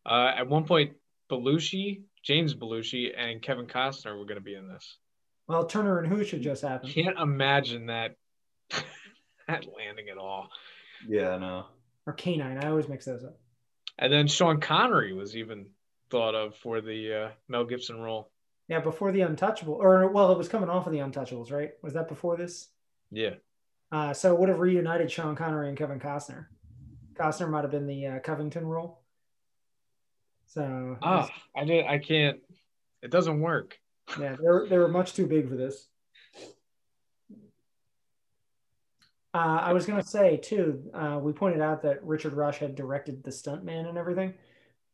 Uh, 0.05 0.33
at 0.37 0.49
one 0.49 0.65
point, 0.65 0.93
Belushi, 1.31 2.03
James 2.23 2.55
Belushi, 2.55 3.13
and 3.17 3.41
Kevin 3.41 3.67
Costner 3.67 4.19
were 4.19 4.27
going 4.27 4.37
to 4.37 4.43
be 4.45 4.55
in 4.55 4.69
this. 4.69 4.99
Well, 5.47 5.67
Turner 5.67 5.99
and 5.99 6.09
Hooch 6.13 6.31
had 6.31 6.43
just 6.43 6.63
happened. 6.63 6.93
Can't 6.93 7.19
imagine 7.19 7.87
that 7.87 8.17
that 9.49 9.67
landing 9.77 10.09
at 10.11 10.19
all. 10.19 10.49
Yeah, 11.09 11.37
no. 11.39 11.67
Or 12.07 12.13
K-9. 12.13 12.63
I 12.63 12.69
always 12.69 12.89
mix 12.89 13.07
those 13.07 13.25
up. 13.25 13.39
And 13.99 14.13
then 14.13 14.27
Sean 14.27 14.61
Connery 14.61 15.13
was 15.13 15.37
even 15.37 15.67
thought 16.11 16.35
of 16.35 16.55
for 16.57 16.81
the 16.81 17.15
uh, 17.15 17.29
Mel 17.49 17.65
Gibson 17.65 18.01
role. 18.01 18.31
Yeah, 18.69 18.81
before 18.81 19.13
the 19.13 19.21
Untouchable, 19.21 19.75
or 19.75 20.09
well, 20.09 20.33
it 20.33 20.39
was 20.39 20.49
coming 20.49 20.71
off 20.71 20.87
of 20.87 20.93
the 20.93 20.99
Untouchables, 21.01 21.53
right? 21.53 21.73
Was 21.83 21.93
that 21.95 22.09
before 22.09 22.37
this? 22.37 22.69
Yeah. 23.11 23.35
Uh, 23.93 24.13
so 24.15 24.33
it 24.33 24.41
would 24.41 24.49
have 24.49 24.59
reunited 24.59 25.11
Sean 25.11 25.37
Connery 25.37 25.69
and 25.69 25.77
Kevin 25.79 26.01
Costner. 26.01 26.47
Costner 27.15 27.49
might 27.49 27.63
have 27.63 27.71
been 27.71 27.87
the 27.87 28.07
uh, 28.07 28.19
Covington 28.21 28.67
role. 28.67 29.01
So 30.47 30.97
Ah, 31.03 31.29
I 31.55 31.65
did. 31.65 31.87
I 31.87 31.99
can't. 31.99 32.41
It 33.03 33.11
doesn't 33.11 33.41
work. 33.41 33.79
yeah, 34.19 34.37
they 34.37 34.47
were, 34.49 34.67
they 34.69 34.79
were 34.79 34.89
much 34.89 35.15
too 35.15 35.27
big 35.27 35.49
for 35.49 35.57
this. 35.57 35.89
Uh, 39.35 39.59
I 39.63 39.73
was 39.73 39.85
gonna 39.85 40.03
say 40.03 40.37
too. 40.37 40.91
Uh, 40.95 41.19
we 41.21 41.33
pointed 41.33 41.61
out 41.61 41.83
that 41.83 42.05
Richard 42.05 42.35
Rush 42.35 42.59
had 42.59 42.77
directed 42.77 43.25
the 43.25 43.31
stuntman 43.31 43.89
and 43.89 43.99
everything. 43.99 44.35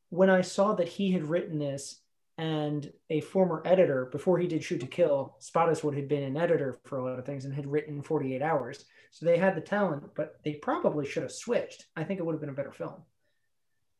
When 0.08 0.30
I 0.30 0.40
saw 0.40 0.74
that 0.74 0.88
he 0.88 1.12
had 1.12 1.24
written 1.24 1.58
this, 1.58 2.00
and 2.40 2.90
a 3.10 3.20
former 3.20 3.60
editor 3.66 4.06
before 4.06 4.38
he 4.38 4.46
did 4.46 4.64
Shoot 4.64 4.80
to 4.80 4.86
Kill, 4.86 5.36
Spottiswoode 5.42 5.94
had 5.94 6.08
been 6.08 6.22
an 6.22 6.38
editor 6.38 6.78
for 6.86 6.96
a 6.96 7.04
lot 7.04 7.18
of 7.18 7.26
things 7.26 7.44
and 7.44 7.52
had 7.52 7.66
written 7.66 8.00
48 8.00 8.40
Hours. 8.40 8.86
So 9.10 9.26
they 9.26 9.36
had 9.36 9.54
the 9.54 9.60
talent, 9.60 10.04
but 10.16 10.40
they 10.42 10.54
probably 10.54 11.04
should 11.04 11.22
have 11.22 11.32
switched. 11.32 11.84
I 11.96 12.04
think 12.04 12.18
it 12.18 12.24
would 12.24 12.32
have 12.32 12.40
been 12.40 12.48
a 12.48 12.54
better 12.54 12.72
film. 12.72 12.94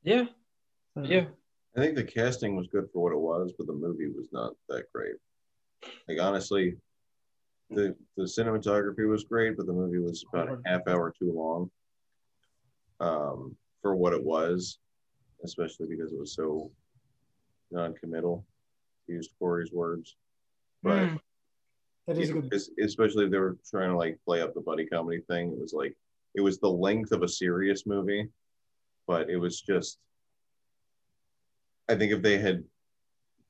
Yeah. 0.03 0.25
Yeah. 1.03 1.27
I 1.77 1.81
think 1.81 1.97
the 1.97 2.05
casting 2.05 2.57
was 2.57 2.67
good 2.69 2.89
for 2.95 3.03
what 3.03 3.13
it 3.13 3.19
was, 3.19 3.53
but 3.59 3.67
the 3.67 3.75
movie 3.75 4.09
was 4.09 4.29
not 4.33 4.55
that 4.71 4.91
great. 4.95 5.17
Like 6.09 6.19
honestly, 6.19 6.77
the 7.71 7.95
the 8.17 8.25
cinematography 8.25 9.09
was 9.09 9.25
great, 9.25 9.57
but 9.57 9.67
the 9.67 9.73
movie 9.73 9.99
was 9.99 10.25
about 10.33 10.49
a 10.49 10.59
half 10.67 10.83
hour 10.89 11.13
too 11.19 11.33
long. 11.33 11.71
Um, 13.01 13.57
for 13.81 13.95
what 13.95 14.13
it 14.13 14.23
was, 14.23 14.79
especially 15.43 15.87
because 15.87 16.13
it 16.13 16.19
was 16.19 16.35
so 16.35 16.71
non-committal, 17.71 18.45
to 19.07 19.13
use 19.13 19.29
Corey's 19.39 19.73
words. 19.73 20.17
But 20.83 21.09
Hmm. 21.09 21.17
That 22.07 22.19
is 22.19 22.31
know, 22.31 22.41
good. 22.41 22.61
especially 22.83 23.25
if 23.27 23.31
they 23.31 23.39
were 23.39 23.57
trying 23.71 23.91
to 23.91 23.97
like 23.97 24.19
play 24.25 24.43
up 24.43 24.53
the 24.55 24.61
buddy 24.61 24.85
comedy 24.87 25.23
thing. 25.29 25.53
It 25.53 25.61
was 25.61 25.73
like 25.73 25.97
it 26.35 26.41
was 26.41 26.59
the 26.59 26.69
length 26.69 27.13
of 27.13 27.23
a 27.23 27.29
serious 27.29 27.87
movie, 27.87 28.29
but 29.07 29.31
it 29.31 29.37
was 29.37 29.61
just. 29.61 29.99
I 31.89 31.95
think 31.97 32.13
if 32.13 32.23
they 32.23 32.39
had 32.39 32.65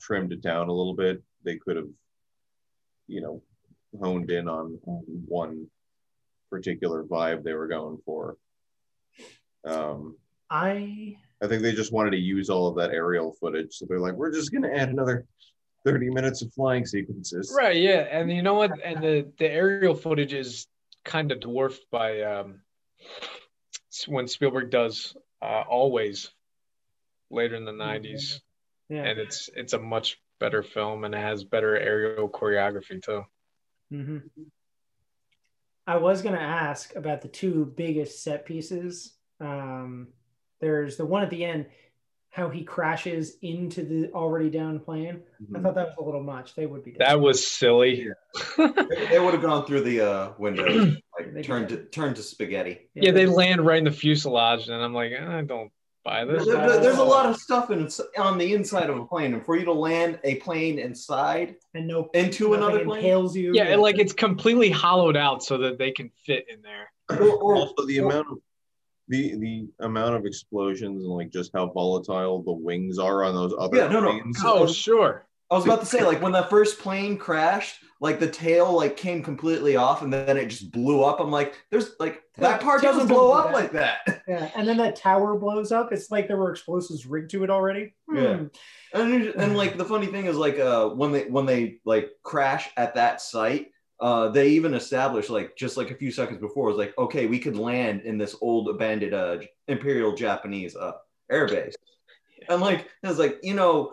trimmed 0.01 0.33
it 0.33 0.41
down 0.43 0.69
a 0.69 0.73
little 0.73 0.95
bit, 0.95 1.23
they 1.45 1.57
could 1.57 1.77
have, 1.77 1.89
you 3.07 3.21
know, 3.21 3.43
honed 3.99 4.31
in 4.31 4.49
on, 4.49 4.79
on 4.87 5.03
one 5.27 5.67
particular 6.51 7.05
vibe 7.05 7.43
they 7.43 7.55
were 7.55 7.69
going 7.69 7.99
for. 8.05 8.37
Um, 9.65 10.17
I 10.51 11.17
I 11.43 11.47
think 11.47 11.63
they 11.63 11.73
just 11.73 11.93
wanted 11.93 12.11
to 12.11 12.19
use 12.19 12.51
all 12.51 12.69
of 12.69 12.77
that 12.77 12.91
aerial 12.91 13.33
footage, 13.33 13.75
so 13.75 13.87
they're 13.89 14.01
like, 14.01 14.15
we're 14.15 14.33
just 14.33 14.53
gonna 14.53 14.73
add 14.73 14.89
another 14.89 15.27
thirty 15.85 16.11
minutes 16.11 16.43
of 16.43 16.53
flying 16.53 16.85
sequences. 16.85 17.55
Right. 17.57 17.77
Yeah. 17.77 18.07
And 18.11 18.31
you 18.31 18.43
know 18.43 18.55
what? 18.55 18.73
And 18.85 19.03
the 19.03 19.33
the 19.39 19.51
aerial 19.51 19.95
footage 19.95 20.33
is 20.33 20.67
kind 21.05 21.33
of 21.33 21.41
dwarfed 21.41 21.85
by 21.91 22.23
um, 22.23 22.61
when 24.07 24.29
Spielberg 24.29 24.71
does 24.71 25.17
uh, 25.41 25.63
always 25.69 26.31
later 27.31 27.55
in 27.55 27.65
the 27.65 27.73
'90s, 27.73 28.41
yeah. 28.89 29.05
and 29.05 29.19
it's 29.19 29.49
it's 29.55 29.73
a 29.73 29.79
much 29.79 30.19
better 30.41 30.63
film 30.63 31.05
and 31.05 31.15
it 31.15 31.19
has 31.19 31.45
better 31.45 31.77
aerial 31.77 32.29
choreography 32.29 33.03
too. 33.03 33.25
Hmm 33.91 34.19
I 35.87 35.97
was 35.97 36.23
going 36.23 36.37
to 36.37 36.41
ask 36.41 36.95
about 36.95 37.21
the 37.21 37.27
two 37.27 37.73
biggest 37.77 38.23
set 38.23 38.45
pieces. 38.47 39.15
Um, 39.41 40.09
there's 40.61 40.97
the 40.97 41.05
one 41.05 41.23
at 41.23 41.31
the 41.31 41.45
end, 41.45 41.67
how 42.29 42.49
he 42.49 42.63
crashes 42.63 43.39
into 43.43 43.83
the 43.83 44.13
already 44.13 44.51
down 44.51 44.79
plane. 44.79 45.23
I 45.53 45.59
thought 45.59 45.75
that 45.75 45.89
was 45.89 45.97
a 45.99 46.03
little 46.03 46.23
much. 46.23 46.55
They 46.55 46.67
would 46.67 46.85
be. 46.85 46.95
That 46.99 47.21
was 47.21 47.45
silly. 47.47 48.07
They, 48.57 49.07
they 49.11 49.19
would 49.19 49.35
have 49.35 49.43
gone 49.43 49.67
through 49.67 49.83
the 49.83 50.01
uh, 50.01 50.33
windows, 50.39 50.97
They 51.19 51.35
like 51.35 51.45
turned 51.45 51.69
to 51.71 51.85
turned 51.85 52.17
to 52.17 52.23
spaghetti. 52.23 52.89
Yeah, 52.95 53.11
they 53.13 53.27
land 53.27 53.65
right 53.67 53.79
in 53.79 53.85
the 53.85 53.91
fuselage, 53.91 54.69
and 54.69 54.83
I'm 54.83 54.95
like, 54.95 55.13
I 55.13 55.43
don't 55.43 55.73
buy 56.05 56.25
There- 56.25 56.39
this. 56.39 56.47
there- 56.47 56.81
there's 56.81 56.99
a 56.99 57.05
lot 57.05 57.27
of 57.27 57.37
stuff 57.37 57.71
in, 57.71 57.89
on 58.19 58.39
the 58.39 58.53
inside 58.55 58.89
of 58.91 58.99
a 58.99 59.05
plane, 59.05 59.35
and 59.35 59.45
for 59.45 59.57
you 59.57 59.65
to 59.65 59.73
land 59.73 60.19
a 60.25 60.37
plane 60.37 60.79
inside 60.79 61.57
and 61.75 61.87
no 61.87 62.09
into 62.15 62.55
another 62.55 62.85
plane, 62.85 63.05
impales 63.05 63.37
you. 63.37 63.53
Yeah, 63.55 63.65
and 63.65 63.81
like 63.83 63.99
it's 63.99 64.13
completely 64.13 64.71
hollowed 64.71 65.17
out 65.17 65.43
so 65.43 65.59
that 65.59 65.79
they 65.79 65.91
can 65.91 66.11
fit 66.25 66.47
in 66.49 66.63
there. 66.63 66.93
or, 67.11 67.29
or, 67.43 67.57
also 67.57 67.85
the 67.87 67.99
amount 67.99 68.29
of 68.31 68.39
the 69.09 69.35
the 69.37 69.69
amount 69.81 70.15
of 70.15 70.25
explosions 70.25 71.03
and 71.03 71.13
like 71.13 71.31
just 71.31 71.51
how 71.53 71.67
volatile 71.67 72.43
the 72.43 72.53
wings 72.53 72.99
are 72.99 73.25
on 73.25 73.35
those 73.35 73.53
other 73.59 73.77
Yeah, 73.79 73.89
no, 73.89 74.01
no. 74.01 74.11
planes. 74.13 74.39
Oh, 74.45 74.67
sure. 74.67 75.27
I 75.51 75.57
was 75.57 75.65
about 75.65 75.81
to 75.81 75.87
say, 75.87 76.05
like 76.05 76.23
when 76.23 76.31
that 76.33 76.49
first 76.49 76.79
plane 76.79 77.19
crashed, 77.19 77.83
like 78.01 78.19
the 78.19 78.29
tail 78.29 78.73
like 78.73 78.97
came 78.97 79.23
completely 79.23 79.77
off, 79.77 80.01
and 80.01 80.13
then 80.13 80.39
it 80.39 80.47
just 80.47 80.73
blew 80.73 81.05
up. 81.05 81.21
I'm 81.21 81.31
like, 81.31 81.55
there's 81.71 81.93
like 82.01 82.23
that 82.39 82.63
part 82.63 82.81
doesn't 82.83 83.09
blow 83.09 83.33
up 83.33 83.53
like 83.53 83.73
that. 83.73 83.99
yeah, 84.29 84.51
and 84.57 84.67
then 84.67 84.79
that 84.79 84.97
tower 84.97 85.39
blows 85.39 85.71
up. 85.71 85.93
It's 85.93 86.11
like 86.11 86.27
there 86.27 86.39
were 86.39 86.51
explosives 86.51 87.05
rigged 87.05 87.31
to 87.33 87.45
it 87.45 87.51
already. 87.51 87.95
Yeah. 88.13 88.37
Hmm. 88.37 88.47
And 88.95 89.27
and 89.27 89.57
like 89.57 89.77
the 89.77 89.85
funny 89.85 90.07
thing 90.07 90.25
is 90.25 90.37
like 90.37 90.59
uh 90.59 90.89
when 90.89 91.13
they 91.13 91.25
when 91.25 91.45
they 91.45 91.79
like 91.85 92.11
crash 92.23 92.71
at 92.79 92.95
that 92.95 93.21
site, 93.21 93.69
uh 94.01 94.31
they 94.31 94.49
even 94.49 94.73
established 94.73 95.29
like 95.29 95.55
just 95.57 95.77
like 95.77 95.91
a 95.91 95.97
few 95.97 96.11
seconds 96.11 96.41
before 96.41 96.69
it 96.71 96.73
was 96.73 96.79
like 96.79 96.97
okay 96.97 97.27
we 97.27 97.39
could 97.39 97.57
land 97.57 98.01
in 98.01 98.17
this 98.17 98.35
old 98.41 98.69
abandoned 98.71 99.13
uh 99.13 99.39
Imperial 99.69 100.15
Japanese 100.15 100.75
uh 100.75 100.93
airbase, 101.31 101.75
and 102.49 102.63
like 102.63 102.89
it 103.03 103.07
was 103.07 103.19
like 103.19 103.39
you 103.43 103.55
know 103.55 103.93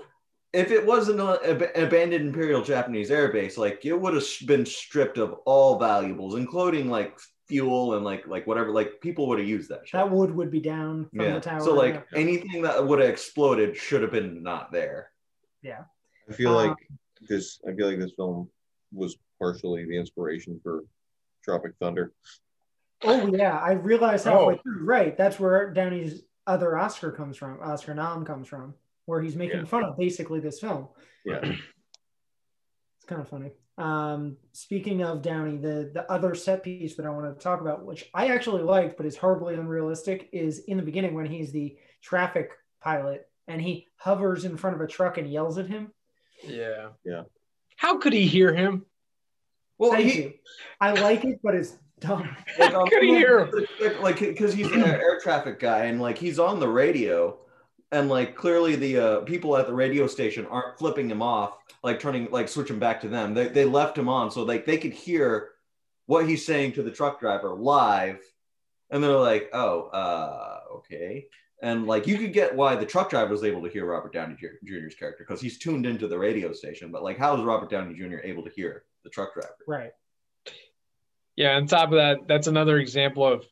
if 0.58 0.72
it 0.72 0.86
wasn't 0.86 1.20
a- 1.20 1.41
an 1.76 1.86
abandoned 1.86 2.28
Imperial 2.28 2.63
Japanese 2.63 3.10
airbase 3.10 3.58
like 3.58 3.86
it 3.86 3.93
would 3.93 4.13
have 4.13 4.26
been 4.46 4.65
stripped 4.65 5.17
of 5.17 5.34
all 5.46 5.78
valuables 5.80 6.36
including 6.36 6.89
like 6.89 7.17
fuel 7.48 7.96
and 7.96 8.04
like 8.04 8.28
like 8.28 8.46
whatever 8.48 8.72
like 8.72 9.00
people 9.00 9.28
would 9.28 9.39
have 9.39 9.48
used 9.48 9.70
that. 9.70 9.82
Shit. 9.88 9.93
That 9.93 10.12
wood 10.12 10.32
would 10.36 10.52
be 10.52 10.60
down 10.60 11.08
from 11.10 11.22
yeah. 11.22 11.34
the 11.36 11.39
tower. 11.39 11.62
So 11.62 11.74
like 11.74 12.06
yeah. 12.12 12.20
anything 12.20 12.62
that 12.63 12.86
would 12.86 13.00
have 13.00 13.10
exploded 13.10 13.78
should 13.78 14.02
have 14.02 14.12
been 14.12 14.43
not 14.43 14.72
there. 14.72 15.12
Yeah. 15.62 15.84
I 16.30 16.34
feel 16.34 16.52
Uh, 16.58 16.67
like 16.67 16.78
this. 17.30 17.60
I 17.67 17.74
feel 17.74 17.88
like 17.88 18.00
this 18.00 18.13
film 18.17 18.50
was 18.91 19.15
partially 19.39 19.86
the 19.86 19.98
inspiration 19.98 20.60
for 20.63 20.84
Tropic 21.43 21.74
Thunder. 21.80 22.12
Oh 23.04 23.28
yeah, 23.28 23.58
I 23.58 23.74
realized 23.74 24.26
halfway 24.26 24.56
Oh. 24.56 24.60
through. 24.63 24.84
Right, 24.84 25.15
that's 25.15 25.39
where 25.39 25.72
Downey's 25.74 26.24
other 26.48 26.78
Oscar 26.78 27.12
comes 27.12 27.38
from. 27.38 27.60
Oscar 27.62 27.93
nom 27.93 28.26
comes 28.26 28.48
from, 28.48 28.74
where 29.08 29.22
he's 29.22 29.36
making 29.36 29.60
Yeah. 29.62 29.65
fun 29.65 29.84
of 29.84 29.98
basically 29.98 30.39
this 30.39 30.60
film. 30.60 30.89
Yeah, 31.26 31.39
It's 31.43 33.06
kind 33.08 33.22
of 33.22 33.28
funny. 33.28 33.52
Um, 33.80 34.38
speaking 34.54 35.04
of 35.04 35.21
Downey, 35.21 35.58
the 35.58 35.92
the 35.94 36.12
other 36.12 36.36
set 36.36 36.63
piece 36.63 36.96
that 36.96 37.06
I 37.06 37.10
want 37.10 37.34
to 37.34 37.44
talk 37.44 37.62
about, 37.62 37.86
which 37.86 38.10
I 38.13 38.27
actually 38.27 38.63
liked, 38.63 38.98
but 38.98 39.06
is 39.06 39.15
horribly 39.17 39.56
unrealistic, 39.56 40.29
is 40.32 40.60
in 40.67 40.77
the 40.77 40.84
beginning 40.84 41.13
when 41.13 41.25
he's 41.25 41.52
the 41.52 41.77
traffic 42.02 42.52
pilot 42.82 43.27
and 43.48 43.62
he 43.62 43.88
hovers 43.98 44.46
in 44.46 44.58
front 44.58 44.75
of 44.75 44.82
a 44.82 44.88
truck 44.88 45.17
and 45.17 45.32
yells 45.32 45.58
at 45.58 45.67
him. 45.67 45.92
Yeah. 46.44 46.90
Yeah. 47.06 47.23
How 47.77 47.98
could 48.00 48.13
he 48.13 48.25
hear 48.25 48.54
him? 48.54 48.86
Well, 49.77 49.92
Thank 49.92 50.12
he, 50.12 50.21
you. 50.21 50.34
I 50.82 50.92
like 50.94 51.23
it, 51.23 51.40
but 51.44 51.54
it's 51.54 51.77
dumb. 52.00 52.27
like, 52.60 52.71
How 52.73 52.86
could 52.88 53.04
he 53.04 53.10
hear 53.10 53.42
him? 53.46 53.52
like, 53.79 54.02
like 54.02 54.19
because 54.19 54.54
he's 54.56 54.71
an 54.71 54.84
air 54.84 55.19
traffic 55.21 55.60
guy 55.60 55.86
and 55.86 56.02
like 56.02 56.17
he's 56.17 56.40
on 56.40 56.60
the 56.60 56.67
radio 56.67 57.38
and 57.92 58.10
like 58.10 58.35
clearly 58.35 58.75
the 58.75 58.98
uh, 58.98 59.19
people 59.21 59.56
at 59.58 59.67
the 59.67 59.73
radio 59.73 60.08
station 60.08 60.46
aren't 60.48 60.77
flipping 60.77 61.10
him 61.10 61.21
off 61.21 61.58
like 61.83 62.00
turning 62.00 62.29
like 62.31 62.48
switching 62.48 62.79
back 62.79 63.02
to 63.02 63.08
them 63.08 63.33
they, 63.33 63.48
they 63.48 63.65
left 63.65 63.98
him 63.98 64.10
on 64.10 64.31
so 64.31 64.44
like 64.44 64.65
they 64.65 64.77
could 64.77 64.94
hear 64.94 65.50
what 66.06 66.27
he's 66.27 66.46
saying 66.46 66.71
to 66.71 66.83
the 66.83 66.92
truck 66.92 67.19
driver 67.19 67.54
live 67.54 68.19
and 68.90 69.04
they're 69.04 69.12
like 69.12 69.50
oh 69.54 69.83
uh 69.88 70.60
okay 70.71 71.27
and 71.62 71.88
like 71.88 72.08
you 72.08 72.17
could 72.17 72.33
get 72.33 72.56
why 72.56 72.75
the 72.75 72.85
truck 72.85 73.10
driver 73.10 73.31
was 73.31 73.44
able 73.44 73.62
to 73.62 73.69
hear 73.69 73.85
robert 73.85 74.13
downey 74.13 74.35
jr's 74.65 74.96
character 74.96 75.23
because 75.25 75.42
he's 75.42 75.58
tuned 75.58 75.85
into 75.85 76.08
the 76.08 76.17
radio 76.17 76.52
station 76.52 76.92
but 76.92 77.04
like 77.04 77.17
how 77.17 77.35
is 77.38 77.44
robert 77.44 77.69
downey 77.69 77.94
jr 77.94 78.17
able 78.23 78.44
to 78.44 78.50
hear 78.50 78.83
the 79.04 79.10
truck 79.10 79.33
driver 79.33 79.56
Right. 79.67 79.92
Yeah. 81.38 81.56
On 81.56 81.67
top 81.67 81.92
of 81.92 81.98
that, 81.98 82.27
that's 82.27 82.48
another 82.48 82.77
example 82.77 83.25
of 83.25 83.46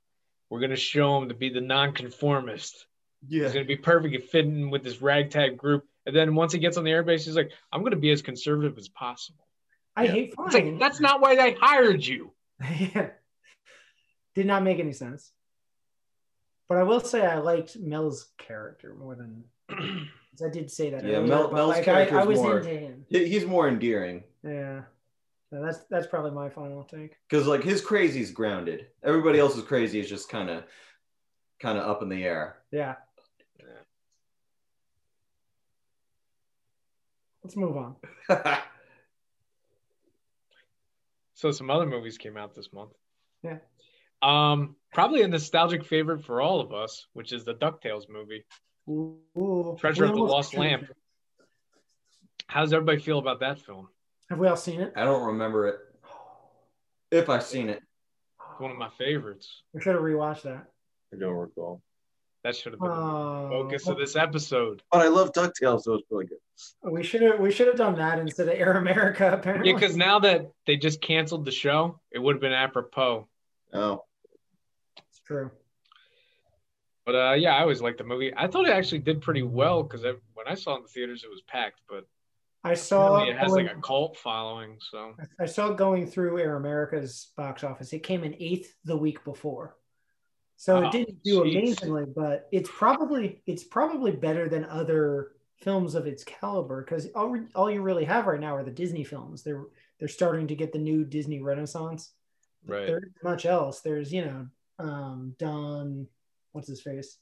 we're 0.49 0.59
gonna 0.59 0.75
show 0.75 1.17
him 1.17 1.29
to 1.29 1.35
be 1.35 1.49
the 1.49 1.61
nonconformist. 1.61 2.87
Yeah 3.27 3.43
He's 3.43 3.53
gonna 3.53 3.65
be 3.65 3.75
perfect 3.75 4.15
at 4.15 4.23
fitting 4.29 4.69
with 4.69 4.83
this 4.83 5.01
ragtag 5.01 5.57
group. 5.57 5.85
And 6.05 6.15
then 6.15 6.35
once 6.35 6.53
he 6.53 6.59
gets 6.59 6.77
on 6.77 6.83
the 6.83 6.91
airbase, 6.91 7.25
he's 7.25 7.35
like, 7.35 7.51
I'm 7.71 7.83
gonna 7.83 7.95
be 7.95 8.11
as 8.11 8.21
conservative 8.21 8.77
as 8.77 8.87
possible. 8.89 9.47
I 9.95 10.03
Yeah. 10.05 10.11
hate 10.11 10.33
It's 10.37 10.53
like, 10.53 10.79
that's 10.79 10.99
not 10.99 11.21
why 11.21 11.35
they 11.35 11.53
hired 11.53 12.05
you. 12.05 12.31
yeah. 12.79 13.09
Did 14.35 14.45
not 14.47 14.63
make 14.63 14.79
any 14.79 14.91
sense. 14.93 15.31
But 16.67 16.77
I 16.79 16.83
will 16.83 16.99
say 16.99 17.25
I 17.25 17.37
liked 17.39 17.77
Mel's 17.79 18.31
character 18.37 18.93
more 18.95 19.15
than 19.15 19.43
I 19.69 20.49
did 20.51 20.69
say 20.69 20.89
that. 20.89 21.03
Yeah, 21.05 21.17
earlier, 21.17 21.27
Mel- 21.27 21.51
Mel's 21.51 21.75
like, 21.75 21.85
character 21.85 22.17
I, 22.19 22.23
I 22.23 22.25
was 22.25 22.39
more- 22.39 22.57
into 22.59 22.69
him. 22.77 23.05
He's 23.09 23.45
more 23.45 23.67
endearing 23.69 24.23
Yeah. 24.43 24.81
So 25.51 25.61
that's 25.63 25.79
that's 25.89 26.07
probably 26.07 26.31
my 26.31 26.49
final 26.49 26.83
take. 26.83 27.15
because 27.29 27.47
like 27.47 27.63
his 27.63 27.79
crazy's 27.79 28.31
grounded. 28.31 28.87
Everybody 29.03 29.39
else's 29.39 29.63
crazy 29.63 29.99
is 29.99 30.09
just 30.09 30.27
kind 30.27 30.49
of 30.49 30.63
kind 31.61 31.77
of 31.77 31.85
up 31.87 32.01
in 32.01 32.09
the 32.09 32.23
air. 32.25 32.57
Yeah. 32.71 32.79
Yeah. 32.79 32.95
Let's 37.45 37.55
move 37.55 37.77
on. 37.77 37.95
So 41.37 41.51
some 41.51 41.69
other 41.69 41.85
movies 41.85 42.17
came 42.17 42.37
out 42.37 42.55
this 42.55 42.71
month. 42.71 42.91
Yeah. 43.43 43.57
Um, 44.21 44.77
probably 44.93 45.21
a 45.21 45.27
nostalgic 45.27 45.83
favorite 45.83 46.23
for 46.23 46.39
all 46.41 46.61
of 46.61 46.73
us, 46.73 47.07
which 47.11 47.33
is 47.33 47.43
the 47.43 47.53
DuckTales 47.53 48.03
movie. 48.09 48.45
Ooh, 48.89 49.75
Treasure 49.77 50.05
we 50.05 50.09
of 50.11 50.15
the 50.15 50.21
Lost 50.23 50.53
mentioned 50.57 50.71
Lamp. 50.71 50.83
it. 50.91 50.97
How 52.47 52.61
does 52.61 52.71
everybody 52.71 52.99
feel 53.01 53.19
about 53.19 53.41
that 53.41 53.59
film? 53.59 53.89
Have 54.29 54.39
we 54.39 54.47
all 54.47 54.55
seen 54.55 54.79
it? 54.79 54.93
I 54.95 55.03
don't 55.03 55.25
remember 55.27 55.67
it. 55.67 55.75
If 57.11 57.29
I've 57.29 57.43
seen 57.43 57.67
it, 57.67 57.83
It's 58.53 58.59
one 58.61 58.71
of 58.71 58.77
my 58.77 58.89
favorites. 58.97 59.61
We 59.73 59.81
should 59.81 59.95
have 59.95 60.03
rewatched 60.03 60.43
that. 60.43 60.67
I 61.13 61.17
don't 61.19 61.33
recall. 61.35 61.81
That 62.45 62.55
should 62.55 62.73
have 62.73 62.79
been 62.79 62.91
the 62.91 62.95
Oh, 62.95 63.47
focus 63.49 63.87
of 63.87 63.97
this 63.97 64.15
episode. 64.15 64.83
But 64.91 65.01
I 65.01 65.07
love 65.07 65.31
DuckTales, 65.31 65.81
so 65.81 65.95
it's 65.95 66.03
really 66.11 66.27
good. 66.27 66.37
we 66.83 67.01
should 67.01 67.23
have 67.23 67.39
we 67.39 67.51
should 67.51 67.65
have 67.65 67.75
done 67.75 67.95
that 67.95 68.19
instead 68.19 68.47
of 68.47 68.53
Air 68.53 68.73
America. 68.73 69.31
Apparently, 69.33 69.71
Yeah, 69.71 69.75
because 69.75 69.97
now 69.97 70.19
that 70.19 70.51
they 70.67 70.77
just 70.77 71.01
canceled 71.01 71.45
the 71.45 71.51
show, 71.51 71.99
it 72.11 72.19
would 72.19 72.35
have 72.35 72.41
been 72.41 72.53
apropos. 72.53 73.27
Oh, 73.73 74.03
it's 75.09 75.21
true. 75.25 75.49
But 77.03 77.15
uh, 77.15 77.33
yeah, 77.33 77.55
I 77.55 77.61
always 77.61 77.81
liked 77.81 77.97
the 77.97 78.03
movie. 78.03 78.31
I 78.37 78.45
thought 78.45 78.67
it 78.67 78.73
actually 78.73 78.99
did 78.99 79.21
pretty 79.21 79.41
well 79.41 79.81
because 79.81 80.03
when 80.03 80.47
I 80.47 80.53
saw 80.53 80.73
it 80.75 80.77
in 80.77 80.83
the 80.83 80.89
theaters, 80.89 81.23
it 81.23 81.31
was 81.31 81.41
packed. 81.47 81.81
But 81.89 82.05
I 82.63 82.75
saw 82.75 83.23
apparently 83.23 83.33
it 83.33 83.39
has 83.39 83.51
like 83.53 83.75
a 83.75 83.81
cult 83.81 84.17
following. 84.17 84.77
So 84.91 85.15
I 85.39 85.47
saw 85.47 85.71
it 85.71 85.77
going 85.77 86.05
through 86.05 86.37
Air 86.39 86.57
America's 86.57 87.31
box 87.35 87.63
office. 87.63 87.91
It 87.91 88.03
came 88.03 88.23
in 88.23 88.35
eighth 88.39 88.71
the 88.85 88.95
week 88.97 89.23
before, 89.23 89.75
so 90.57 90.77
Oh, 90.77 90.87
it 90.87 90.91
didn't 90.91 91.23
do 91.23 91.41
jeez. 91.43 91.57
amazingly. 91.57 92.05
But 92.05 92.47
it's 92.51 92.69
probably 92.71 93.41
it's 93.45 93.63
probably 93.63 94.11
better 94.11 94.47
than 94.49 94.65
other 94.65 95.31
films 95.61 95.95
of 95.95 96.05
its 96.07 96.23
caliber 96.23 96.83
because 96.83 97.07
all, 97.15 97.37
all 97.55 97.71
you 97.71 97.81
really 97.81 98.05
have 98.05 98.27
right 98.27 98.39
now 98.39 98.55
are 98.55 98.63
the 98.63 98.71
Disney 98.71 99.03
films. 99.03 99.43
They're 99.43 99.63
they're 99.99 100.07
starting 100.07 100.47
to 100.47 100.55
get 100.55 100.71
the 100.73 100.79
new 100.79 101.05
Disney 101.05 101.41
Renaissance. 101.41 102.11
right, 102.65 102.85
There 102.87 102.97
isn't 102.97 103.23
much 103.23 103.45
else. 103.45 103.81
There's 103.81 104.11
you 104.13 104.25
know 104.25 104.47
um, 104.79 105.35
Don, 105.39 106.07
what's 106.51 106.67
his 106.67 106.81
face, 106.81 107.17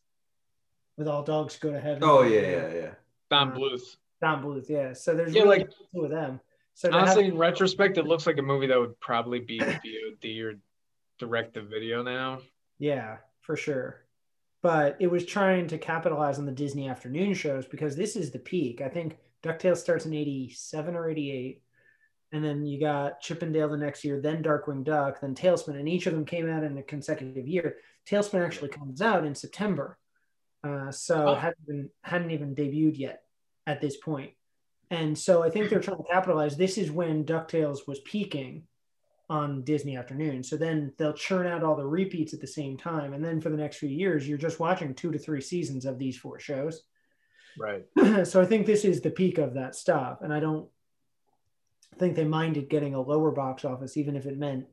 with 0.97 1.07
all 1.07 1.23
dogs 1.23 1.57
go 1.59 1.71
to 1.71 1.79
heaven. 1.79 2.03
oh 2.03 2.23
yeah, 2.23 2.41
yeah, 2.41 2.73
yeah. 2.73 2.91
Don 3.29 3.51
Uh, 3.51 3.55
Bluth. 3.55 3.95
Don 4.21 4.43
Bluth. 4.43 4.69
Yeah. 4.69 4.93
So 4.93 5.15
there's 5.15 5.33
Yeah, 5.35 5.43
really 5.43 5.59
like- 5.59 5.69
two 5.93 6.03
of 6.05 6.09
them. 6.11 6.39
So 6.75 6.87
to 6.89 6.93
have- 6.95 7.03
Honestly, 7.03 7.25
in 7.27 7.37
retrospect, 7.37 7.99
it 7.99 8.07
looks 8.07 8.25
like 8.25 8.39
a 8.39 8.41
movie 8.41 8.65
that 8.67 8.79
would 8.79 8.99
probably 8.99 9.39
be 9.39 9.59
VOD 9.59 10.41
or 10.43 10.53
direct 11.19 11.53
to 11.53 11.61
video 11.61 12.01
now. 12.01 12.39
Yeah, 12.79 13.17
for 13.41 13.55
sure. 13.55 14.05
But 14.61 14.97
it 14.99 15.07
was 15.07 15.25
trying 15.25 15.67
to 15.67 15.77
capitalize 15.77 16.39
on 16.39 16.45
the 16.45 16.51
Disney 16.51 16.87
afternoon 16.87 17.33
shows 17.33 17.65
because 17.65 17.95
this 17.95 18.15
is 18.15 18.31
the 18.31 18.39
peak. 18.39 18.81
I 18.81 18.89
think 18.89 19.17
DuckTales 19.43 19.77
starts 19.77 20.05
in 20.05 20.13
87 20.13 20.95
or 20.95 21.09
88. 21.09 21.61
And 22.31 22.43
then 22.43 22.65
you 22.65 22.79
got 22.79 23.19
Chippendale 23.19 23.69
the 23.69 23.77
next 23.77 24.03
year, 24.03 24.19
then 24.19 24.41
Darkwing 24.41 24.83
Duck, 24.83 25.21
then 25.21 25.35
TaleSpin. 25.35 25.77
And 25.77 25.87
each 25.87 26.07
of 26.07 26.13
them 26.13 26.25
came 26.25 26.49
out 26.49 26.63
in 26.63 26.77
a 26.77 26.83
consecutive 26.83 27.47
year. 27.47 27.75
TaleSpin 28.09 28.43
actually 28.43 28.69
comes 28.69 29.01
out 29.01 29.25
in 29.25 29.35
September. 29.35 29.99
Uh, 30.63 30.91
so 30.91 31.27
oh. 31.27 31.35
hadn't, 31.35 31.67
been, 31.67 31.89
hadn't 32.01 32.31
even 32.31 32.55
debuted 32.55 32.97
yet 32.97 33.23
at 33.67 33.81
this 33.81 33.97
point. 33.97 34.31
And 34.89 35.17
so 35.17 35.43
I 35.43 35.49
think 35.49 35.69
they're 35.69 35.79
trying 35.79 35.97
to 35.97 36.11
capitalize. 36.11 36.55
This 36.55 36.77
is 36.77 36.89
when 36.89 37.25
DuckTales 37.25 37.87
was 37.87 37.99
peaking 37.99 38.63
on 39.29 39.63
Disney 39.63 39.97
Afternoon. 39.97 40.43
So 40.43 40.57
then 40.57 40.93
they'll 40.97 41.13
churn 41.13 41.47
out 41.47 41.63
all 41.63 41.75
the 41.75 41.85
repeats 41.85 42.33
at 42.33 42.41
the 42.41 42.47
same 42.47 42.77
time. 42.77 43.13
And 43.13 43.23
then 43.23 43.41
for 43.41 43.49
the 43.49 43.57
next 43.57 43.77
few 43.77 43.89
years, 43.89 44.27
you're 44.27 44.37
just 44.37 44.59
watching 44.59 44.93
two 44.93 45.11
to 45.11 45.17
three 45.17 45.41
seasons 45.41 45.85
of 45.85 45.97
these 45.97 46.17
four 46.17 46.39
shows. 46.39 46.83
Right. 47.57 47.83
so 48.25 48.41
I 48.41 48.45
think 48.45 48.65
this 48.65 48.85
is 48.85 49.01
the 49.01 49.09
peak 49.09 49.37
of 49.37 49.53
that 49.53 49.75
stuff. 49.75 50.19
And 50.21 50.33
I 50.33 50.39
don't 50.39 50.67
think 51.97 52.15
they 52.15 52.25
minded 52.25 52.69
getting 52.69 52.95
a 52.95 53.01
lower 53.01 53.31
box 53.31 53.65
office, 53.65 53.97
even 53.97 54.15
if 54.15 54.25
it 54.25 54.37
meant, 54.37 54.65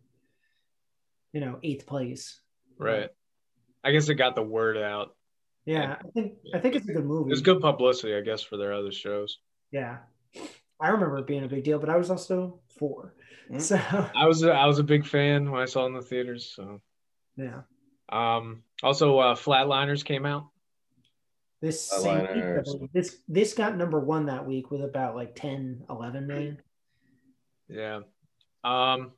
you 1.32 1.40
know, 1.40 1.59
eighth 1.62 1.86
place. 1.86 2.40
Right. 2.78 3.11
I 3.84 3.92
guess 3.92 4.09
it 4.09 4.14
got 4.14 4.34
the 4.34 4.42
word 4.42 4.76
out. 4.76 5.14
Yeah, 5.66 5.96
I 6.01 6.09
think 6.14 6.32
I 6.55 6.59
think 6.59 6.74
it's 6.74 6.88
a 6.88 6.92
good 6.92 7.05
movie. 7.05 7.28
It 7.28 7.32
was 7.32 7.42
good 7.42 7.61
publicity, 7.61 8.14
I 8.14 8.22
guess, 8.22 8.42
for 8.42 8.57
their 8.57 8.72
other 8.72 8.90
shows. 8.90 9.38
Yeah. 9.70 9.98
I 10.81 10.89
remember 10.89 11.18
it 11.18 11.26
being 11.26 11.45
a 11.45 11.49
big 11.49 11.64
deal, 11.64 11.78
but 11.78 11.91
I 11.91 11.97
was 11.97 12.11
also 12.11 12.61
four. 12.78 13.14
Mm. 13.51 13.61
So 13.61 13.76
I 14.14 14.26
was 14.26 14.43
a, 14.43 14.53
I 14.53 14.66
was 14.66 14.78
a 14.78 14.85
big 14.85 15.05
fan 15.07 15.51
when 15.51 15.61
I 15.61 15.66
saw 15.66 15.85
it 15.85 15.89
in 15.89 15.95
the 15.95 16.03
theaters. 16.03 16.53
So, 16.55 16.81
yeah. 17.37 17.62
um, 18.09 18.62
also 18.83 19.18
uh, 19.18 19.35
Flatliners 19.35 20.05
came 20.05 20.24
out. 20.24 20.49
This 21.61 21.83
same 21.91 22.20
week, 22.20 22.31
I 22.31 22.35
Flatliners. 22.35 22.64
believe. 22.64 22.93
this 22.95 23.16
this 23.28 23.55
got 23.55 23.76
number 23.76 24.01
one 24.01 24.26
that 24.26 24.47
week 24.47 24.70
with 24.70 24.83
about 24.83 25.14
like 25.16 25.35
10, 25.35 25.85
11 25.91 26.26
million. 26.26 26.59
Yeah. 27.68 27.97
Um, 28.64 29.12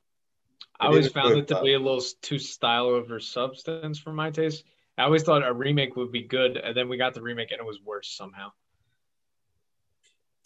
I 0.80 0.86
It 0.86 0.88
always 0.88 1.08
found 1.08 1.36
it 1.36 1.46
to 1.48 1.54
though. 1.54 1.62
be 1.62 1.74
a 1.74 1.78
little 1.78 2.02
too 2.22 2.38
style 2.38 2.86
over 2.86 3.20
substance 3.20 3.98
for 3.98 4.12
my 4.12 4.30
taste. 4.30 4.64
I 4.98 5.04
always 5.04 5.22
thought 5.22 5.46
a 5.46 5.52
remake 5.52 5.94
would 5.96 6.10
be 6.12 6.22
good, 6.22 6.56
and 6.56 6.76
then 6.76 6.88
we 6.88 6.96
got 6.96 7.14
the 7.14 7.22
remake 7.22 7.50
and 7.52 7.60
it 7.60 7.66
was 7.66 7.80
worse 7.84 8.10
somehow. 8.10 8.50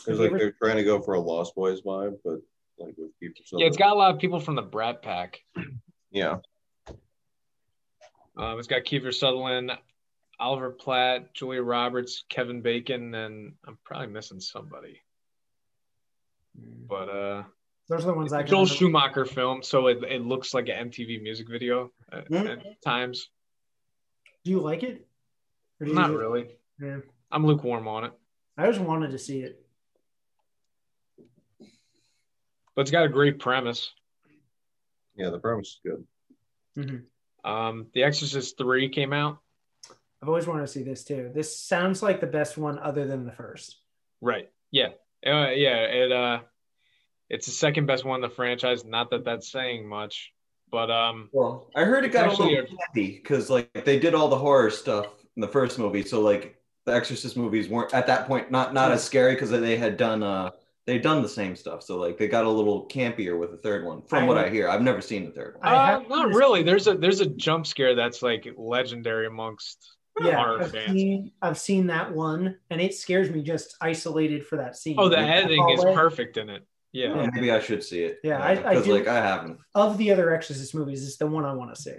It 0.07 0.11
was 0.11 0.21
like 0.21 0.29
ever- 0.31 0.39
they're 0.39 0.53
trying 0.53 0.77
to 0.77 0.85
go 0.85 1.01
for 1.01 1.15
a 1.15 1.21
Lost 1.21 1.55
Boys 1.55 1.81
vibe, 1.83 2.19
but 2.25 2.41
like 2.79 2.95
with 2.97 3.19
people. 3.21 3.43
Yeah, 3.61 3.67
it's 3.67 3.77
got 3.77 3.93
a 3.93 3.95
lot 3.95 4.15
of 4.15 4.21
people 4.21 4.41
from 4.41 4.55
the 4.55 4.63
Brat 4.63 5.03
Pack. 5.03 5.41
yeah. 6.11 6.39
Um, 8.37 8.59
it's 8.59 8.69
got 8.69 8.83
Kiefer 8.83 9.15
Sutherland, 9.15 9.73
Oliver 10.39 10.71
Platt, 10.71 11.33
Julia 11.33 11.63
Roberts, 11.63 12.25
Kevin 12.29 12.61
Bacon, 12.61 13.15
and 13.15 13.55
I'm 13.67 13.79
probably 13.85 14.09
missing 14.09 14.41
somebody. 14.41 15.01
But 16.87 17.09
uh, 17.09 17.43
Those 17.89 18.05
are 18.05 18.09
the 18.09 18.15
ones 18.15 18.33
I 18.33 18.43
can 18.43 18.49
Joel 18.51 18.61
remember. 18.65 18.75
Schumacher 18.75 19.25
film, 19.25 19.63
so 19.63 19.87
it, 19.87 20.03
it 20.05 20.23
looks 20.23 20.53
like 20.53 20.69
an 20.69 20.91
MTV 20.91 21.23
music 21.23 21.49
video 21.49 21.93
at, 22.13 22.31
Mm. 22.31 22.51
at 22.53 22.83
times. 22.83 23.31
Do 24.45 24.51
you 24.51 24.61
like 24.61 24.83
it? 24.83 25.07
Or 25.81 25.87
do 25.87 25.95
Not 25.95 26.11
you- 26.11 26.19
really. 26.19 26.47
Yeah. 26.81 26.99
I'm 27.33 27.45
lukewarm 27.47 27.89
on 27.89 28.05
it, 28.05 28.13
I 28.57 28.67
just 28.69 28.81
wanted 28.81 29.11
to 29.11 29.19
see 29.19 29.41
it. 29.41 29.66
But 32.77 32.83
it's 32.83 32.91
got 32.91 33.05
a 33.05 33.09
great 33.09 33.41
premise. 33.41 33.91
Yeah, 35.17 35.31
the 35.31 35.39
premise 35.39 35.69
is 35.69 35.81
good. 35.83 36.07
Mhm. 36.77 37.05
Um, 37.43 37.87
The 37.95 38.05
Exorcist 38.05 38.59
Three 38.59 38.89
came 38.91 39.13
out. 39.13 39.39
I've 40.23 40.29
always 40.29 40.47
wanted 40.47 40.63
to 40.63 40.67
see 40.69 40.83
this 40.83 41.05
too. 41.05 41.31
This 41.35 41.59
sounds 41.59 42.03
like 42.03 42.21
the 42.21 42.27
best 42.27 42.59
one 42.59 42.79
other 42.79 43.07
than 43.07 43.25
the 43.25 43.33
first. 43.33 43.77
Right. 44.21 44.51
Yeah. 44.71 44.89
Uh, 45.27 45.51
yeah. 45.51 45.85
It 45.85 46.13
uh, 46.13 46.41
it's 47.31 47.47
the 47.47 47.53
second 47.53 47.87
best 47.87 48.05
one 48.05 48.17
in 48.17 48.29
the 48.29 48.35
franchise. 48.35 48.85
Not 48.85 49.11
that 49.11 49.25
that's 49.25 49.51
saying 49.51 49.89
much, 49.89 50.33
but 50.71 50.91
um, 50.91 51.31
Well, 51.33 51.71
I 51.75 51.85
heard 51.85 52.05
it 52.05 52.09
It's 52.09 52.15
got 52.15 52.27
a 52.27 52.31
little 52.31 52.47
campy 52.49 53.23
because 53.23 53.49
like 53.49 53.73
they 53.85 53.99
did 53.99 54.15
all 54.15 54.29
the 54.29 54.39
horror 54.39 54.71
stuff 54.71 55.07
in 55.37 55.41
the 55.41 55.49
first 55.49 55.79
movie, 55.79 56.03
so 56.03 56.21
like 56.21 56.61
the 56.85 56.95
Exorcist 56.95 57.37
movies 57.37 57.69
weren't 57.69 57.95
at 57.95 58.07
that 58.07 58.27
point 58.27 58.51
not 58.51 58.75
not 58.75 58.93
as 58.93 59.03
scary 59.03 59.35
because 59.35 59.51
they 59.51 59.77
had 59.77 59.97
done 59.97 60.23
uh 60.23 60.51
they'd 60.87 61.03
done 61.03 61.23
the 61.23 61.29
same 61.29 61.57
stuff, 61.57 61.83
so 61.83 61.99
like 61.99 62.17
they 62.19 62.29
got 62.29 62.45
a 62.45 62.51
little 62.51 62.87
campier 62.89 63.39
with 63.39 63.51
the 63.51 63.57
third 63.59 63.85
one. 63.85 64.03
From 64.03 64.25
I- 64.25 64.27
what 64.27 64.39
I 64.39 64.49
hear, 64.49 64.69
I've 64.69 64.83
never 64.83 65.01
seen 65.01 65.25
the 65.27 65.33
third 65.33 65.57
one. 65.59 65.67
I 65.67 65.95
uh, 65.95 66.01
not 66.09 66.29
really. 66.29 66.63
There's 66.63 66.87
a 66.87 66.95
there's 66.95 67.21
a 67.21 67.27
jump 67.27 67.67
scare 67.67 67.95
that's 67.95 68.23
like 68.23 68.47
legendary 68.57 69.27
amongst 69.27 69.95
Yeah, 70.21 70.37
horror 70.37 70.63
I've 70.63 70.73
fans. 70.73 70.93
seen, 70.93 71.33
I've 71.43 71.59
seen 71.59 71.89
that 71.89 72.15
one, 72.15 72.57
and 72.71 72.81
it 72.81 72.95
scares 72.95 73.31
me 73.31 73.43
just 73.43 73.77
isolated 73.81 74.47
for 74.47 74.57
that 74.57 74.77
scene. 74.77 74.97
Oh, 74.99 75.09
the 75.09 75.17
Like, 75.17 75.27
editing 75.31 75.69
is 75.71 75.85
perfect 75.85 76.37
in 76.37 76.49
it. 76.49 76.67
Yeah. 76.93 77.13
Uh, 77.13 77.29
Maybe 77.35 77.51
I 77.51 77.61
should 77.61 77.83
see 77.85 78.03
it. 78.05 78.21
Yeah, 78.25 78.39
I- 78.39 78.53
I 78.53 78.55
because 78.71 78.85
do- 78.87 78.95
like 78.95 79.07
I 79.09 79.17
haven't. 79.17 79.59
Of 79.75 79.99
the 79.99 80.13
other 80.13 80.33
Exorcist 80.33 80.75
movies, 80.75 81.07
it's 81.07 81.19
the 81.19 81.27
one 81.27 81.45
I 81.45 81.53
want 81.53 81.75
to 81.75 81.81
see. 81.81 81.97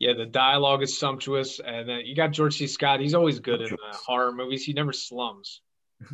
Yeah, 0.00 0.14
the 0.14 0.26
dialogue 0.26 0.82
is 0.82 0.98
sumptuous, 0.98 1.60
and 1.60 1.86
then 1.88 2.00
you 2.06 2.16
got 2.16 2.32
George 2.32 2.56
C. 2.56 2.66
Scott. 2.66 3.00
He's 3.00 3.14
always 3.14 3.38
good 3.38 3.60
in 3.60 3.72
uh, 3.74 3.94
horror 3.94 4.32
movies. 4.32 4.64
He 4.64 4.72
never 4.72 4.92
slums. 4.94 5.60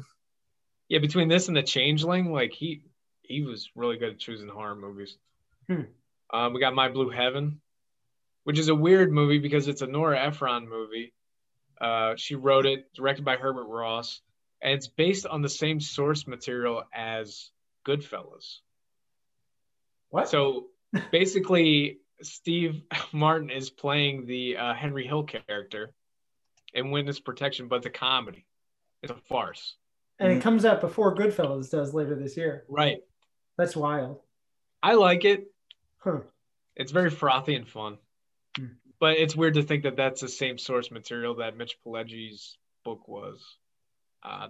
yeah, 0.89 0.99
between 0.99 1.29
this 1.29 1.49
and 1.49 1.57
The 1.57 1.63
Changeling, 1.63 2.33
like 2.33 2.53
he 2.53 2.83
he 3.23 3.43
was 3.43 3.71
really 3.75 3.97
good 3.97 4.11
at 4.11 4.19
choosing 4.19 4.49
horror 4.49 4.77
movies. 4.77 5.17
Hmm. 5.69 5.83
Um, 6.33 6.53
we 6.53 6.61
got 6.61 6.75
My 6.75 6.89
Blue 6.89 7.11
Heaven, 7.11 7.61
which 8.45 8.59
is 8.59 8.69
a 8.69 8.75
weird 8.75 9.13
movie 9.13 9.39
because 9.39 9.69
it's 9.69 9.83
a 9.83 9.87
Nora 9.87 10.21
Ephron 10.27 10.69
movie. 10.69 11.13
Uh, 11.81 12.15
she 12.17 12.37
wrote 12.37 12.67
it, 12.67 12.93
directed 12.95 13.25
by 13.25 13.37
Herbert 13.37 13.67
Ross, 13.67 14.21
and 14.63 14.73
it's 14.73 14.89
based 14.89 15.27
on 15.27 15.43
the 15.43 15.49
same 15.49 15.81
source 15.81 16.27
material 16.27 16.85
as 16.95 17.51
Goodfellas. 17.85 18.59
What? 20.11 20.29
So 20.29 20.69
basically, 21.11 21.99
Steve 22.23 22.83
Martin 23.13 23.51
is 23.51 23.71
playing 23.71 24.27
the 24.27 24.57
uh, 24.57 24.75
Henry 24.75 25.07
Hill 25.07 25.25
character 25.25 25.93
in 26.73 26.91
Witness 26.91 27.21
Protection, 27.21 27.69
but 27.69 27.77
it's 27.77 27.87
a 27.87 27.91
comedy. 27.91 28.47
It's 29.03 29.13
a 29.13 29.17
farce. 29.29 29.77
And 30.19 30.33
it 30.33 30.43
comes 30.43 30.65
out 30.65 30.81
before 30.81 31.15
Goodfellas 31.15 31.71
does 31.71 31.95
later 31.95 32.15
this 32.15 32.37
year. 32.37 32.65
Right. 32.69 32.99
That's 33.59 33.77
wild. 33.77 34.21
I 34.83 34.95
like 34.95 35.25
it. 35.25 35.51
Huh. 35.99 36.21
It's 36.77 36.93
very 36.93 37.11
frothy 37.11 37.55
and 37.55 37.69
fun. 37.69 37.99
Hmm. 38.57 38.67
But 39.01 39.19
it's 39.19 39.37
weird 39.37 39.55
to 39.55 39.63
think 39.63 39.83
that 39.83 39.97
that's 39.97 40.21
the 40.21 40.29
same 40.29 40.59
source 40.59 40.91
material 40.91 41.37
that 41.37 41.57
Mitch 41.57 41.77
Pileggi's 41.85 42.57
book 42.85 43.09
was. 43.09 43.45
Uh, 44.23 44.49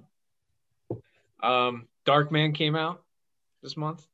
um, 1.43 1.89
Dark 2.05 2.31
Man 2.31 2.53
came 2.53 2.77
out 2.77 3.03
this 3.63 3.77
month. 3.77 4.07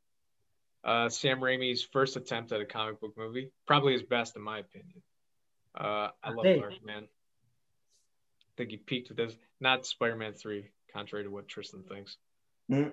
Uh, 0.85 1.09
Sam 1.09 1.41
Raimi's 1.41 1.83
first 1.83 2.17
attempt 2.17 2.51
at 2.53 2.61
a 2.61 2.65
comic 2.65 3.01
book 3.01 3.15
movie, 3.17 3.51
probably 3.67 3.93
his 3.93 4.03
best 4.03 4.35
in 4.37 4.43
my 4.43 4.59
opinion. 4.59 5.03
Uh, 5.79 6.09
I 6.23 6.31
love 6.31 6.45
Hey. 6.45 6.59
Dark 6.59 6.85
Man. 6.85 7.05
I 7.05 8.53
think 8.57 8.71
he 8.71 8.77
peaked 8.77 9.09
with 9.09 9.17
this, 9.17 9.35
not 9.61 9.87
Spider-Man 9.87 10.35
Three, 10.35 10.71
contrary 10.93 11.25
to 11.25 11.31
what 11.31 11.49
Tristan 11.49 11.83
thinks. 11.83 12.17
Mm. 12.71 12.93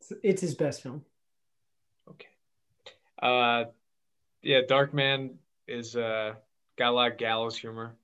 It's, 0.00 0.12
it's 0.22 0.40
his 0.40 0.54
best 0.54 0.82
film. 0.82 1.04
Okay. 2.08 2.28
Uh, 3.20 3.64
yeah, 4.42 4.60
Dark 4.66 4.94
Man 4.94 5.38
is 5.66 5.96
uh 5.96 6.34
got 6.76 6.90
a 6.90 6.92
lot 6.92 7.12
of 7.12 7.18
gallows 7.18 7.56
humor, 7.58 7.96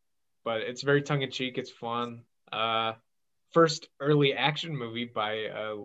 but 0.44 0.62
it's 0.62 0.82
very 0.82 1.02
tongue 1.02 1.22
in 1.22 1.30
cheek. 1.30 1.56
It's 1.58 1.70
fun. 1.70 2.22
Uh, 2.52 2.94
first 3.52 3.88
early 4.00 4.34
action 4.34 4.76
movie 4.76 5.04
by 5.06 5.46
uh, 5.46 5.76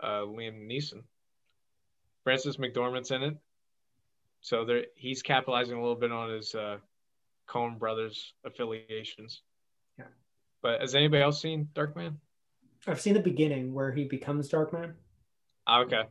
uh 0.00 0.22
Liam 0.22 0.66
Neeson. 0.66 1.02
Frances 2.24 2.56
McDormand's 2.56 3.10
in 3.10 3.22
it, 3.22 3.36
so 4.40 4.64
there 4.64 4.84
he's 4.96 5.22
capitalizing 5.22 5.76
a 5.76 5.80
little 5.80 5.96
bit 5.96 6.12
on 6.12 6.30
his 6.30 6.54
uh, 6.54 6.78
Coen 7.48 7.78
Brothers 7.78 8.34
affiliations. 8.44 9.42
Yeah. 9.98 10.06
But 10.62 10.80
has 10.80 10.94
anybody 10.94 11.22
else 11.22 11.40
seen 11.40 11.68
Dark 11.74 11.96
Man? 11.96 12.18
I've 12.86 13.00
seen 13.00 13.14
the 13.14 13.20
beginning 13.20 13.74
where 13.74 13.92
he 13.92 14.04
becomes 14.04 14.48
Darkman, 14.50 14.94
Ah, 15.66 15.80
okay. 15.82 16.02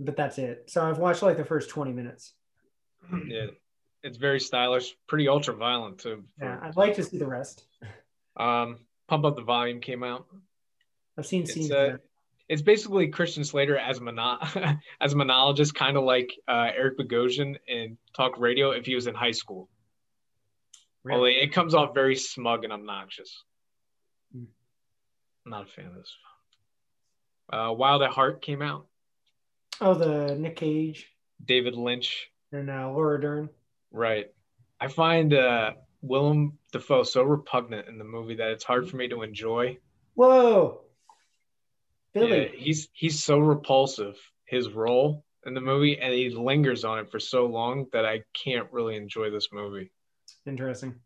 but 0.00 0.16
that's 0.16 0.38
it. 0.38 0.64
So 0.70 0.82
I've 0.84 0.98
watched 0.98 1.22
like 1.22 1.36
the 1.36 1.44
first 1.44 1.70
20 1.70 1.92
minutes. 1.92 2.34
Yeah, 3.26 3.46
it's 4.02 4.16
very 4.18 4.40
stylish, 4.40 4.94
pretty 5.06 5.28
ultra 5.28 5.54
violent 5.54 5.98
too. 5.98 6.24
for- 6.38 6.44
Yeah, 6.44 6.58
I'd 6.62 6.76
like 6.76 6.94
to 6.96 7.04
see 7.04 7.18
the 7.18 7.26
rest. 7.26 7.64
Um, 8.36 8.78
Pump 9.06 9.24
Up 9.24 9.36
the 9.36 9.42
Volume 9.42 9.80
came 9.80 10.02
out. 10.02 10.26
I've 11.16 11.26
seen 11.26 11.42
It's 11.42 11.54
scenes. 11.54 11.70
uh, 11.70 11.96
it's 12.48 12.62
basically 12.62 13.08
Christian 13.08 13.44
Slater 13.44 13.76
as 13.76 13.98
a 13.98 14.00
mono- 14.00 14.38
as 15.00 15.12
a 15.12 15.16
monologist, 15.16 15.74
kind 15.74 15.96
of 15.96 16.04
like 16.04 16.32
uh, 16.48 16.70
Eric 16.74 16.98
Bogosian 16.98 17.56
in 17.66 17.98
talk 18.16 18.38
radio 18.38 18.70
if 18.70 18.86
he 18.86 18.94
was 18.94 19.06
in 19.06 19.14
high 19.14 19.32
school. 19.32 19.68
Only 21.10 21.36
it 21.36 21.52
comes 21.52 21.74
off 21.74 21.94
very 21.94 22.16
smug 22.16 22.64
and 22.64 22.72
obnoxious. 22.72 23.42
I'm 25.48 25.52
not 25.52 25.66
a 25.66 25.72
fan 25.72 25.86
of 25.86 25.94
this. 25.94 26.14
Uh, 27.50 27.72
Wild 27.72 28.02
at 28.02 28.10
Heart 28.10 28.42
came 28.42 28.60
out. 28.60 28.86
Oh, 29.80 29.94
the 29.94 30.34
Nick 30.34 30.56
Cage 30.56 31.08
David 31.42 31.74
Lynch, 31.74 32.30
and 32.52 32.68
uh, 32.68 32.90
Laura 32.90 33.18
Dern. 33.18 33.48
right? 33.90 34.26
I 34.78 34.88
find 34.88 35.32
uh, 35.32 35.72
Willem 36.02 36.58
Dafoe 36.72 37.02
so 37.02 37.22
repugnant 37.22 37.88
in 37.88 37.96
the 37.96 38.04
movie 38.04 38.34
that 38.34 38.50
it's 38.50 38.64
hard 38.64 38.90
for 38.90 38.96
me 38.98 39.08
to 39.08 39.22
enjoy. 39.22 39.78
Whoa, 40.16 40.82
Billy. 42.12 42.42
Yeah, 42.42 42.48
he's 42.54 42.90
he's 42.92 43.24
so 43.24 43.38
repulsive 43.38 44.16
his 44.44 44.68
role 44.68 45.24
in 45.46 45.54
the 45.54 45.62
movie, 45.62 45.98
and 45.98 46.12
he 46.12 46.28
lingers 46.28 46.84
on 46.84 46.98
it 46.98 47.10
for 47.10 47.18
so 47.18 47.46
long 47.46 47.86
that 47.94 48.04
I 48.04 48.20
can't 48.34 48.70
really 48.70 48.96
enjoy 48.96 49.30
this 49.30 49.48
movie. 49.50 49.90
Interesting. 50.44 50.96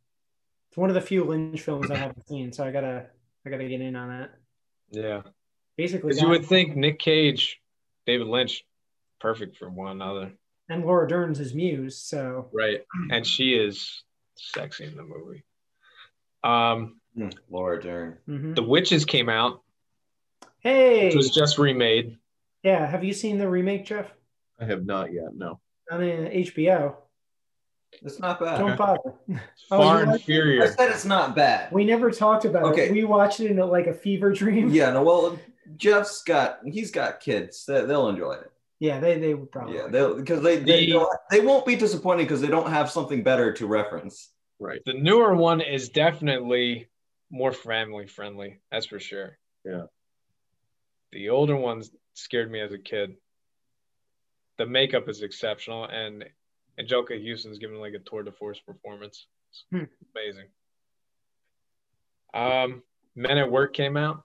It's 0.71 0.77
one 0.77 0.91
of 0.91 0.95
the 0.95 1.01
few 1.01 1.23
Lynch 1.23 1.61
films 1.61 1.93
I 1.93 1.97
haven't 1.97 2.27
seen, 2.27 2.53
so 2.53 2.65
I 2.65 2.73
gotta 2.73 3.07
I 3.47 3.51
gotta 3.51 3.69
get 3.69 3.81
in 3.81 3.97
on 3.97 4.09
that. 4.09 4.31
Yeah, 4.91 5.23
Basically, 5.77 6.09
because 6.11 6.23
you 6.23 6.29
would 6.29 6.45
think 6.47 6.77
Nick 6.77 6.99
Cage, 6.99 7.61
David 8.07 8.27
Lynch, 8.27 8.65
perfect 9.21 9.57
for 9.57 9.71
one 9.71 9.93
another, 9.93 10.33
and 10.69 10.85
Laura 10.85 11.09
Dern's 11.09 11.39
his 11.39 11.55
muse, 11.55 11.97
so 11.99 12.49
right? 12.53 12.83
And 13.11 13.27
she 13.27 13.55
is 13.55 14.03
sexy 14.37 14.85
in 14.85 14.97
the 14.97 15.03
movie. 15.03 15.45
Um, 16.45 16.99
Mm, 17.17 17.35
Laura 17.51 17.79
Dern. 17.79 18.17
mhm. 18.27 18.55
The 18.55 18.63
Witches 18.63 19.05
came 19.05 19.29
out, 19.29 19.61
hey, 20.61 21.07
which 21.09 21.15
was 21.15 21.31
just 21.31 21.59
remade. 21.59 22.17
yeah. 22.63 22.87
Have 22.87 23.05
you 23.05 23.13
seen 23.13 23.37
the 23.37 23.47
remake, 23.49 23.85
Jeff? 23.85 24.11
I 24.59 24.65
have 24.65 24.87
not 24.87 25.13
yet. 25.13 25.35
No. 25.35 25.61
On 25.91 26.01
the 26.01 26.07
HBO. 26.07 26.97
It's 28.01 28.19
not 28.19 28.41
bad. 28.41 28.59
Don't 28.59 28.77
bother. 28.77 29.15
Oh, 29.71 29.79
Far 29.79 30.01
you 30.01 30.61
like? 30.61 30.71
I 30.71 30.75
said 30.75 30.91
it's 30.91 31.05
not 31.07 31.35
bad. 31.35 31.73
We 31.73 31.85
never 31.85 32.11
talked 32.11 32.45
about 32.45 32.65
Okay. 32.65 32.87
it. 32.87 32.93
We 32.93 33.05
watched 33.05 33.41
it 33.41 33.51
in 33.51 33.59
a, 33.59 33.65
like 33.65 33.87
a 33.87 33.95
fever 33.95 34.33
dream. 34.33 34.69
Yeah, 34.71 34.91
no, 34.91 35.03
well, 35.03 35.39
Jeff's 35.77 36.23
got 36.23 36.59
he's 36.65 36.91
got 36.91 37.21
kids. 37.21 37.65
They, 37.67 37.85
they'll 37.87 38.09
enjoy 38.09 38.33
it. 38.35 38.51
Yeah, 38.81 39.01
they 39.01 39.19
they 39.19 39.33
would 39.35 39.51
probably. 39.51 39.77
Yeah, 39.77 39.87
they'll 39.89 40.15
because 40.17 40.43
they 40.43 40.57
they, 40.59 40.87
The- 40.87 41.19
they 41.31 41.41
won't 41.41 41.65
be 41.65 41.77
disappointed 41.77 42.25
because 42.25 42.41
they 42.43 42.49
don't 42.49 42.69
have 42.69 42.91
something 42.91 43.23
better 43.23 43.53
to 43.55 43.67
reference. 43.67 44.31
Right. 44.59 44.81
The 44.85 44.95
newer 44.95 45.35
one 45.35 45.61
is 45.61 45.89
definitely 45.89 46.89
more 47.31 47.53
family 47.53 48.07
friendly. 48.07 48.61
That's 48.71 48.87
for 48.87 48.99
sure. 49.01 49.39
Yeah. 49.65 49.85
The 51.13 51.31
older 51.31 51.57
ones 51.57 51.91
scared 52.15 52.51
me 52.51 52.61
as 52.61 52.73
a 52.73 52.79
kid. 52.79 53.15
The 54.59 54.67
makeup 54.67 55.09
is 55.09 55.23
exceptional, 55.23 55.85
and 55.85 56.25
Anjelica 56.81 57.21
Huston's 57.23 57.59
giving 57.59 57.79
like 57.79 57.95
a 57.95 57.99
tour 57.99 58.23
de 58.23 58.33
force 58.33 58.59
performance. 58.61 59.27
It's 59.51 59.65
Hmm. 59.71 59.85
amazing. 60.17 60.47
Um, 62.35 62.83
Men 63.15 63.37
at 63.39 63.51
Work 63.51 63.75
came 63.75 63.97
out, 63.97 64.25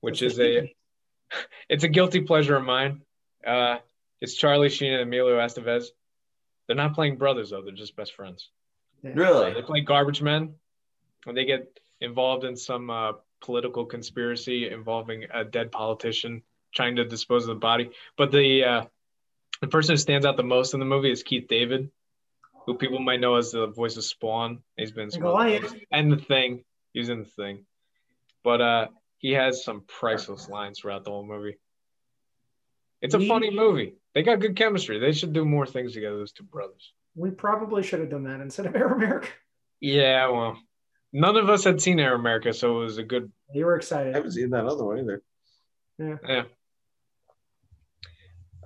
which 0.00 0.22
What's 0.22 0.34
is 0.34 0.40
a 0.40 0.74
it's 1.68 1.84
a 1.84 1.88
guilty 1.88 2.20
pleasure 2.22 2.56
of 2.56 2.64
mine. 2.64 3.02
Uh, 3.46 3.78
it's 4.20 4.34
Charlie 4.34 4.68
Sheen 4.68 4.92
and 4.92 5.02
Emilio 5.02 5.38
Estevez. 5.38 5.86
They're 6.66 6.76
not 6.76 6.94
playing 6.94 7.16
brothers 7.16 7.50
though; 7.50 7.62
they're 7.62 7.72
just 7.74 7.94
best 7.96 8.14
friends. 8.14 8.50
Yeah. 9.02 9.10
Uh, 9.10 9.14
Really? 9.14 9.54
they 9.54 9.62
play 9.62 9.80
garbage 9.82 10.20
men 10.22 10.54
when 11.24 11.36
they 11.36 11.44
get 11.44 11.78
involved 12.00 12.44
in 12.44 12.56
some 12.56 12.90
uh, 12.90 13.12
political 13.40 13.84
conspiracy 13.84 14.68
involving 14.68 15.26
a 15.32 15.44
dead 15.44 15.70
politician 15.70 16.42
trying 16.74 16.96
to 16.96 17.04
dispose 17.04 17.44
of 17.44 17.48
the 17.48 17.54
body. 17.60 17.90
But 18.16 18.32
the 18.32 18.64
uh, 18.64 18.84
the 19.60 19.66
person 19.68 19.92
who 19.94 19.96
stands 19.96 20.26
out 20.26 20.36
the 20.36 20.42
most 20.42 20.74
in 20.74 20.80
the 20.80 20.86
movie 20.86 21.10
is 21.10 21.22
Keith 21.22 21.46
David, 21.48 21.90
who 22.66 22.74
people 22.74 22.98
might 22.98 23.20
know 23.20 23.36
as 23.36 23.52
the 23.52 23.66
voice 23.68 23.96
of 23.96 24.04
Spawn. 24.04 24.62
He's 24.76 24.92
been 24.92 25.04
in 25.04 25.10
some 25.10 25.22
Goliath. 25.22 25.74
and 25.90 26.12
the 26.12 26.16
Thing. 26.16 26.64
He 26.92 27.00
was 27.00 27.08
in 27.08 27.20
the 27.20 27.24
Thing, 27.24 27.64
but 28.44 28.60
uh, 28.60 28.86
he 29.18 29.32
has 29.32 29.64
some 29.64 29.82
priceless 29.86 30.48
lines 30.48 30.78
throughout 30.80 31.04
the 31.04 31.10
whole 31.10 31.26
movie. 31.26 31.58
It's 33.02 33.14
a 33.14 33.18
We- 33.18 33.28
funny 33.28 33.50
movie. 33.50 33.94
They 34.14 34.22
got 34.22 34.40
good 34.40 34.56
chemistry. 34.56 34.98
They 34.98 35.12
should 35.12 35.34
do 35.34 35.44
more 35.44 35.66
things 35.66 35.92
together. 35.92 36.16
Those 36.16 36.32
two 36.32 36.44
brothers. 36.44 36.92
We 37.14 37.30
probably 37.30 37.82
should 37.82 38.00
have 38.00 38.08
done 38.10 38.24
that 38.24 38.40
instead 38.40 38.64
of 38.66 38.74
Air 38.74 38.88
America. 38.88 39.28
Yeah, 39.80 40.28
well, 40.30 40.58
none 41.12 41.36
of 41.36 41.50
us 41.50 41.64
had 41.64 41.82
seen 41.82 42.00
Air 42.00 42.14
America, 42.14 42.52
so 42.54 42.80
it 42.80 42.84
was 42.84 42.96
a 42.98 43.02
good. 43.02 43.30
You 43.52 43.66
were 43.66 43.76
excited. 43.76 44.06
I 44.06 44.08
excited. 44.08 44.14
haven't 44.16 44.32
seen 44.32 44.50
that 44.50 44.64
other 44.64 44.84
one 44.84 44.98
either. 45.00 45.22
Yeah. 45.98 46.16
Yeah. 46.26 46.42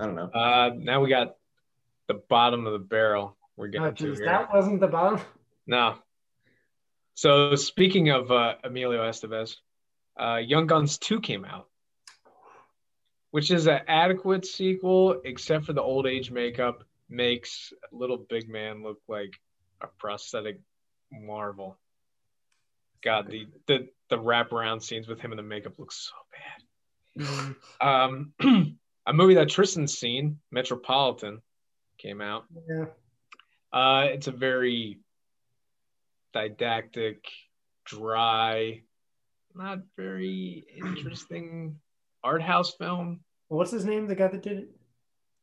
I 0.00 0.06
don't 0.06 0.14
know. 0.14 0.30
Uh, 0.32 0.70
now 0.76 1.00
we 1.02 1.10
got 1.10 1.36
the 2.08 2.14
bottom 2.14 2.66
of 2.66 2.72
the 2.72 2.78
barrel. 2.78 3.36
We're 3.56 3.68
getting 3.68 3.86
Oh, 3.88 3.90
geez, 3.90 4.16
here. 4.18 4.26
that 4.26 4.52
wasn't 4.52 4.80
the 4.80 4.86
bottom. 4.88 5.20
No. 5.66 5.96
So 7.14 7.54
speaking 7.54 8.08
of 8.10 8.30
uh, 8.30 8.54
Emilio 8.64 9.02
Estevez, 9.02 9.56
uh, 10.18 10.36
Young 10.36 10.66
Guns 10.66 10.96
2 10.98 11.20
came 11.20 11.44
out, 11.44 11.68
which 13.30 13.50
is 13.50 13.66
an 13.66 13.80
adequate 13.88 14.46
sequel, 14.46 15.20
except 15.24 15.66
for 15.66 15.74
the 15.74 15.82
old 15.82 16.06
age 16.06 16.30
makeup 16.30 16.82
makes 17.10 17.72
little 17.92 18.16
big 18.16 18.48
man 18.48 18.82
look 18.82 18.98
like 19.06 19.34
a 19.82 19.86
prosthetic 19.98 20.60
marvel. 21.12 21.76
God, 23.02 23.30
the 23.30 23.46
the 23.66 23.88
the 24.08 24.16
wraparound 24.18 24.82
scenes 24.82 25.08
with 25.08 25.20
him 25.20 25.32
in 25.32 25.36
the 25.36 25.42
makeup 25.42 25.72
look 25.78 25.90
so 25.92 26.12
bad. 27.16 27.26
Mhm. 27.26 27.56
Um, 27.80 28.78
a 29.10 29.12
movie 29.12 29.34
that 29.34 29.48
Tristan's 29.48 29.98
seen, 29.98 30.38
Metropolitan, 30.52 31.42
came 31.98 32.20
out. 32.20 32.44
Yeah. 32.68 32.84
Uh, 33.72 34.04
it's 34.04 34.28
a 34.28 34.32
very 34.32 35.00
didactic, 36.32 37.24
dry, 37.84 38.82
not 39.52 39.80
very 39.96 40.64
interesting 40.76 41.80
art 42.22 42.40
house 42.40 42.72
film. 42.74 43.20
What's 43.48 43.72
his 43.72 43.84
name? 43.84 44.06
The 44.06 44.14
guy 44.14 44.28
that 44.28 44.42
did 44.42 44.58
it? 44.58 44.68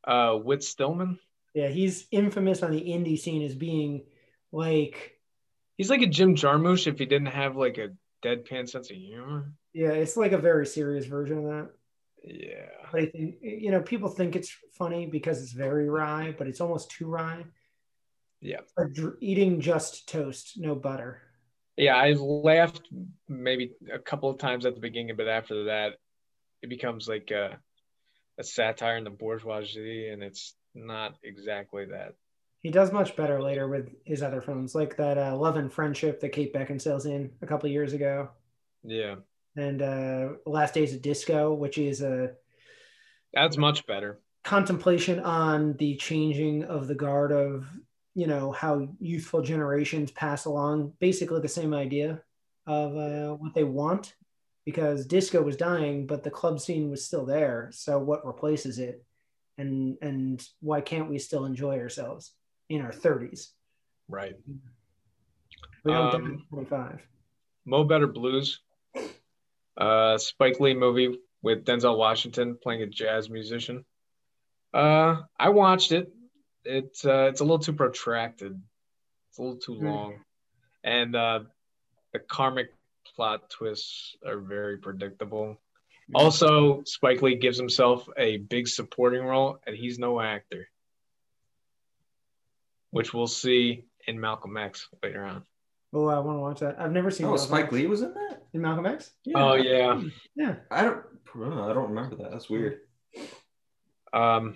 Uh, 0.05 0.36
Whit 0.36 0.63
Stillman. 0.63 1.20
Yeah, 1.53 1.68
he's 1.68 2.07
infamous 2.09 2.63
on 2.63 2.72
the 2.72 2.80
indie 2.80 3.20
scene 3.20 3.41
as 3.41 3.53
being 3.53 4.05
like, 4.53 5.20
He's 5.78 5.89
like 5.89 6.01
a 6.01 6.07
Jim 6.07 6.36
Jarmusch 6.36 6.88
if 6.88 6.99
he 6.99 7.05
didn't 7.05 7.28
have 7.28 7.57
like 7.57 7.78
a 7.78 7.89
deadpan 8.24 8.70
sense 8.70 8.89
of 8.89 8.95
humor. 8.95 9.51
yeah, 9.74 9.89
it's 9.89 10.15
like 10.15 10.32
a 10.32 10.38
very 10.38 10.65
serious 10.65 11.05
version 11.05 11.39
of 11.39 11.43
that. 11.43 11.70
Yeah. 12.28 12.65
But 12.91 13.01
I 13.01 13.05
think 13.07 13.36
you 13.41 13.71
know 13.71 13.82
people 13.82 14.09
think 14.09 14.36
it's 14.36 14.55
funny 14.78 15.05
because 15.05 15.41
it's 15.41 15.53
very 15.53 15.89
wry, 15.89 16.36
but 16.38 16.47
it's 16.47 16.61
almost 16.61 16.91
too 16.91 17.07
wry. 17.07 17.45
Yeah. 18.41 18.61
Dr- 18.93 19.17
eating 19.21 19.61
just 19.61 20.07
toast, 20.07 20.53
no 20.57 20.75
butter. 20.75 21.21
Yeah, 21.75 21.95
I 21.95 22.13
laughed 22.13 22.82
maybe 23.28 23.73
a 23.91 23.99
couple 23.99 24.30
of 24.30 24.39
times 24.39 24.65
at 24.65 24.73
the 24.75 24.82
beginning, 24.82 25.15
but 25.15 25.28
after 25.28 25.65
that, 25.65 25.93
it 26.61 26.69
becomes 26.69 27.07
like 27.07 27.32
uh, 27.32 27.55
a 28.38 28.43
satire 28.43 28.97
in 28.97 29.03
the 29.03 29.09
bourgeoisie, 29.11 30.09
and 30.09 30.23
it's 30.23 30.55
not 30.73 31.15
exactly 31.23 31.86
that. 31.86 32.15
He 32.61 32.71
does 32.71 32.91
much 32.91 33.15
better 33.15 33.41
later 33.41 33.67
with 33.67 33.89
his 34.03 34.23
other 34.23 34.41
films, 34.41 34.73
like 34.73 34.97
that 34.97 35.17
uh, 35.17 35.36
Love 35.38 35.57
and 35.57 35.71
Friendship 35.71 36.19
that 36.21 36.30
Kate 36.30 36.53
Beckinsale's 36.53 37.05
in 37.05 37.32
a 37.41 37.47
couple 37.47 37.69
years 37.69 37.93
ago, 37.93 38.30
Yeah, 38.84 39.15
and 39.58 39.82
uh, 39.82 40.30
Last 40.45 40.74
Days 40.74 40.93
of 40.93 41.01
Disco, 41.01 41.53
which 41.53 41.78
is 41.78 42.01
a 42.01 42.32
that's 43.34 43.58
much 43.58 43.86
better. 43.86 44.20
contemplation 44.43 45.20
on 45.20 45.74
the 45.78 45.95
changing 45.97 46.64
of 46.64 46.88
the 46.88 46.95
guard 46.95 47.32
of 47.32 47.68
you 48.16 48.28
know 48.28 48.51
how 48.51 48.88
youthful 48.99 49.41
generations 49.41 50.12
pass 50.12 50.45
along. 50.45 50.93
Basically 50.99 51.41
the 51.41 51.47
same 51.47 51.74
idea 51.74 52.22
of 52.66 52.95
uh, 52.97 53.34
what 53.36 53.53
they 53.53 53.64
want 53.64 54.14
because 54.66 55.05
disco 55.05 55.41
was 55.41 55.55
dying 55.55 56.05
but 56.05 56.22
the 56.24 56.30
club 56.30 56.60
scene 56.60 56.89
was 56.89 57.03
still 57.05 57.26
there. 57.26 57.70
So 57.74 57.99
what 57.99 58.26
replaces 58.26 58.80
it? 58.80 59.03
And 59.58 59.97
and 60.01 60.45
why 60.62 60.82
can't 60.82 61.10
we 61.10 61.20
still 61.20 61.45
enjoy 61.45 61.80
ourselves 61.80 62.34
in 62.70 62.82
our 62.82 62.91
30s 62.91 63.49
Right. 64.10 64.36
we 65.84 65.91
don't 65.91 66.14
Um, 66.16 66.24
die 66.24 66.34
at 66.34 66.49
25 66.49 67.08
Mo 67.66 67.84
Better 67.84 68.08
Blues, 68.08 68.62
uh, 69.78 70.17
Spike 70.17 70.59
Lee 70.59 70.73
movie 70.73 71.19
with 71.41 71.63
Denzel 71.65 71.97
Washington 71.97 72.57
playing 72.61 72.82
a 72.82 72.88
jazz 72.88 73.30
musician. 73.30 73.86
Uh, 74.73 75.21
I 75.39 75.49
watched 75.49 75.91
it. 75.91 76.11
It's 76.65 77.05
uh, 77.05 77.28
it's 77.30 77.39
a 77.39 77.43
little 77.43 77.59
too 77.59 77.73
protracted. 77.73 78.59
It's 79.30 79.38
a 79.38 79.41
little 79.41 79.57
too 79.57 79.75
Hmm. 79.75 79.86
long, 79.86 80.19
and 80.84 81.15
uh, 81.15 81.39
the 82.13 82.19
karmic 82.19 82.73
plot 83.15 83.49
twists 83.49 84.15
are 84.25 84.38
very 84.38 84.78
predictable. 84.78 85.57
Also, 86.13 86.84
Spike 86.86 87.21
Lee 87.21 87.36
gives 87.36 87.57
himself 87.57 88.07
a 88.17 88.38
big 88.38 88.67
supporting 88.67 89.21
role, 89.23 89.59
and 89.67 89.75
he's 89.75 89.99
no 89.99 90.21
actor, 90.21 90.69
which 92.91 93.13
we'll 93.13 93.28
see 93.28 93.84
in 94.07 94.19
Malcolm 94.19 94.55
X 94.57 94.88
later 95.03 95.23
on. 95.25 95.43
Oh 95.93 96.07
i 96.07 96.19
want 96.19 96.38
to 96.38 96.41
watch 96.41 96.59
that 96.59 96.79
i've 96.79 96.91
never 96.91 97.09
seen 97.11 97.25
Oh, 97.25 97.29
Malcolm 97.31 97.47
Spike 97.47 97.63
X. 97.65 97.73
Lee 97.73 97.88
was 97.88 98.01
in 98.01 98.13
that. 98.13 98.43
in 98.53 98.61
malcolm 98.61 98.85
x 98.85 99.11
Oh 99.35 99.55
yeah. 99.55 100.01
yeah 100.35 100.55
I 100.71 100.83
don't. 100.83 101.03
I 101.35 101.73
don't 101.73 101.89
remember 101.89 102.15
that. 102.17 102.31
That's 102.31 102.49
weird. 102.49 102.79
um, 104.13 104.55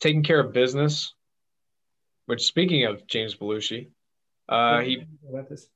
taking 0.00 0.22
care 0.22 0.40
of 0.40 0.52
business. 0.52 1.14
Which, 2.26 2.42
speaking 2.44 2.84
of 2.84 3.06
James 3.06 3.34
Belushi, 3.34 3.88
uh, 4.48 4.80
he 4.80 5.04
about 5.28 5.48
this 5.48 5.66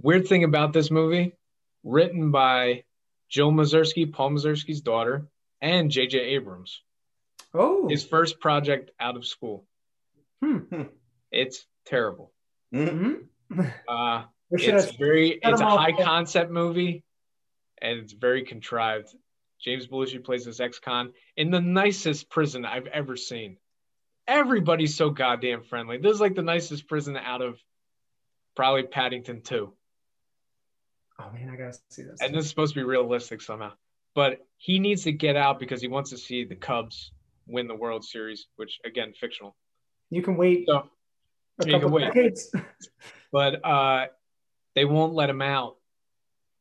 weird 0.00 0.28
thing 0.28 0.44
about 0.44 0.72
this 0.72 0.90
movie, 0.90 1.32
written 1.82 2.30
by 2.30 2.84
Jill 3.28 3.50
Mazursky, 3.50 4.12
Paul 4.12 4.30
Mazursky's 4.32 4.80
daughter, 4.80 5.26
and 5.60 5.90
J.J. 5.90 6.18
Abrams. 6.20 6.82
oh 7.52 7.88
His 7.88 8.04
first 8.04 8.38
project 8.38 8.92
out 9.00 9.16
of 9.16 9.26
school. 9.26 9.66
Hmm. 10.40 10.58
It's 11.32 11.66
terrible. 11.86 12.32
Mhm. 12.72 13.24
Mhm. 13.52 13.72
Uh, 13.88 13.92
Or 13.92 13.94
should 13.98 14.04
I- 14.08 14.24
it's 14.50 14.96
very 14.96 15.38
it's 15.42 15.60
a 15.60 15.66
high 15.66 15.92
concept 15.92 16.50
movie, 16.50 17.04
and 17.80 17.98
it's 18.00 18.12
very 18.12 18.44
contrived. 18.44 19.08
James 19.60 19.86
Belushi 19.86 20.22
plays 20.22 20.44
this 20.44 20.60
ex-con 20.60 21.12
in 21.36 21.50
the 21.50 21.60
nicest 21.60 22.30
prison 22.30 22.64
I've 22.64 22.86
ever 22.86 23.16
seen. 23.16 23.56
Everybody's 24.26 24.94
so 24.96 25.10
goddamn 25.10 25.62
friendly. 25.64 25.98
This 25.98 26.12
is 26.14 26.20
like 26.20 26.34
the 26.36 26.42
nicest 26.42 26.86
prison 26.86 27.16
out 27.16 27.42
of 27.42 27.58
probably 28.54 28.84
Paddington 28.84 29.40
2. 29.42 29.72
oh 31.20 31.30
man 31.32 31.50
i 31.50 31.56
gotta 31.56 31.76
see 31.90 32.02
this 32.02 32.20
And 32.20 32.34
this 32.34 32.44
is 32.44 32.50
supposed 32.50 32.74
to 32.74 32.80
be 32.80 32.84
realistic 32.84 33.40
somehow. 33.40 33.72
But 34.14 34.44
he 34.56 34.78
needs 34.78 35.04
to 35.04 35.12
get 35.12 35.36
out 35.36 35.58
because 35.60 35.80
he 35.80 35.88
wants 35.88 36.10
to 36.10 36.18
see 36.18 36.44
the 36.44 36.56
Cubs 36.56 37.12
win 37.46 37.66
the 37.68 37.74
World 37.74 38.04
Series, 38.04 38.46
which 38.56 38.78
again, 38.84 39.12
fictional. 39.18 39.56
you 40.10 40.22
can 40.22 40.36
wait 40.36 40.66
So 40.66 40.88
a 41.60 41.66
you 41.66 41.72
can 41.72 41.80
couple 41.80 41.90
wait. 41.96 42.04
decades 42.06 42.52
but 43.32 43.64
uh, 43.64 44.06
they 44.78 44.84
won't 44.84 45.12
let 45.12 45.28
him 45.28 45.42
out 45.42 45.76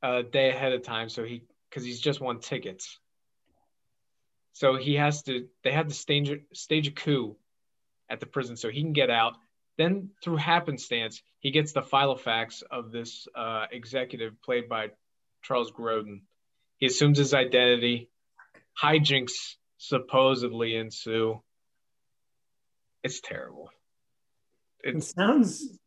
a 0.01 0.23
day 0.23 0.49
ahead 0.49 0.73
of 0.73 0.81
time. 0.81 1.07
So 1.07 1.23
he, 1.23 1.43
because 1.69 1.83
he's 1.85 1.99
just 1.99 2.19
won 2.19 2.39
tickets. 2.39 2.97
So 4.53 4.75
he 4.75 4.95
has 4.95 5.21
to. 5.23 5.45
They 5.63 5.71
have 5.71 5.87
to 5.87 5.93
stage 5.93 6.31
stage 6.51 6.87
a 6.87 6.91
coup 6.91 7.35
at 8.09 8.19
the 8.19 8.25
prison 8.25 8.57
so 8.57 8.69
he 8.69 8.81
can 8.81 8.93
get 8.93 9.11
out. 9.11 9.33
Then 9.77 10.09
through 10.23 10.37
happenstance, 10.37 11.21
he 11.41 11.51
gets 11.51 11.73
the 11.73 11.83
filofax 11.83 12.63
of 12.63 12.91
this 12.91 13.27
uh, 13.35 13.67
executive 13.71 14.41
played 14.41 14.67
by 14.67 14.87
Charles 15.43 15.71
Grodin. 15.71 16.21
He 16.77 16.87
assumes 16.87 17.19
his 17.19 17.35
identity. 17.35 18.09
Hijinks 18.81 19.57
supposedly 19.77 20.75
ensue. 20.75 21.43
It's 23.03 23.21
terrible. 23.21 23.69
It 24.83 25.03
sounds 25.03 25.77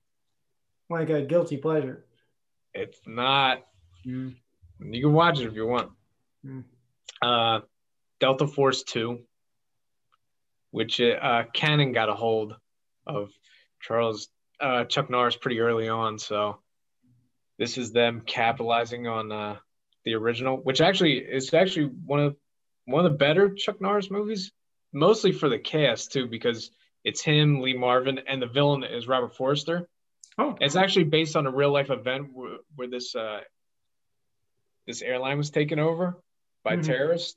like 0.88 1.10
a 1.10 1.22
guilty 1.22 1.56
pleasure. 1.56 2.04
It's 2.74 3.00
not 3.06 3.62
You 4.80 5.02
can 5.02 5.12
watch 5.12 5.40
it 5.40 5.46
if 5.46 5.54
you 5.54 5.66
want. 5.66 5.90
Hmm. 6.44 6.60
Uh, 7.20 7.60
Delta 8.18 8.46
Force 8.46 8.82
2, 8.84 9.20
which 10.70 11.00
uh, 11.00 11.44
Cannon 11.52 11.92
got 11.92 12.08
a 12.08 12.14
hold 12.14 12.54
of 13.06 13.30
Charles 13.80 14.28
uh, 14.60 14.84
Chuck 14.84 15.10
Norris 15.10 15.36
pretty 15.36 15.60
early 15.60 15.88
on. 15.88 16.18
So 16.18 16.60
this 17.58 17.78
is 17.78 17.92
them 17.92 18.22
capitalizing 18.24 19.06
on 19.06 19.32
uh, 19.32 19.56
the 20.04 20.14
original, 20.14 20.56
which 20.56 20.80
actually 20.80 21.18
is 21.18 21.52
actually 21.52 21.86
one 21.86 22.20
of 22.20 22.36
one 22.86 23.04
of 23.04 23.12
the 23.12 23.18
better 23.18 23.54
Chuck 23.54 23.80
Norris 23.80 24.10
movies, 24.10 24.52
mostly 24.92 25.32
for 25.32 25.48
the 25.48 25.58
cast 25.58 26.12
too, 26.12 26.26
because 26.26 26.70
it's 27.04 27.22
him, 27.22 27.60
Lee 27.60 27.74
Marvin, 27.74 28.20
and 28.26 28.40
the 28.40 28.46
villain 28.46 28.84
is 28.84 29.08
Robert 29.08 29.34
Forster. 29.36 29.88
Oh, 30.40 30.56
It's 30.60 30.74
actually 30.76 31.04
based 31.04 31.36
on 31.36 31.46
a 31.46 31.50
real 31.50 31.70
life 31.70 31.90
event 31.90 32.28
where, 32.32 32.56
where 32.74 32.88
this 32.88 33.14
uh, 33.14 33.40
this 34.86 35.02
airline 35.02 35.36
was 35.38 35.50
taken 35.50 35.78
over 35.78 36.16
by 36.64 36.76
Mhm. 36.76 36.82
terrorists. 36.84 37.36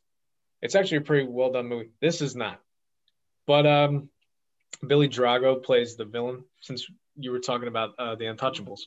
It's 0.62 0.76
actually 0.76 1.00
a 1.00 1.02
pretty 1.02 1.28
well 1.28 1.52
done 1.52 1.68
movie. 1.68 1.92
This 2.00 2.22
is 2.22 2.36
not, 2.36 2.62
but 3.46 3.66
um, 3.68 4.10
Billy 4.88 5.10
Drago 5.10 5.62
plays 5.62 5.98
the 5.98 6.06
villain. 6.06 6.46
Since 6.62 6.88
you 7.18 7.32
were 7.32 7.40
talking 7.42 7.68
about 7.68 7.90
uh, 8.00 8.16
the 8.16 8.26
Untouchables, 8.26 8.82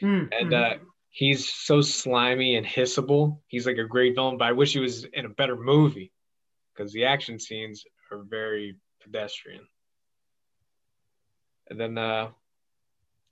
Mm, 0.00 0.28
and 0.32 0.52
uh, 0.52 0.74
he's 1.10 1.48
so 1.48 1.80
slimy 1.80 2.56
and 2.56 2.66
hissable. 2.66 3.40
He's 3.46 3.66
like 3.66 3.78
a 3.78 3.84
great 3.84 4.16
villain, 4.16 4.38
but 4.38 4.48
I 4.48 4.52
wish 4.52 4.72
he 4.72 4.80
was 4.80 5.04
in 5.04 5.24
a 5.24 5.28
better 5.28 5.56
movie 5.56 6.12
because 6.74 6.92
the 6.92 7.04
action 7.04 7.38
scenes 7.38 7.84
are 8.10 8.22
very 8.24 8.76
pedestrian. 9.02 9.68
And 11.70 11.78
then 11.80 11.96
uh, 11.96 12.30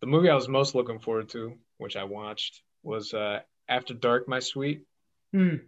the 0.00 0.06
movie 0.06 0.30
I 0.30 0.34
was 0.34 0.48
most 0.48 0.74
looking 0.74 0.98
forward 0.98 1.28
to, 1.30 1.54
which 1.78 1.96
I 1.96 2.04
watched, 2.04 2.62
was 2.82 3.12
uh, 3.14 3.40
After 3.68 3.94
Dark, 3.94 4.28
My 4.28 4.40
Sweet, 4.40 4.86
Mm, 5.32 5.60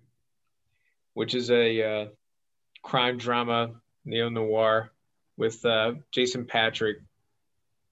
which 1.15 1.37
is 1.37 1.49
a 1.53 1.83
uh, 1.83 2.07
crime 2.83 3.17
drama 3.17 3.71
neo 4.05 4.29
noir 4.29 4.91
with 5.37 5.65
uh, 5.65 5.93
Jason 6.11 6.47
Patric, 6.47 6.99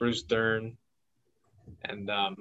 Bruce 0.01 0.23
Dern, 0.25 0.77
and 1.85 2.11
um, 2.11 2.39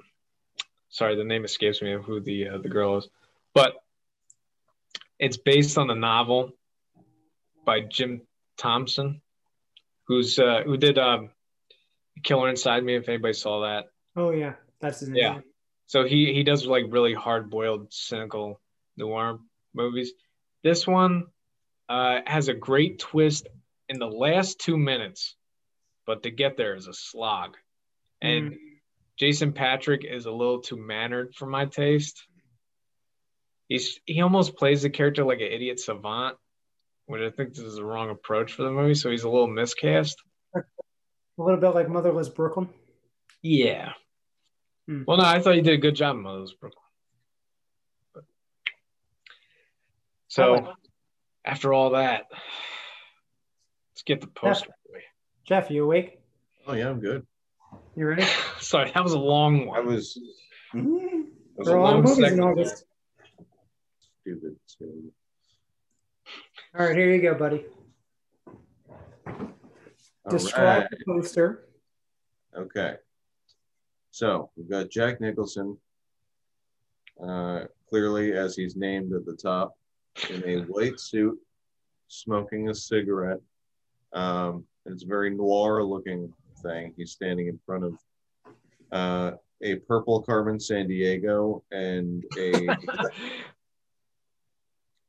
sorry, 0.89 1.15
the 1.15 1.23
name 1.23 1.45
escapes 1.45 1.81
me 1.83 1.93
of 1.93 2.05
who 2.05 2.19
the 2.19 2.49
uh, 2.49 2.57
the 2.57 2.69
girl 2.69 2.97
is, 2.97 3.07
but 3.53 3.73
it's 5.19 5.37
based 5.37 5.77
on 5.77 5.85
the 5.85 5.93
novel 5.93 6.53
by 7.65 7.81
Jim 7.81 8.21
Thompson, 8.57 9.21
who's 10.05 10.39
uh, 10.39 10.63
who 10.65 10.75
did 10.75 10.97
um, 10.97 11.29
Killer 12.23 12.49
Inside 12.49 12.83
Me. 12.83 12.95
If 12.95 13.09
anybody 13.09 13.33
saw 13.33 13.61
that, 13.61 13.85
oh 14.15 14.31
yeah, 14.31 14.53
that's 14.79 15.01
his 15.01 15.09
name. 15.09 15.21
Yeah. 15.21 15.39
so 15.87 16.05
he 16.05 16.33
he 16.33 16.43
does 16.43 16.65
like 16.65 16.85
really 16.89 17.13
hard 17.13 17.49
boiled, 17.49 17.91
cynical 17.91 18.59
noir 18.97 19.39
movies. 19.73 20.13
This 20.63 20.85
one 20.85 21.27
uh, 21.87 22.19
has 22.25 22.47
a 22.47 22.53
great 22.53 22.99
twist 22.99 23.47
in 23.87 23.99
the 23.99 24.07
last 24.07 24.59
two 24.59 24.77
minutes, 24.77 25.35
but 26.05 26.23
to 26.23 26.31
get 26.31 26.57
there 26.57 26.75
is 26.75 26.87
a 26.87 26.93
slog. 26.93 27.55
And 28.21 28.57
Jason 29.17 29.53
Patric 29.53 30.05
is 30.05 30.25
a 30.25 30.31
little 30.31 30.61
too 30.61 30.77
mannered 30.77 31.33
for 31.35 31.45
my 31.45 31.65
taste. 31.65 32.25
He's 33.67 33.99
he 34.05 34.21
almost 34.21 34.55
plays 34.55 34.81
the 34.81 34.89
character 34.89 35.23
like 35.23 35.39
an 35.39 35.51
idiot 35.51 35.79
savant, 35.79 36.37
which 37.05 37.21
I 37.21 37.29
think 37.29 37.53
this 37.53 37.63
is 37.63 37.75
the 37.75 37.85
wrong 37.85 38.09
approach 38.09 38.53
for 38.53 38.63
the 38.63 38.71
movie. 38.71 38.95
So 38.95 39.09
he's 39.09 39.23
a 39.23 39.29
little 39.29 39.47
miscast. 39.47 40.21
A 41.39 41.43
little 41.43 41.59
bit 41.59 41.69
like 41.69 41.87
Motherless 41.89 42.27
Brooklyn. 42.29 42.67
Yeah. 43.41 43.93
Hmm. 44.87 45.03
Well, 45.07 45.17
no, 45.17 45.23
I 45.23 45.39
thought 45.39 45.55
you 45.55 45.61
did 45.61 45.73
a 45.73 45.77
good 45.81 45.95
job 45.95 46.17
in 46.17 46.21
Mother's 46.23 46.53
Brooklyn. 46.53 46.83
But- 48.13 48.25
So, 50.27 50.53
like- 50.55 50.75
after 51.45 51.71
all 51.73 51.91
that, 51.91 52.25
let's 53.91 54.03
get 54.05 54.19
the 54.21 54.27
poster. 54.27 54.71
away. 54.89 55.03
Jeff, 55.45 55.71
you 55.71 55.85
awake? 55.85 56.19
Oh 56.67 56.73
yeah, 56.73 56.89
I'm 56.89 56.99
good. 56.99 57.25
You 57.95 58.07
ready? 58.07 58.23
Sorry, 58.59 58.91
that 58.91 59.03
was 59.03 59.13
a 59.13 59.19
long 59.19 59.65
one. 59.67 59.77
I 59.77 59.81
was, 59.81 60.19
Mhm. 60.73 61.23
I 61.23 61.25
was 61.57 61.67
There 61.67 61.75
are 61.75 61.79
a 61.79 61.83
lot 61.83 61.95
of 61.95 61.95
long 61.95 62.03
movies 62.03 62.17
in 62.17 62.23
segment. 62.25 62.49
August. 62.49 62.85
stupid. 64.21 64.55
So 64.65 64.85
All 66.77 66.85
right, 66.85 66.95
here 66.95 67.09
you 67.11 67.21
go, 67.21 67.33
buddy. 67.33 67.65
Describe 70.29 70.81
right. 70.81 70.89
the 70.89 70.97
poster. 71.05 71.65
Okay. 72.55 72.95
So 74.11 74.49
we've 74.55 74.69
got 74.69 74.89
Jack 74.89 75.21
Nicholson, 75.21 75.77
uh, 77.23 77.65
clearly 77.89 78.33
as 78.33 78.55
he's 78.55 78.75
named 78.75 79.13
at 79.13 79.25
the 79.25 79.35
top, 79.35 79.75
in 80.29 80.43
a 80.47 80.61
white 80.63 80.99
suit, 80.99 81.37
smoking 82.07 82.69
a 82.69 82.75
cigarette. 82.75 83.39
Um, 84.13 84.65
it's 84.85 85.03
a 85.03 85.07
very 85.07 85.29
noir 85.29 85.83
looking 85.83 86.33
thing. 86.63 86.93
He's 86.97 87.11
standing 87.11 87.47
in 87.47 87.59
front 87.65 87.83
of 87.85 87.93
uh, 88.91 89.31
a 89.61 89.75
purple 89.75 90.21
Carmen 90.21 90.57
Sandiego 90.57 91.61
and 91.71 92.23
a 92.37 92.67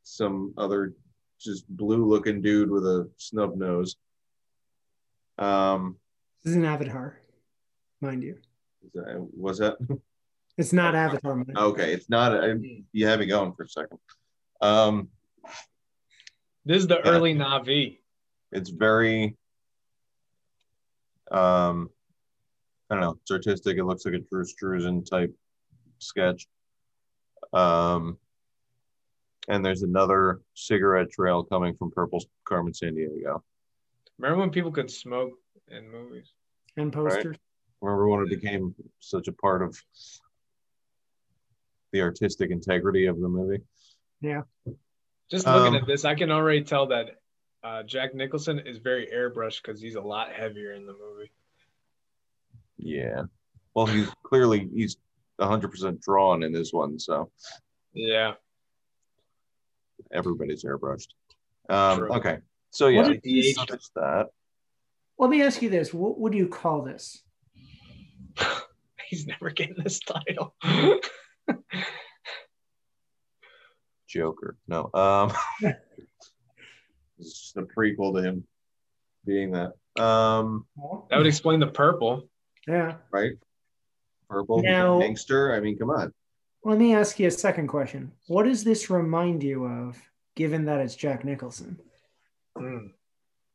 some 0.02 0.52
other 0.58 0.94
just 1.38 1.66
blue 1.68 2.06
looking 2.06 2.42
dude 2.42 2.70
with 2.70 2.84
a 2.84 3.08
snub 3.16 3.56
nose. 3.56 3.96
Um, 5.40 5.96
This 6.44 6.50
is 6.52 6.56
an 6.56 6.64
Avatar, 6.64 7.18
mind 8.00 8.22
you. 8.22 8.38
is 8.84 8.92
that- 8.94 9.28
was 9.36 9.58
that 9.58 9.76
It's 10.58 10.72
not 10.72 10.94
Avatar. 10.94 11.36
Mind 11.36 11.56
okay? 11.56 11.92
It's 11.94 12.08
not. 12.10 12.32
I, 12.44 12.54
you 12.92 13.06
had 13.06 13.18
me 13.20 13.26
going 13.26 13.54
for 13.54 13.62
a 13.64 13.68
second. 13.68 13.98
Um, 14.60 15.08
This 16.66 16.82
is 16.82 16.86
the 16.88 17.00
Yeah. 17.02 17.10
early 17.10 17.34
Na'vi. 17.34 17.98
it's 18.52 18.68
very 18.70 19.36
um 21.30 21.88
I 22.90 22.94
don't 22.96 23.00
know, 23.02 23.16
it's 23.22 23.30
artistic. 23.30 23.78
It 23.78 23.84
looks 23.84 24.04
like 24.04 24.14
a 24.14 24.18
Drew 24.18 24.44
Struzan 24.44 25.08
type 25.08 25.34
sketch. 26.00 26.46
Um 27.54 28.18
and 29.48 29.64
there's 29.64 29.82
another 29.82 30.42
cigarette 30.54 31.10
trail 31.10 31.42
coming 31.44 31.74
from 31.76 31.90
Purple 31.92 32.22
Carmen 32.44 32.72
Sandiego. 32.72 33.42
Remember 34.20 34.40
when 34.40 34.50
people 34.50 34.70
could 34.70 34.90
smoke 34.90 35.32
in 35.68 35.90
movies? 35.90 36.30
And 36.76 36.92
posters. 36.92 37.36
Remember 37.80 38.08
when 38.08 38.20
it 38.22 38.28
became 38.28 38.74
such 38.98 39.28
a 39.28 39.32
part 39.32 39.62
of 39.62 39.82
the 41.92 42.02
artistic 42.02 42.50
integrity 42.50 43.06
of 43.06 43.18
the 43.18 43.28
movie? 43.28 43.62
Yeah. 44.20 44.42
Just 45.30 45.46
looking 45.46 45.74
Um, 45.74 45.76
at 45.76 45.86
this, 45.86 46.04
I 46.04 46.14
can 46.14 46.30
already 46.30 46.62
tell 46.64 46.88
that 46.88 47.16
uh, 47.64 47.82
Jack 47.84 48.14
Nicholson 48.14 48.58
is 48.58 48.76
very 48.78 49.06
airbrushed 49.06 49.62
because 49.62 49.80
he's 49.80 49.94
a 49.94 50.00
lot 50.02 50.32
heavier 50.32 50.72
in 50.72 50.84
the 50.84 50.92
movie. 50.92 51.30
Yeah. 52.76 53.22
Well, 53.74 53.86
he's 53.86 54.08
clearly 54.22 54.68
he's 54.74 54.98
100% 55.40 56.02
drawn 56.02 56.42
in 56.42 56.52
this 56.52 56.74
one, 56.74 56.98
so 56.98 57.30
Yeah. 57.94 58.34
everybody's 60.12 60.64
airbrushed. 60.64 61.08
Um, 61.70 62.02
okay, 62.10 62.38
so 62.70 62.88
yeah, 62.88 63.02
What 63.02 63.08
did 63.08 63.20
you- 63.24 63.52
so 63.54 63.64
that. 63.96 64.26
Let 65.18 65.30
me 65.30 65.42
ask 65.42 65.60
you 65.62 65.68
this: 65.68 65.92
What 65.92 66.18
would 66.18 66.34
you 66.34 66.48
call 66.48 66.82
this? 66.82 67.22
He's 69.08 69.26
never 69.26 69.50
getting 69.50 69.76
this 69.82 69.98
title. 70.00 70.54
Joker. 74.08 74.56
No, 74.66 74.90
um, 74.94 75.32
it's 77.18 77.40
just 77.40 77.56
a 77.56 77.62
prequel 77.62 78.14
to 78.16 78.22
him 78.22 78.44
being 79.24 79.52
that. 79.52 79.72
Um, 80.02 80.66
that 81.10 81.16
would 81.18 81.26
explain 81.26 81.60
the 81.60 81.66
purple. 81.68 82.28
Yeah. 82.66 82.96
right? 83.10 83.32
Purple 84.28 84.62
Now- 84.62 85.00
gangster. 85.00 85.54
I 85.54 85.60
mean, 85.60 85.78
come 85.78 85.90
on. 85.90 86.12
Let 86.64 86.78
me 86.78 86.94
ask 86.94 87.18
you 87.18 87.26
a 87.26 87.30
second 87.30 87.68
question. 87.68 88.12
What 88.26 88.42
does 88.44 88.64
this 88.64 88.90
remind 88.90 89.42
you 89.42 89.64
of, 89.64 89.98
given 90.36 90.66
that 90.66 90.80
it's 90.80 90.94
Jack 90.94 91.24
Nicholson? 91.24 91.80
Mm. 92.60 92.90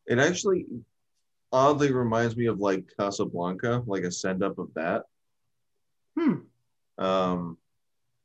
It 0.07 0.19
actually 0.19 0.65
oddly 1.51 1.91
reminds 1.91 2.35
me 2.35 2.45
of 2.47 2.59
like 2.59 2.85
Casablanca, 2.99 3.83
like 3.85 4.03
a 4.03 4.11
send 4.11 4.43
up 4.43 4.57
of 4.59 4.73
that. 4.75 5.03
Hmm. 6.17 6.33
Um, 6.97 7.57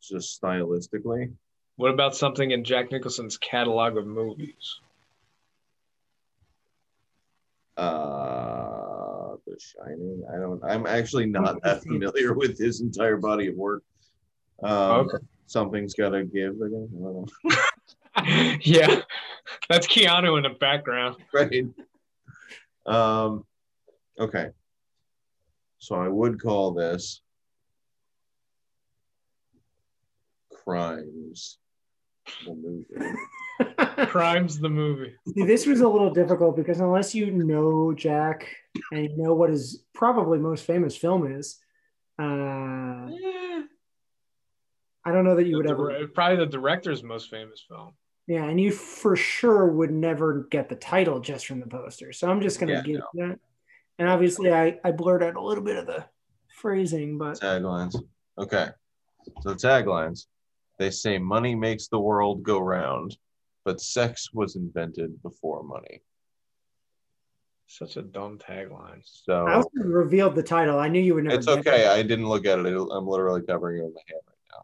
just 0.03 0.41
stylistically. 0.41 1.33
What 1.76 1.93
about 1.93 2.14
something 2.14 2.51
in 2.51 2.64
Jack 2.64 2.93
Nicholson's 2.93 3.39
catalog 3.39 3.97
of 3.97 4.07
movies? 4.07 4.81
Uh, 7.76 9.37
The 9.47 9.59
Shining. 9.59 10.22
I 10.33 10.37
don't. 10.39 10.62
I'm 10.64 10.87
actually 10.87 11.26
not 11.26 11.62
that 11.62 11.83
familiar 11.87 12.35
with 12.35 12.59
his 12.59 12.81
entire 12.81 13.16
body 13.16 13.49
of 13.49 13.57
work. 13.57 13.83
Um, 14.62 15.09
Okay. 15.09 15.18
Something's 15.47 15.95
got 15.95 16.11
to 16.11 16.24
give. 16.24 16.55
I 16.62 16.68
guess. 16.68 16.89
I 16.95 17.03
don't 17.03 17.33
know. 18.22 18.57
yeah, 18.62 19.01
that's 19.68 19.86
Keanu 19.86 20.36
in 20.36 20.42
the 20.44 20.57
background. 20.59 21.16
right. 21.32 21.64
Um, 22.86 23.44
okay. 24.18 24.51
So 25.78 25.94
I 25.94 26.09
would 26.09 26.40
call 26.40 26.72
this 26.72 27.20
crimes. 30.64 31.59
The 32.46 32.55
movie. 32.55 33.16
Crimes 34.07 34.59
the 34.59 34.68
movie. 34.68 35.14
See, 35.34 35.44
this 35.44 35.66
was 35.66 35.80
a 35.80 35.88
little 35.88 36.11
difficult 36.12 36.57
because 36.57 36.80
unless 36.80 37.14
you 37.14 37.30
know 37.30 37.92
Jack 37.92 38.46
and 38.92 39.11
you 39.11 39.16
know 39.16 39.34
what 39.34 39.51
his 39.51 39.82
probably 39.94 40.38
most 40.38 40.64
famous 40.64 40.96
film 40.96 41.30
is, 41.30 41.59
uh, 42.18 42.22
Eh, 42.22 43.62
I 45.05 45.12
don't 45.12 45.24
know 45.24 45.34
that 45.36 45.46
you 45.46 45.57
would 45.57 45.66
the 45.66 45.70
ever. 45.70 46.07
probably 46.14 46.36
the 46.36 46.46
director's 46.46 47.03
most 47.03 47.30
famous 47.30 47.64
film. 47.68 47.94
Yeah, 48.31 48.45
and 48.45 48.61
you 48.61 48.70
for 48.70 49.16
sure 49.16 49.66
would 49.66 49.91
never 49.91 50.47
get 50.53 50.68
the 50.68 50.76
title 50.76 51.18
just 51.18 51.49
from 51.49 51.59
the 51.59 51.66
poster. 51.66 52.12
So 52.12 52.31
I'm 52.31 52.41
just 52.41 52.61
gonna 52.61 52.74
Yeah, 52.74 52.83
give 52.83 53.01
that. 53.14 53.41
And 53.99 54.09
obviously, 54.09 54.55
I 54.55 54.78
I 54.85 54.93
blurred 54.93 55.24
out 55.24 55.35
a 55.35 55.43
little 55.43 55.64
bit 55.64 55.76
of 55.76 55.87
the 55.87 56.05
phrasing, 56.55 57.18
but 57.18 57.41
Taglines. 57.41 58.01
Okay. 58.39 58.68
So 59.41 59.55
taglines. 59.55 60.26
They 60.78 60.91
say 60.91 61.18
money 61.18 61.57
makes 61.57 61.89
the 61.89 61.99
world 61.99 62.45
go 62.45 62.61
round, 62.61 63.16
but 63.64 63.81
sex 63.81 64.33
was 64.33 64.55
invented 64.55 65.20
before 65.24 65.64
money. 65.64 66.01
Such 67.66 67.97
a 67.97 68.03
dumb 68.03 68.39
tagline. 68.39 69.01
So 69.03 69.45
I 69.49 69.55
also 69.55 69.70
revealed 69.74 70.37
the 70.37 70.45
title. 70.45 70.78
I 70.78 70.87
knew 70.87 71.01
you 71.01 71.16
would 71.16 71.24
never. 71.24 71.37
it's 71.37 71.49
okay. 71.49 71.85
it. 71.85 71.91
I 71.91 72.03
didn't 72.05 72.28
look 72.28 72.47
at 72.47 72.61
it. 72.61 72.66
I'm 72.66 73.09
literally 73.09 73.43
covering 73.43 73.78
it 73.78 73.87
with 73.87 73.95
my 73.95 74.03
hand 74.07 74.22
right 74.28 74.53
now 74.53 74.62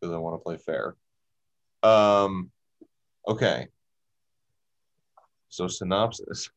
because 0.00 0.14
I 0.14 0.16
want 0.16 0.40
to 0.40 0.42
play 0.42 0.56
fair. 0.56 0.96
Um, 1.82 2.50
okay. 3.28 3.68
So 5.48 5.68
synopsis: 5.68 6.50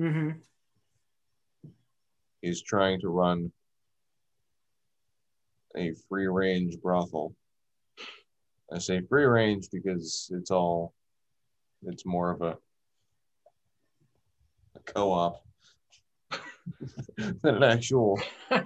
Mhm. 0.00 0.40
He's 2.40 2.62
trying 2.62 3.00
to 3.00 3.08
run 3.08 3.52
a 5.76 5.92
free-range 6.08 6.80
brothel. 6.82 7.34
I 8.72 8.78
say 8.78 9.00
free-range 9.02 9.68
because 9.70 10.30
it's 10.34 10.50
all, 10.50 10.94
it's 11.84 12.04
more 12.04 12.30
of 12.30 12.42
a, 12.42 12.58
a 14.74 14.80
co-op 14.86 15.44
than 17.16 17.56
an 17.56 17.62
actual. 17.62 18.20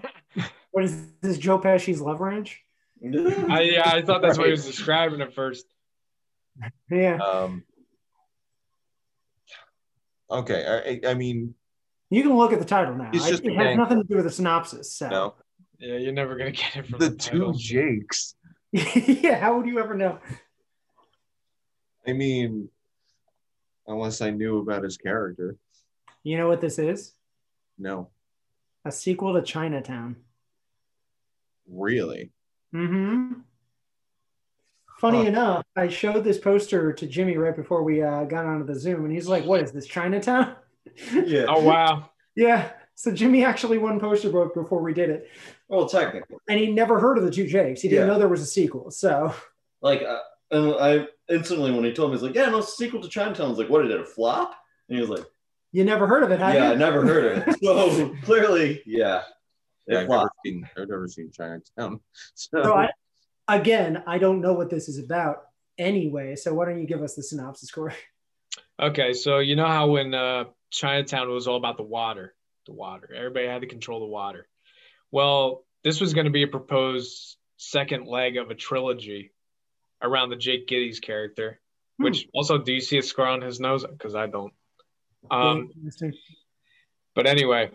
What 0.73 0.85
is 0.85 1.11
this? 1.23 1.39
Joe 1.39 1.59
Pesci's 1.59 2.03
Love 2.03 2.21
Ranch? 2.21 2.63
I, 3.03 3.63
yeah, 3.63 3.91
I 3.95 4.03
thought 4.03 4.21
that's 4.21 4.37
what 4.37 4.49
he 4.49 4.51
was 4.51 4.67
describing 4.67 5.23
at 5.23 5.33
first. 5.33 5.65
Yeah, 6.91 7.17
Um, 7.19 7.65
okay, 10.31 11.01
I, 11.05 11.11
I 11.11 11.15
mean, 11.15 11.55
you 12.11 12.23
can 12.23 12.37
look 12.37 12.53
at 12.53 12.59
the 12.59 12.65
title 12.65 12.95
now. 12.95 13.11
He's 13.13 13.25
I- 13.25 13.29
it 13.29 13.33
has 13.33 13.41
gang. 13.43 13.77
nothing 13.77 13.99
to 14.03 14.05
do 14.09 14.17
with 14.17 14.25
the 14.25 14.31
synopsis. 14.31 14.93
So. 14.93 15.09
no, 15.09 15.35
Yeah, 15.79 15.97
you're 15.97 16.13
never 16.13 16.37
gonna 16.37 16.53
get 16.53 16.77
it 16.77 16.87
from 16.87 16.99
the, 16.99 17.11
the 17.11 17.17
two 17.17 17.31
title. 17.39 17.53
Jakes. 17.55 18.35
yeah, 18.73 19.39
how 19.39 19.57
would 19.57 19.67
you 19.67 19.79
ever 19.79 19.95
know? 19.95 20.19
I 22.07 22.13
mean, 22.13 22.69
unless 23.87 24.21
I 24.21 24.31
knew 24.31 24.59
about 24.59 24.83
his 24.85 24.97
character. 24.97 25.57
You 26.23 26.37
know 26.39 26.49
what 26.49 26.61
this 26.61 26.79
is? 26.79 27.15
No, 27.79 28.09
A 28.85 28.93
sequel 28.93 29.35
to 29.35 29.43
Chinatown. 29.43 30.17
really. 31.69 32.31
Mm-hmm. 32.75 33.41
Funny 34.99 35.23
Huh. 35.23 35.29
enough, 35.29 35.65
I 35.77 35.89
showed 35.89 36.25
this 36.25 36.39
poster 36.39 36.93
to 36.93 37.07
Jimmy 37.07 37.37
right 37.37 37.55
before 37.55 37.83
we 37.83 38.03
uh, 38.03 38.25
got 38.25 38.47
onto 38.47 38.65
the 38.65 38.79
Zoom, 38.79 39.05
and 39.05 39.13
he's 39.13 39.29
like, 39.29 39.45
"What 39.45 39.61
is 39.63 39.73
this 39.73 39.87
Chinatown?" 39.87 40.57
Yeah. 41.13 41.45
Oh 41.49 41.63
wow. 41.63 42.11
yeah. 42.35 42.71
So 42.95 43.13
Jimmy 43.13 43.45
actually 43.45 43.77
won 43.77 44.01
poster 44.01 44.31
book 44.31 44.55
before 44.55 44.81
we 44.81 44.95
did 44.95 45.11
it, 45.11 45.29
Well, 45.69 45.87
technically, 45.87 46.37
and 46.49 46.59
he 46.59 46.73
never 46.73 46.99
heard 46.99 47.19
of 47.19 47.25
the 47.25 47.31
two 47.31 47.47
Jakes. 47.47 47.83
He 47.83 47.89
didn't 47.89 48.07
Yeah. 48.07 48.13
know 48.15 48.19
there 48.19 48.29
was 48.29 48.41
a 48.41 48.47
sequel. 48.47 48.91
So 48.91 49.35
like, 49.83 50.01
uh, 50.03 50.21
and 50.51 50.75
I 50.81 51.07
instantly 51.29 51.73
when 51.73 51.85
he 51.85 51.93
told 51.93 52.11
me, 52.13 52.17
he's 52.17 52.23
like, 52.23 52.35
"Yeah, 52.35 52.47
no, 52.49 52.63
sequel 52.63 53.03
to 53.03 53.09
Chinatown." 53.09 53.47
I 53.47 53.49
was 53.51 53.59
like, 53.59 53.69
"What 53.69 53.83
did 53.83 53.91
it 53.91 54.09
flop?" 54.09 54.55
And 54.89 54.97
he 54.97 55.01
was 55.03 55.11
like, 55.11 55.27
you 55.73 55.85
never 55.85 56.07
heard 56.07 56.23
of 56.23 56.31
it, 56.31 56.39
have 56.39 56.55
"Yeah, 56.55 56.71
I 56.71 56.75
never 56.75 57.05
heard 57.05 57.25
of 57.43 57.49
it." 57.49 57.57
So 57.63 58.17
clearly, 58.23 58.83
yeah, 58.87 59.25
Yeah, 59.87 60.01
I've 60.01 60.09
never 60.09 60.31
seen. 60.47 60.69
I've 60.79 60.89
never 60.89 61.09
seen 61.09 61.31
Chinatown. 61.33 62.01
So, 62.35 62.63
So 62.63 62.75
I, 62.75 62.89
again, 63.49 64.03
I 64.07 64.19
don't 64.19 64.41
know 64.41 64.53
what 64.53 64.71
this 64.71 64.89
is 64.89 64.99
about 64.99 65.43
anyway. 65.79 66.37
So 66.37 66.55
why 66.55 66.67
don't 66.67 66.81
you 66.81 66.87
give 66.87 67.03
us 67.03 67.15
the 67.15 67.23
synopsis, 67.23 67.71
Corey? 67.71 67.95
Okay, 68.81 69.13
so 69.13 69.39
you 69.39 69.57
know 69.57 69.67
how 69.67 69.89
when 69.89 70.15
uh, 70.15 70.45
Chinatown 70.71 71.29
was 71.31 71.49
all 71.49 71.57
about 71.57 71.77
the 71.77 71.83
water, 71.83 72.35
the 72.67 72.73
water. 72.73 73.13
Everybody 73.15 73.47
had 73.47 73.63
to 73.63 73.67
control 73.67 74.01
the 74.01 74.07
water. 74.07 74.47
Well, 75.11 75.65
this 75.83 76.01
was 76.01 76.15
going 76.15 76.27
to 76.27 76.33
be 76.33 76.43
a 76.43 76.49
proposed 76.49 77.37
second 77.57 78.07
leg 78.07 78.37
of 78.37 78.51
a 78.51 78.55
trilogy 78.55 79.33
around 80.03 80.31
the 80.31 80.37
Jake 80.37 80.67
Gittes 80.67 81.01
character. 81.01 81.61
Hmm. 81.99 82.05
Which 82.05 82.29
also, 82.35 82.59
do 82.59 82.73
you 82.73 82.81
see 82.81 82.99
a 82.99 83.03
scar 83.03 83.29
on 83.29 83.41
his 83.41 83.61
nose? 83.61 83.85
Because 83.87 84.15
I 84.15 84.27
don't. 84.27 84.53
Um, 85.31 85.71
but 87.15 87.27
anyway, 87.27 87.71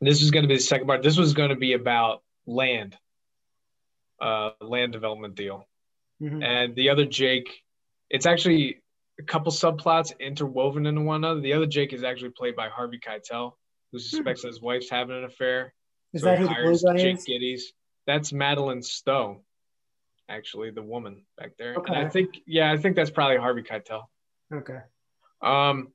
this 0.00 0.22
is 0.22 0.30
going 0.30 0.42
to 0.42 0.48
be 0.48 0.56
the 0.56 0.60
second 0.60 0.86
part. 0.86 1.02
This 1.02 1.16
was 1.16 1.34
going 1.34 1.50
to 1.50 1.56
be 1.56 1.72
about 1.72 2.22
land, 2.46 2.96
uh, 4.22 4.50
land 4.60 4.92
development 4.92 5.34
deal. 5.34 5.68
Mhm. 6.22 6.42
And 6.44 6.76
the 6.76 6.90
other 6.90 7.04
Jake, 7.04 7.62
it's 8.08 8.24
actually 8.24 8.80
a 9.18 9.22
couple 9.24 9.50
subplots 9.50 10.18
interwoven 10.18 10.86
into 10.86 11.02
one 11.02 11.16
another. 11.16 11.40
The 11.40 11.54
other 11.54 11.66
Jake 11.66 11.92
is 11.92 12.04
actually 12.04 12.30
played 12.30 12.54
by 12.54 12.68
Harvey 12.68 12.98
Keitel, 12.98 13.54
who 13.90 13.98
suspects 13.98 14.42
that 14.42 14.48
his 14.48 14.62
wife's 14.62 14.88
having 14.88 15.16
an 15.16 15.24
affair. 15.24 15.74
Is 16.12 16.22
so 16.22 16.26
that 16.26 16.38
who 16.38 16.46
hires 16.46 16.84
Jake 16.96 17.18
is? 17.18 17.26
Gittes. 17.26 17.62
That's 18.06 18.32
Madeline 18.32 18.82
Stowe, 18.82 19.44
actually, 20.28 20.70
the 20.70 20.82
woman 20.82 21.24
back 21.36 21.56
there. 21.56 21.74
And 21.74 21.96
I 21.96 22.08
think, 22.08 22.40
yeah, 22.46 22.70
I 22.70 22.76
think 22.76 22.96
that's 22.96 23.10
probably 23.10 23.38
Harvey 23.38 23.62
Keitel. 23.62 24.04
Okay. 24.52 24.80
Um, 25.40 25.92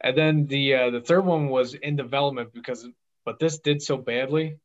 and 0.00 0.16
then 0.18 0.46
the 0.46 0.74
uh, 0.74 0.90
the 0.90 1.00
third 1.00 1.24
one 1.24 1.48
was 1.48 1.74
in 1.74 1.94
development 1.94 2.52
because, 2.52 2.88
but 3.24 3.38
this 3.38 3.58
did 3.58 3.82
so 3.82 3.96
badly 3.96 4.58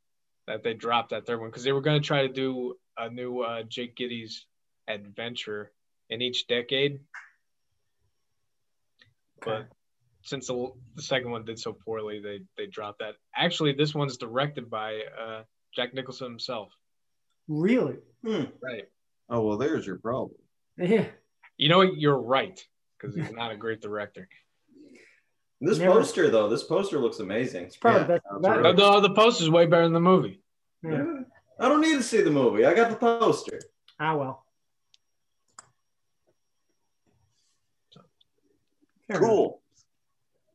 that 0.48 0.64
they 0.64 0.74
dropped 0.74 1.10
that 1.12 1.26
third 1.26 1.40
one 1.40 1.50
because 1.50 1.64
they 1.64 1.72
were 1.72 1.82
going 1.82 2.02
to 2.02 2.06
try 2.08 2.22
to 2.26 2.34
do 2.34 2.76
a 2.98 3.10
new 3.10 3.42
uh, 3.42 3.64
Jake 3.64 3.96
Gittes 3.96 4.44
adventure 4.88 5.72
in 6.10 6.22
each 6.22 6.48
decade, 6.48 7.02
Okay. 9.42 9.60
but 9.62 9.68
since 10.24 10.48
the, 10.48 10.72
the 10.96 11.02
second 11.02 11.32
one 11.32 11.46
did 11.46 11.60
so 11.60 11.74
poorly, 11.74 12.20
they 12.20 12.42
they 12.58 12.66
dropped 12.66 13.00
that. 13.00 13.16
Actually, 13.36 13.74
this 13.74 13.94
one's 13.94 14.18
directed 14.18 14.70
by 14.70 15.02
uh, 15.22 15.44
Jack 15.76 15.94
Nicholson 15.94 16.30
himself. 16.30 16.72
Really? 17.48 17.98
Hmm. 18.26 18.46
Right. 18.62 18.86
Oh 19.30 19.42
well, 19.42 19.58
there's 19.58 19.86
your 19.86 19.98
problem. 19.98 20.38
Yeah. 20.78 21.06
You 21.58 21.70
know 21.70 21.80
what? 21.80 21.98
You're 21.98 22.20
right 22.20 22.60
because 23.00 23.16
he's 23.16 23.32
not 23.32 23.52
a 23.52 23.58
great 23.58 23.82
director. 23.82 24.28
This 25.60 25.80
Never- 25.80 25.94
poster 25.94 26.30
though, 26.30 26.48
this 26.50 26.64
poster 26.64 27.00
looks 27.00 27.20
amazing. 27.20 27.64
It's 27.66 27.78
probably 27.78 28.02
Yeah, 28.02 28.08
the 28.08 28.14
best. 28.14 28.24
that's 28.26 28.38
about 28.38 28.62
right. 28.62 28.70
it. 28.72 28.78
The, 28.78 29.00
the 29.02 29.10
poster's 29.14 29.50
way 29.50 29.66
better 29.66 29.84
than 29.84 29.94
the 29.94 30.00
movie. 30.00 30.42
Yeah. 30.84 31.04
I 31.60 31.68
don't 31.68 31.82
need 31.82 31.96
to 31.96 32.04
see 32.04 32.22
the 32.22 32.30
movie. 32.30 32.66
I 32.66 32.74
got 32.76 32.90
the 32.92 32.96
poster. 32.96 33.60
Ah 34.00 34.16
well. 34.16 34.46
Fair. 39.08 39.20
Cool. 39.20 39.62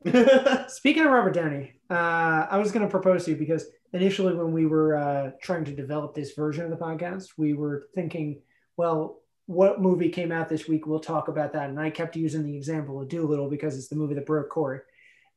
Speaking 0.69 1.05
of 1.05 1.11
Robert 1.11 1.35
Downey, 1.35 1.73
uh, 1.91 2.47
I 2.51 2.59
was 2.59 2.71
going 2.73 2.85
to 2.85 2.91
propose 2.91 3.25
to 3.25 3.31
you 3.33 3.37
because 3.37 3.67
initially, 3.93 4.35
when 4.35 4.53
we 4.53 4.67
were 4.67 4.97
uh, 4.97 5.31
trying 5.43 5.65
to 5.65 5.75
develop 5.75 6.15
this 6.15 6.33
version 6.35 6.65
of 6.65 6.71
the 6.71 6.77
podcast, 6.77 7.29
we 7.39 7.55
were 7.55 7.87
thinking, 7.95 8.41
well, 8.77 9.21
what 9.47 9.81
movie 9.81 10.09
came 10.11 10.31
out 10.33 10.49
this 10.49 10.69
week? 10.69 10.87
We'll 10.87 11.01
talk 11.01 11.29
about 11.29 11.53
that. 11.55 11.71
And 11.71 11.81
I 11.81 11.91
kept 11.91 12.17
using 12.17 12.45
the 12.45 12.57
example 12.57 13.01
of 13.01 13.09
Dolittle 13.09 13.49
because 13.49 13.77
it's 13.77 13.89
the 13.89 13.97
movie 13.97 14.15
that 14.15 14.27
broke 14.27 14.51
Corey. 14.51 14.81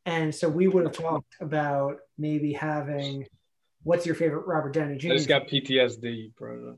And 0.06 0.34
so 0.34 0.48
we 0.48 0.68
would 0.68 0.86
have 0.86 0.94
talked 0.94 1.36
about 1.42 1.98
maybe 2.18 2.54
having 2.54 3.26
what's 3.84 4.06
your 4.06 4.16
favorite 4.16 4.46
Robert 4.46 4.74
Downey 4.74 4.98
Jr. 4.98 5.14
I 5.14 5.16
just 5.16 5.28
got 5.28 5.48
PTSD, 5.48 6.36
bro. 6.36 6.78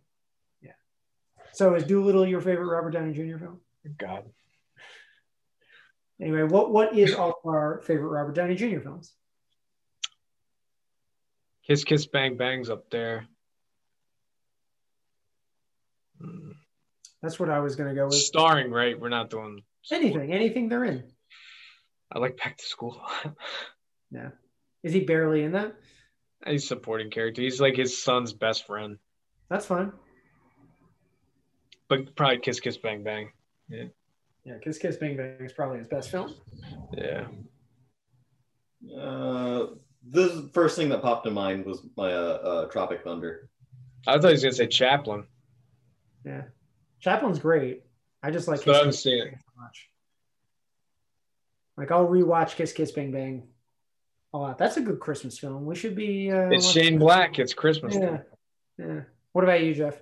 Yeah. 0.61 0.71
So 1.51 1.75
is 1.75 1.83
Dolittle 1.83 2.25
your 2.25 2.41
favorite 2.41 2.67
Robert 2.67 2.91
Downey 2.91 3.13
Jr. 3.13 3.37
film? 3.37 3.61
God. 3.97 4.23
Anyway, 6.21 6.43
what 6.43 6.71
what 6.71 6.97
is 6.97 7.13
all 7.13 7.39
of 7.43 7.49
our 7.49 7.81
favorite 7.85 8.09
Robert 8.09 8.33
Downey 8.33 8.55
Jr. 8.55 8.79
films? 8.79 9.13
Kiss 11.67 11.83
Kiss 11.83 12.07
Bang 12.07 12.37
Bang's 12.37 12.69
up 12.69 12.89
there. 12.89 13.27
That's 17.21 17.39
what 17.39 17.49
I 17.49 17.59
was 17.59 17.75
going 17.75 17.89
to 17.89 17.95
go 17.95 18.05
with. 18.05 18.15
Starring, 18.15 18.71
right? 18.71 18.99
We're 18.99 19.09
not 19.09 19.29
doing 19.29 19.61
Anything, 19.91 20.33
anything 20.33 20.69
they're 20.69 20.83
in. 20.85 21.03
I 22.11 22.19
like 22.19 22.37
Back 22.37 22.57
to 22.57 22.65
School. 22.65 23.01
Yeah. 24.09 24.29
Is 24.83 24.93
he 24.93 25.01
barely 25.01 25.43
in 25.43 25.51
that? 25.51 25.75
He's 26.45 26.65
supporting 26.65 27.09
character. 27.09 27.41
He's 27.41 27.59
like 27.59 27.75
his 27.75 28.01
son's 28.01 28.31
best 28.31 28.65
friend. 28.65 28.97
That's 29.49 29.65
fine. 29.65 29.91
But 31.89 32.15
probably 32.15 32.37
Kiss 32.39 32.61
Kiss 32.61 32.77
Bang 32.77 33.03
Bang. 33.03 33.31
Yeah, 33.67 33.85
Yeah, 34.45 34.59
Kiss 34.63 34.77
Kiss 34.77 34.95
Bang 34.95 35.17
Bang 35.17 35.35
is 35.41 35.51
probably 35.51 35.79
his 35.79 35.87
best 35.89 36.09
film. 36.09 36.33
Yeah. 36.93 37.27
uh, 38.97 39.67
the 40.09 40.49
first 40.53 40.77
thing 40.77 40.87
that 40.87 41.01
popped 41.01 41.25
to 41.25 41.31
mind 41.31 41.65
was 41.65 41.81
my 41.97 42.13
uh, 42.13 42.15
uh, 42.17 42.65
Tropic 42.67 43.03
Thunder. 43.03 43.49
I 44.07 44.13
thought 44.13 44.27
he 44.27 44.31
was 44.33 44.43
gonna 44.43 44.53
say 44.53 44.67
Chaplin. 44.67 45.25
Yeah. 46.25 46.43
Chaplin's 47.01 47.39
great. 47.39 47.83
I 48.23 48.31
just 48.31 48.47
like 48.47 48.61
Still 48.61 48.73
haven't 48.73 48.93
seen 48.93 49.19
Bang 49.19 49.31
Bang 49.31 49.33
so 49.33 49.35
much. 49.35 49.46
Like 51.77 51.91
I'll 51.91 52.07
rewatch 52.07 52.55
Kiss 52.55 52.73
Kiss 52.73 52.91
Bang 52.91 53.11
Bang 53.11 53.43
a 54.33 54.37
lot. 54.37 54.57
That's 54.57 54.77
a 54.77 54.81
good 54.81 54.99
Christmas 54.99 55.37
film. 55.37 55.65
We 55.65 55.75
should 55.75 55.95
be 55.95 56.31
uh 56.31 56.49
It's 56.49 56.65
watching- 56.67 56.83
Shane 56.83 56.99
Black. 56.99 57.39
It's 57.39 57.53
Christmas. 57.53 57.95
Yeah. 57.95 58.19
Yeah. 58.77 59.01
What 59.33 59.43
about 59.43 59.63
you, 59.63 59.73
Jeff? 59.73 59.95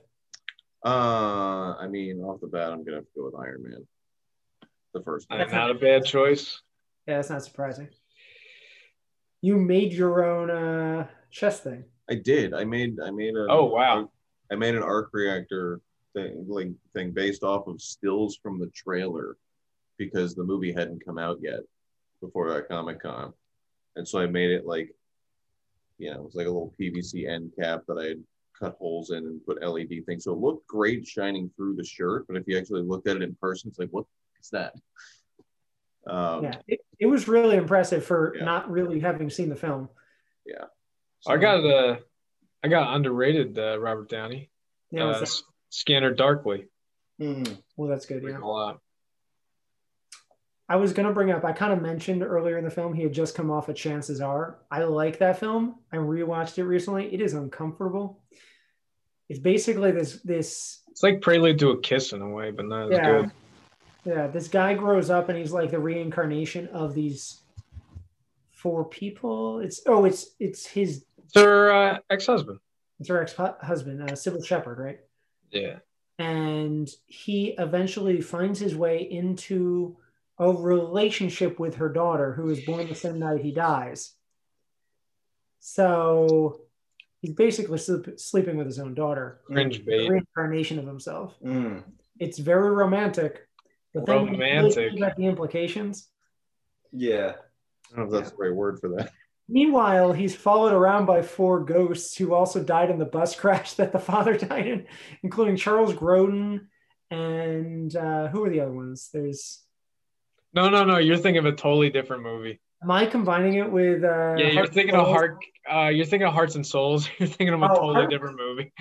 Uh, 0.85 1.75
I 1.79 1.87
mean, 1.87 2.21
off 2.21 2.39
the 2.41 2.47
bat, 2.47 2.71
I'm 2.71 2.83
gonna 2.83 2.97
have 2.97 3.05
to 3.05 3.11
go 3.17 3.25
with 3.25 3.35
Iron 3.35 3.63
Man. 3.63 3.87
The 4.93 5.01
first 5.01 5.29
one. 5.29 5.41
Uh, 5.41 5.45
not 5.45 5.71
a 5.71 5.75
bad 5.75 6.05
choice. 6.05 6.61
Yeah, 7.07 7.17
that's 7.17 7.29
not 7.29 7.43
surprising. 7.43 7.89
You 9.41 9.57
made 9.57 9.93
your 9.93 10.23
own 10.23 10.49
uh 10.49 11.07
chess 11.31 11.59
thing. 11.61 11.85
I 12.09 12.15
did. 12.15 12.53
I 12.53 12.63
made. 12.65 12.99
I 13.03 13.09
made 13.11 13.35
a. 13.35 13.47
Oh, 13.49 13.65
wow. 13.65 14.09
I 14.51 14.55
made 14.55 14.75
an 14.75 14.83
arc 14.83 15.09
reactor 15.11 15.81
thing, 16.13 16.45
like 16.47 16.69
thing 16.93 17.11
based 17.11 17.43
off 17.43 17.67
of 17.67 17.81
stills 17.81 18.37
from 18.41 18.59
the 18.59 18.67
trailer, 18.67 19.37
because 19.97 20.35
the 20.35 20.43
movie 20.43 20.71
hadn't 20.71 21.03
come 21.05 21.17
out 21.17 21.37
yet 21.41 21.61
before 22.21 22.51
that 22.53 22.67
Comic 22.69 23.01
Con, 23.01 23.33
and 23.95 24.07
so 24.07 24.19
I 24.19 24.25
made 24.27 24.51
it 24.51 24.65
like, 24.65 24.93
you 25.97 26.11
know, 26.11 26.17
it 26.17 26.23
was 26.23 26.35
like 26.35 26.47
a 26.47 26.49
little 26.51 26.73
PVC 26.79 27.27
end 27.29 27.51
cap 27.59 27.83
that 27.87 27.97
I 27.97 28.05
had 28.05 28.23
cut 28.59 28.75
holes 28.79 29.11
in 29.11 29.17
and 29.17 29.45
put 29.45 29.61
LED 29.61 30.05
things. 30.05 30.23
So 30.23 30.31
it 30.33 30.39
looked 30.39 30.67
great 30.67 31.05
shining 31.05 31.49
through 31.55 31.75
the 31.75 31.83
shirt, 31.85 32.25
but 32.27 32.37
if 32.37 32.43
you 32.47 32.57
actually 32.57 32.83
looked 32.83 33.07
at 33.07 33.17
it 33.17 33.21
in 33.23 33.35
person, 33.35 33.69
it's 33.69 33.79
like, 33.79 33.89
what 33.89 34.05
is 34.41 34.49
that? 34.51 34.73
Um, 36.07 36.43
Yeah. 36.45 36.55
It, 36.67 36.79
it 36.99 37.05
was 37.07 37.27
really 37.27 37.57
impressive 37.57 38.05
for 38.05 38.33
Yeah. 38.37 38.45
not 38.45 38.69
really 38.69 38.99
having 38.99 39.29
seen 39.29 39.49
the 39.49 39.55
film. 39.55 39.89
so- 41.21 41.31
I 41.33 41.37
got 41.37 41.65
uh, 41.65 41.97
I 42.63 42.67
got 42.67 42.95
underrated 42.95 43.57
uh, 43.59 43.79
Robert 43.79 44.09
Downey. 44.09 44.49
Yeah, 44.91 45.05
uh, 45.05 45.13
that? 45.13 45.21
S- 45.23 45.43
Scanner 45.69 46.13
Darkly. 46.13 46.65
Hmm. 47.19 47.43
well, 47.75 47.89
that's 47.89 48.05
good. 48.05 48.23
Yeah. 48.23 48.37
A 48.37 48.45
lot. 48.45 48.79
I 50.67 50.77
was 50.77 50.93
gonna 50.93 51.11
bring 51.13 51.31
up. 51.31 51.45
I 51.45 51.51
kind 51.51 51.71
of 51.73 51.81
mentioned 51.81 52.23
earlier 52.23 52.57
in 52.57 52.63
the 52.63 52.71
film 52.71 52.93
he 52.93 53.03
had 53.03 53.13
just 53.13 53.35
come 53.35 53.51
off 53.51 53.69
of 53.69 53.75
Chances 53.75 54.19
Are. 54.21 54.57
I 54.71 54.83
like 54.83 55.19
that 55.19 55.39
film. 55.39 55.75
I 55.91 55.97
rewatched 55.97 56.57
it 56.57 56.63
recently. 56.63 57.13
It 57.13 57.21
is 57.21 57.33
uncomfortable. 57.33 58.19
It's 59.29 59.39
basically 59.39 59.91
this 59.91 60.21
this 60.23 60.81
It's 60.89 61.03
like 61.03 61.21
Prelude 61.21 61.59
to 61.59 61.69
a 61.71 61.79
Kiss 61.81 62.13
in 62.13 62.21
a 62.21 62.29
way, 62.29 62.51
but 62.51 62.65
not 62.65 62.85
as 62.91 62.97
yeah 62.97 63.11
good. 63.21 63.31
yeah. 64.05 64.27
This 64.27 64.47
guy 64.47 64.73
grows 64.73 65.09
up 65.09 65.29
and 65.29 65.37
he's 65.37 65.51
like 65.51 65.69
the 65.71 65.79
reincarnation 65.79 66.67
of 66.69 66.95
these 66.95 67.41
four 68.51 68.85
people. 68.85 69.59
It's 69.59 69.81
oh 69.85 70.05
it's 70.05 70.31
it's 70.39 70.65
his 70.65 71.05
It's 71.23 71.35
her 71.35 71.71
uh, 71.71 71.97
ex-husband. 72.09 72.59
it's 72.99 73.09
her 73.09 73.21
ex 73.21 73.33
husband 73.35 74.01
uh, 74.01 74.13
Cybill 74.13 74.43
Shepherd 74.45 74.79
right. 74.79 74.99
Yeah. 75.51 75.77
and 76.17 76.89
he 77.05 77.55
eventually 77.59 78.19
finds 78.21 78.59
his 78.59 78.75
way 78.75 79.03
into 79.03 79.95
a 80.37 80.51
relationship 80.51 81.59
with 81.59 81.75
her 81.75 81.89
daughter 81.89 82.33
who 82.33 82.49
is 82.49 82.61
born 82.65 82.87
the 82.87 82.95
same 82.95 83.19
night 83.19 83.41
he 83.41 83.51
dies 83.51 84.13
so 85.59 86.61
he's 87.21 87.33
basically 87.33 87.77
sleep, 87.77 88.19
sleeping 88.19 88.57
with 88.57 88.67
his 88.67 88.79
own 88.79 88.93
daughter 88.93 89.41
Cringe 89.45 89.79
a 89.79 89.83
bait. 89.83 90.09
reincarnation 90.09 90.79
of 90.79 90.85
himself 90.85 91.35
Hmm. 91.41 91.79
it's 92.19 92.37
very 92.39 92.71
romantic 92.71 93.47
but 93.93 94.05
then 94.05 94.23
when 94.25 94.33
you 94.33 94.39
really 94.39 94.51
Romantic. 94.55 94.75
think 94.75 94.97
about 94.99 95.15
the 95.17 95.25
implications 95.25 96.09
Yeah. 96.91 97.33
I 97.93 97.97
don't 97.97 98.09
know 98.09 98.17
if 98.17 98.23
that's 98.23 98.31
the 98.35 98.37
right 98.43 98.53
word 98.53 98.79
for 98.79 98.89
that. 98.97 99.11
meanwhile 99.47 100.11
he's 100.11 100.35
followed 100.35 100.73
around 100.73 101.05
by 101.05 101.21
four 101.21 101.63
ghosts 101.63 102.15
who 102.17 102.33
also 102.33 102.63
died 102.63 102.89
in 102.91 102.99
the 102.99 103.05
bus 103.05 103.35
crash 103.41 103.73
that 103.73 103.91
the 103.91 103.99
father 103.99 104.37
died 104.37 104.67
in 104.67 104.85
including 105.23 105.55
charles 105.55 105.93
grodin 105.93 106.67
and 107.11 107.95
uh, 107.95 108.27
who 108.29 108.43
are 108.43 108.49
the 108.49 108.59
other 108.59 108.71
ones 108.73 109.09
there's 109.13 109.61
No, 110.55 110.69
no, 110.69 110.85
no. 110.85 110.97
You're 110.97 111.17
thinking 111.17 111.39
of 111.39 111.45
a 111.45 111.51
totally 111.55 111.89
different 111.89 112.23
movie. 112.23 112.59
Am 112.81 112.89
I 112.91 113.05
combining 113.05 113.55
it 113.55 113.69
with? 113.69 114.03
Uh, 114.03 114.35
yeah, 114.37 114.45
you're 114.47 114.53
Heart 114.53 114.73
thinking 114.73 114.95
of 114.95 115.05
Souls? 115.05 115.15
Heart. 115.17 115.37
Uh, 115.71 115.89
you're 115.89 116.05
thinking 116.05 116.27
of 116.27 116.33
Hearts 116.33 116.55
and 116.55 116.65
Souls. 116.65 117.09
You're 117.19 117.27
thinking 117.27 117.53
of 117.53 117.61
a 117.61 117.65
Oh, 117.65 117.75
totally 117.75 117.93
Heart- 117.95 118.09
different 118.11 118.37
movie. 118.37 118.71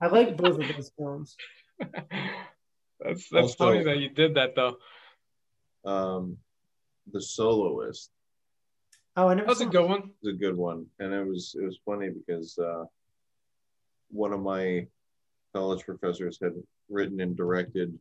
I 0.00 0.06
like 0.08 0.36
both 0.36 0.58
of 0.60 0.68
those 0.76 0.90
films. 0.98 1.36
that's 1.80 3.28
that's 3.28 3.32
Also- 3.32 3.54
funny 3.56 3.84
that 3.84 3.98
you 3.98 4.10
did 4.10 4.34
that 4.34 4.54
though. 4.56 4.76
Um, 5.84 6.36
The 7.12 7.20
Soloist 7.20 8.10
Oh, 9.16 9.28
I 9.28 9.34
never. 9.34 9.46
That's 9.48 9.60
a 9.60 9.64
saw 9.64 9.70
good 9.70 9.88
one. 9.88 9.98
It 10.00 10.10
was 10.26 10.34
a 10.34 10.38
good 10.38 10.56
one, 10.56 10.86
and 10.98 11.12
it 11.12 11.26
was 11.26 11.54
it 11.58 11.64
was 11.64 11.78
funny 11.84 12.08
because 12.10 12.58
uh, 12.58 12.84
one 14.10 14.32
of 14.32 14.40
my 14.40 14.86
college 15.54 15.84
professors 15.84 16.38
had 16.42 16.54
written 16.88 17.20
and 17.20 17.36
directed. 17.36 17.96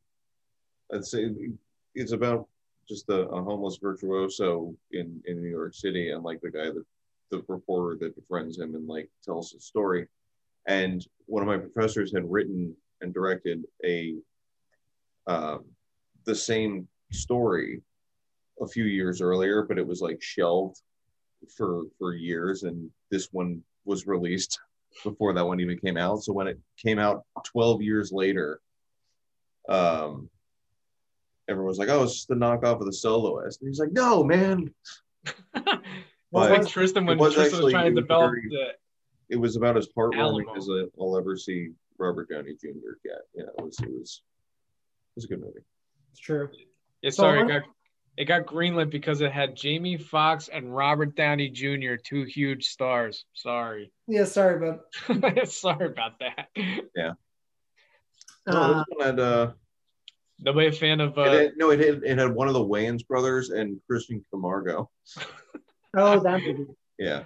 I'd 0.94 1.06
say 1.06 1.30
it's 1.96 2.14
about 2.14 2.48
just 2.88 3.10
a, 3.10 3.28
a 3.30 3.42
homeless 3.42 3.78
virtuoso 3.82 4.76
in 4.92 5.22
in 5.26 5.42
New 5.42 5.50
York 5.50 5.74
City, 5.74 6.12
and 6.12 6.24
like 6.24 6.42
the 6.42 6.52
guy 6.52 6.66
that 6.66 6.86
the 7.30 7.44
reporter 7.48 7.98
that 8.00 8.16
befriends 8.16 8.60
him 8.60 8.76
and 8.76 8.88
like 8.88 9.10
tells 9.24 9.52
his 9.52 9.66
story. 9.66 10.08
And 10.68 11.06
one 11.26 11.42
of 11.42 11.48
my 11.48 11.58
professors 11.58 12.14
had 12.14 12.30
written 12.30 12.76
and 13.02 13.14
directed 13.14 13.64
a 13.84 14.16
um, 15.28 15.66
the 16.26 16.36
same 16.36 16.88
story 17.12 17.82
a 18.62 18.68
few 18.68 18.84
years 18.84 19.22
earlier, 19.22 19.64
but 19.64 19.78
it 19.78 19.88
was 19.88 20.02
like 20.02 20.22
shelved 20.22 20.82
for 21.56 21.84
for 21.98 22.14
years, 22.14 22.64
and 22.64 22.90
this 23.10 23.30
one 23.32 23.64
was 23.86 24.06
released 24.06 24.60
before 25.04 25.34
that 25.34 25.46
one 25.46 25.60
even 25.60 25.80
came 25.80 25.98
out. 25.98 26.24
So 26.24 26.34
when 26.34 26.48
it 26.48 26.60
came 26.78 27.00
out 27.00 27.24
12 27.46 27.82
years 27.82 28.12
later, 28.12 28.62
um, 29.70 30.30
everyone 31.52 31.68
was 31.68 31.78
like, 31.78 31.90
"Oh, 31.90 32.04
it's 32.04 32.14
just 32.14 32.30
a 32.32 32.36
knockoff 32.36 32.80
of 32.80 32.86
the 32.86 32.94
Soloist," 32.94 33.62
and 33.62 33.68
he's 33.70 33.80
like, 33.80 33.92
"No, 33.92 34.24
man, 34.24 34.74
Well, 36.34 36.48
But 36.48 36.52
like 36.52 36.68
Tristan 36.68 37.06
when 37.06 37.18
it 37.18 37.22
was 37.22 37.34
Tristan 37.36 37.62
was 37.64 37.74
trying 37.74 37.86
to 37.88 37.92
was 37.96 38.04
develop 38.04 38.32
very- 38.32 38.50
the 38.50 38.68
it 39.30 39.36
was 39.40 39.56
about 39.56 39.78
as 39.78 39.88
heartwarming 39.98 40.20
Alamo. 40.20 40.56
as 40.58 40.68
a, 40.70 40.88
I'll 41.00 41.18
ever 41.18 41.38
see 41.38 41.70
Robert 41.98 42.30
Downey 42.30 42.56
Jr. 42.60 42.98
get. 43.04 43.20
Yeah, 43.36 43.44
it 43.58 43.64
was 43.64 43.78
it 43.80 43.90
was 43.90 44.24
it 44.24 45.16
was 45.18 45.26
a 45.26 45.28
good 45.28 45.40
movie. 45.42 45.60
It's 46.12 46.20
true. 46.20 46.50
Yeah, 47.02 47.10
So 47.12 47.24
sorry, 47.24 47.42
it 47.42 47.48
got 47.48 47.62
it 48.18 48.26
got 48.26 48.46
greenlit 48.46 48.90
because 48.90 49.22
it 49.22 49.32
had 49.32 49.56
Jamie 49.56 49.98
Foxx 49.98 50.50
and 50.50 50.74
Robert 50.76 51.16
Downey 51.16 51.50
Jr. 51.50 51.96
two 51.96 52.24
huge 52.24 52.66
stars. 52.68 53.26
Sorry, 53.34 53.92
Yeah, 54.08 54.26
sorry, 54.26 54.60
but 55.08 55.48
sorry 55.50 55.86
about 55.88 56.20
that. 56.20 56.48
Yeah. 56.96 57.14
uh, 58.48 58.74
this 58.80 58.86
one 58.90 59.06
had 59.08 59.20
uh, 59.20 59.52
Nobody 60.44 60.68
a 60.68 60.72
fan 60.72 61.00
of 61.02 61.16
it 61.18 61.20
uh, 61.20 61.32
had, 61.32 61.52
no, 61.56 61.70
it 61.70 61.80
had, 61.80 62.04
it 62.04 62.18
had 62.18 62.34
one 62.34 62.48
of 62.48 62.56
the 62.56 62.66
Wayans 62.66 63.06
brothers 63.08 63.52
and 63.52 63.80
Christian 63.88 64.26
Camargo. 64.32 64.90
oh, 65.96 66.20
that 66.20 66.42
Yeah, 66.98 67.24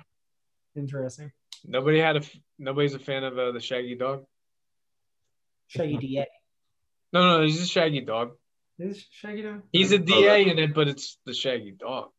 interesting. 0.75 1.31
nobody 1.65 1.99
had 1.99 2.17
a. 2.17 2.21
nobody's 2.59 2.93
a 2.93 2.99
fan 2.99 3.23
of 3.23 3.37
uh, 3.37 3.51
the 3.53 3.61
Shaggy 3.61 3.95
Dog. 3.95 4.25
Shaggy 5.67 5.97
DA. 5.97 6.25
No, 7.13 7.37
no, 7.37 7.43
he's 7.45 7.61
a 7.61 7.65
Shaggy 7.65 8.01
Dog. 8.01 8.31
Is 8.77 9.05
Shaggy 9.09 9.43
Dog? 9.43 9.61
He's 9.71 9.93
a 9.93 9.95
Oh, 9.95 9.99
DA 9.99 10.49
in 10.49 10.59
it, 10.59 10.75
but 10.75 10.89
it's 10.89 11.17
the 11.25 11.33
Shaggy 11.33 11.71
Dog. 11.71 12.09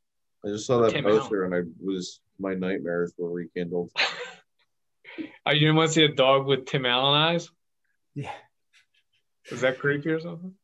I 0.43 0.49
just 0.49 0.67
saw 0.67 0.81
that 0.81 0.93
Tim 0.93 1.05
poster 1.05 1.45
and 1.45 1.55
I 1.55 1.61
was 1.79 2.21
my 2.39 2.55
nightmares 2.55 3.13
were 3.19 3.31
rekindled. 3.31 3.91
Oh, 5.47 5.53
you 5.53 5.61
didn't 5.61 5.77
want 5.77 5.89
to 5.89 5.95
see 5.95 6.05
a 6.05 6.13
dog 6.13 6.47
with 6.47 6.67
Tim 6.67 6.85
Allen 6.85 7.19
eyes? 7.19 7.49
Yeah. 8.15 8.33
Is 9.51 9.61
that 9.63 9.79
creepy 9.79 10.11
or 10.11 10.21
something? 10.21 10.55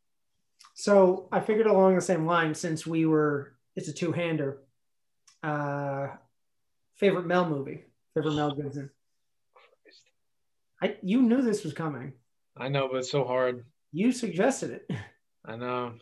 So 0.74 1.28
I 1.30 1.40
figured 1.40 1.66
along 1.66 1.94
the 1.94 2.00
same 2.00 2.26
line 2.26 2.54
since 2.54 2.86
we 2.86 3.06
were 3.06 3.54
it's 3.76 3.88
a 3.88 3.92
two 3.92 4.12
hander. 4.12 4.58
Uh 5.42 6.08
favorite 6.96 7.26
Mel 7.26 7.48
movie. 7.48 7.84
Favorite 8.14 8.34
Mel 8.34 8.54
Gibson. 8.54 8.90
I 10.80 10.96
you 11.02 11.22
knew 11.22 11.42
this 11.42 11.64
was 11.64 11.72
coming. 11.72 12.12
I 12.56 12.68
know, 12.68 12.88
but 12.88 12.98
it's 12.98 13.10
so 13.10 13.24
hard. 13.24 13.64
You 13.92 14.12
suggested 14.12 14.70
it. 14.70 14.90
I 15.44 15.56
know. 15.56 15.94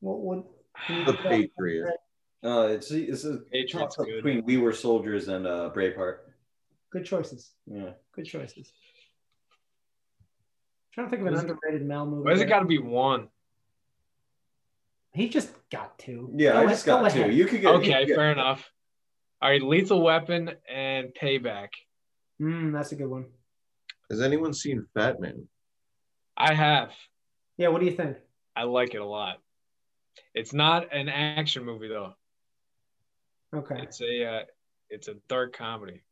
What 0.00 0.20
would 0.20 0.44
The 0.88 1.12
give 1.12 1.22
Patriot. 1.22 1.94
Uh, 2.42 2.68
it's 2.70 2.90
it's 2.90 3.24
a 3.24 3.38
Patriots 3.52 3.96
toss-up 3.96 4.06
good. 4.06 4.22
between 4.24 4.44
We 4.46 4.56
Were 4.56 4.72
Soldiers 4.72 5.28
and 5.28 5.46
uh, 5.46 5.70
Braveheart. 5.74 6.18
Good 6.90 7.04
choices. 7.04 7.52
Yeah. 7.66 7.90
Good 8.14 8.24
choices. 8.24 8.72
Trying 10.92 11.06
to 11.06 11.10
think 11.10 11.20
of 11.22 11.26
an 11.28 11.34
Why's 11.34 11.44
it- 11.44 11.50
underrated 11.50 11.86
Mel 11.86 12.06
movie. 12.06 12.28
Why's 12.30 12.40
it 12.40 12.46
got 12.46 12.60
to 12.60 12.64
be 12.66 12.78
one? 12.78 13.28
He 15.12 15.28
just 15.28 15.50
got 15.70 15.98
two. 15.98 16.30
Yeah, 16.36 16.52
Go 16.52 16.58
I 16.58 16.60
ahead- 16.62 16.70
just 16.70 16.86
got 16.86 17.02
go 17.02 17.08
two. 17.10 17.20
ahead. 17.22 17.34
You 17.34 17.46
could 17.46 17.60
get 17.60 17.74
Okay, 17.76 17.92
could 18.00 18.06
get- 18.08 18.16
fair 18.16 18.32
enough. 18.32 18.70
All 19.42 19.50
right, 19.50 19.62
Lethal 19.62 20.02
Weapon 20.02 20.50
and 20.68 21.12
Payback. 21.14 21.70
Mm, 22.40 22.72
that's 22.72 22.92
a 22.92 22.96
good 22.96 23.08
one. 23.08 23.26
Has 24.10 24.20
anyone 24.20 24.52
seen 24.52 24.86
Fat 24.94 25.20
Man? 25.20 25.48
I 26.36 26.54
have. 26.54 26.92
Yeah, 27.56 27.68
what 27.68 27.80
do 27.80 27.86
you 27.86 27.92
think? 27.96 28.16
I 28.56 28.64
like 28.64 28.94
it 28.94 29.00
a 29.00 29.04
lot. 29.06 29.40
It's 30.34 30.52
not 30.52 30.92
an 30.92 31.08
action 31.08 31.64
movie 31.64 31.88
though. 31.88 32.14
Okay. 33.54 33.80
It's 33.82 34.00
a 34.00 34.24
uh, 34.24 34.44
it's 34.90 35.08
a 35.08 35.14
dark 35.28 35.56
comedy. 35.56 36.02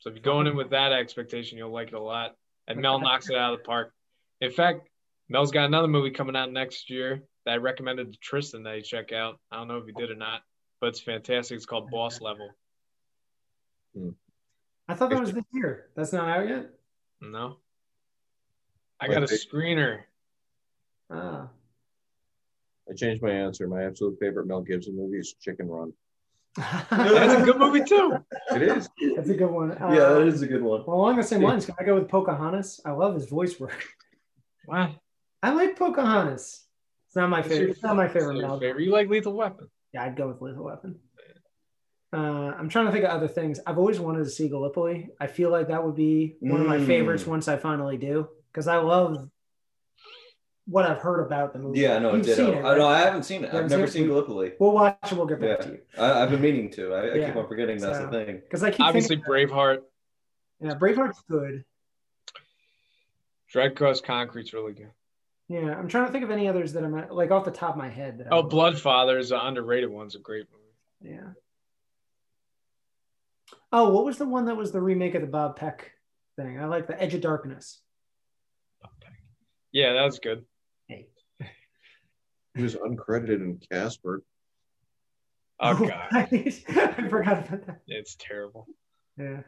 So 0.00 0.08
if 0.10 0.16
you're 0.16 0.22
going 0.22 0.46
in 0.46 0.56
with 0.56 0.70
that 0.70 0.92
expectation, 0.92 1.58
you'll 1.58 1.70
like 1.72 1.88
it 1.88 1.94
a 1.94 2.00
lot. 2.00 2.36
And 2.70 2.80
Mel 2.80 3.00
knocks 3.00 3.28
it 3.28 3.36
out 3.36 3.52
of 3.52 3.58
the 3.58 3.64
park. 3.64 3.92
In 4.40 4.52
fact, 4.52 4.88
Mel's 5.28 5.50
got 5.50 5.64
another 5.64 5.88
movie 5.88 6.12
coming 6.12 6.36
out 6.36 6.52
next 6.52 6.88
year 6.88 7.24
that 7.44 7.52
I 7.52 7.56
recommended 7.56 8.12
to 8.12 8.18
Tristan 8.20 8.62
that 8.62 8.76
he 8.76 8.82
check 8.82 9.12
out. 9.12 9.40
I 9.50 9.56
don't 9.56 9.66
know 9.66 9.78
if 9.78 9.86
he 9.86 9.92
did 9.92 10.08
or 10.08 10.14
not, 10.14 10.42
but 10.80 10.86
it's 10.90 11.00
fantastic. 11.00 11.56
It's 11.56 11.66
called 11.66 11.90
Boss 11.90 12.20
Level. 12.20 12.48
I 14.88 14.94
thought 14.94 15.10
that 15.10 15.20
was 15.20 15.32
this 15.32 15.42
year. 15.52 15.88
That's 15.96 16.12
not 16.12 16.28
out 16.28 16.48
yet. 16.48 16.70
No, 17.20 17.56
I 19.00 19.08
got 19.08 19.24
a 19.24 19.26
screener. 19.26 20.02
Ah, 21.10 21.48
I 22.88 22.94
changed 22.94 23.20
my 23.20 23.32
answer. 23.32 23.66
My 23.66 23.82
absolute 23.82 24.16
favorite 24.20 24.46
Mel 24.46 24.62
Gibson 24.62 24.96
movie 24.96 25.18
is 25.18 25.34
Chicken 25.40 25.66
Run. 25.68 25.92
That's 26.56 27.42
a 27.42 27.44
good 27.44 27.58
movie 27.58 27.84
too. 27.84 28.16
It 28.54 28.62
is. 28.62 28.88
That's 29.16 29.28
a 29.30 29.34
good 29.34 29.50
one. 29.50 29.72
Uh, 29.72 29.92
Yeah, 29.92 30.08
that 30.14 30.26
is 30.26 30.42
a 30.42 30.46
good 30.46 30.62
one. 30.62 30.84
Well, 30.86 30.96
along 30.96 31.16
the 31.16 31.22
same 31.22 31.42
lines, 31.42 31.64
can 31.66 31.74
I 31.78 31.84
go 31.84 31.94
with 31.94 32.08
Pocahontas? 32.08 32.80
I 32.84 32.90
love 32.92 33.14
his 33.14 33.26
voice 33.26 33.58
work. 33.60 33.84
What? 34.66 34.90
I 35.42 35.52
like 35.52 35.78
Pocahontas. 35.78 36.64
It's 37.06 37.16
not 37.16 37.28
my 37.30 37.42
favorite. 37.42 37.70
It's 37.70 37.82
not 37.82 37.96
my 37.96 38.08
favorite 38.08 38.36
your 38.36 38.46
Mel. 38.48 38.60
favorite? 38.60 38.84
You 38.84 38.92
like 38.92 39.08
Lethal 39.08 39.32
Weapon? 39.32 39.68
Yeah, 39.92 40.04
I'd 40.04 40.16
go 40.16 40.28
with 40.28 40.40
Lethal 40.40 40.64
Weapon. 40.64 40.98
Uh, 42.12 42.52
I'm 42.58 42.68
trying 42.68 42.86
to 42.86 42.92
think 42.92 43.04
of 43.04 43.10
other 43.10 43.28
things. 43.28 43.60
I've 43.66 43.78
always 43.78 44.00
wanted 44.00 44.24
to 44.24 44.30
see 44.30 44.48
Gallipoli. 44.48 45.10
I 45.20 45.28
feel 45.28 45.50
like 45.50 45.68
that 45.68 45.84
would 45.84 45.94
be 45.94 46.36
one 46.40 46.60
of 46.60 46.66
my 46.66 46.78
Mm. 46.78 46.86
favorites 46.86 47.26
once 47.26 47.46
I 47.48 47.56
finally 47.56 47.96
do, 47.96 48.28
because 48.52 48.66
I 48.66 48.76
love 48.78 49.28
what 50.70 50.86
I've 50.88 50.98
heard 50.98 51.20
about 51.26 51.52
the 51.52 51.58
movie. 51.58 51.80
Yeah, 51.80 51.98
no, 51.98 52.14
You've 52.14 52.24
ditto. 52.26 52.46
seen 52.46 52.54
it, 52.54 52.64
I, 52.64 52.76
no. 52.76 52.86
I 52.86 53.00
haven't 53.00 53.24
seen 53.24 53.44
it. 53.44 53.52
I've 53.52 53.68
never 53.68 53.86
seen 53.86 54.02
seen? 54.02 54.06
Gallipoli. 54.08 54.52
We'll 54.60 54.72
watch 54.72 54.96
it. 55.10 55.12
We'll 55.14 55.26
get 55.26 55.40
back 55.40 55.58
Yeah. 55.60 55.64
to 55.66 55.70
you. 55.72 55.78
I, 55.98 56.22
I've 56.22 56.30
been 56.30 56.40
meaning 56.40 56.70
to. 56.72 56.94
I, 56.94 57.00
I 57.00 57.14
Yeah. 57.14 57.26
keep 57.28 57.36
on 57.36 57.48
forgetting 57.48 57.78
that's 57.78 57.98
So- 57.98 58.06
the 58.06 58.10
thing. 58.24 58.36
Because 58.36 58.62
I 58.62 58.70
keep 58.70 58.80
Obviously, 58.86 59.16
Braveheart. 59.16 59.82
yeah, 60.60 60.74
Braveheart's 60.74 61.22
good. 61.28 61.64
Dragged 63.48 63.72
Across 63.74 64.02
Concrete's 64.02 64.52
really 64.52 64.72
good. 64.74 64.90
Yeah, 65.48 65.76
I'm 65.76 65.88
trying 65.88 66.06
to 66.06 66.12
think 66.12 66.22
of 66.22 66.30
any 66.30 66.46
others 66.46 66.72
that 66.74 66.84
I'm 66.84 66.96
at, 66.96 67.12
like 67.12 67.32
off 67.32 67.44
the 67.44 67.50
top 67.50 67.70
of 67.70 67.76
my 67.76 67.88
head. 67.88 68.18
That 68.18 68.28
Oh, 68.30 68.42
would- 68.42 68.50
Blood 68.50 68.78
Father 68.78 69.18
is 69.18 69.32
an 69.32 69.40
underrated 69.42 69.90
one. 69.90 70.06
It's 70.06 70.14
a 70.14 70.20
great 70.20 70.46
movie. 70.52 71.14
Yeah. 71.16 71.30
Oh, 73.72 73.90
what 73.90 74.04
was 74.04 74.18
the 74.18 74.26
one 74.26 74.44
that 74.46 74.56
was 74.56 74.70
the 74.70 74.80
remake 74.80 75.14
of 75.16 75.22
the 75.22 75.26
Bob 75.26 75.56
Peck 75.56 75.92
thing? 76.36 76.60
I 76.60 76.66
like 76.66 76.86
the 76.86 77.00
Edge 77.00 77.14
of 77.14 77.20
Darkness. 77.20 77.80
Yeah, 79.72 79.92
that 79.92 80.02
was 80.04 80.18
good. 80.18 80.44
Hey. 82.60 82.66
He 82.68 82.76
was 82.76 82.76
uncredited 82.76 83.42
in 83.42 83.60
Casper. 83.70 84.22
Oh, 85.60 85.76
oh 85.78 85.86
god, 85.86 86.08
I 86.12 87.08
forgot 87.08 87.48
about 87.48 87.66
that. 87.66 87.80
it's 87.86 88.16
terrible. 88.18 88.66
Yeah. 89.18 89.40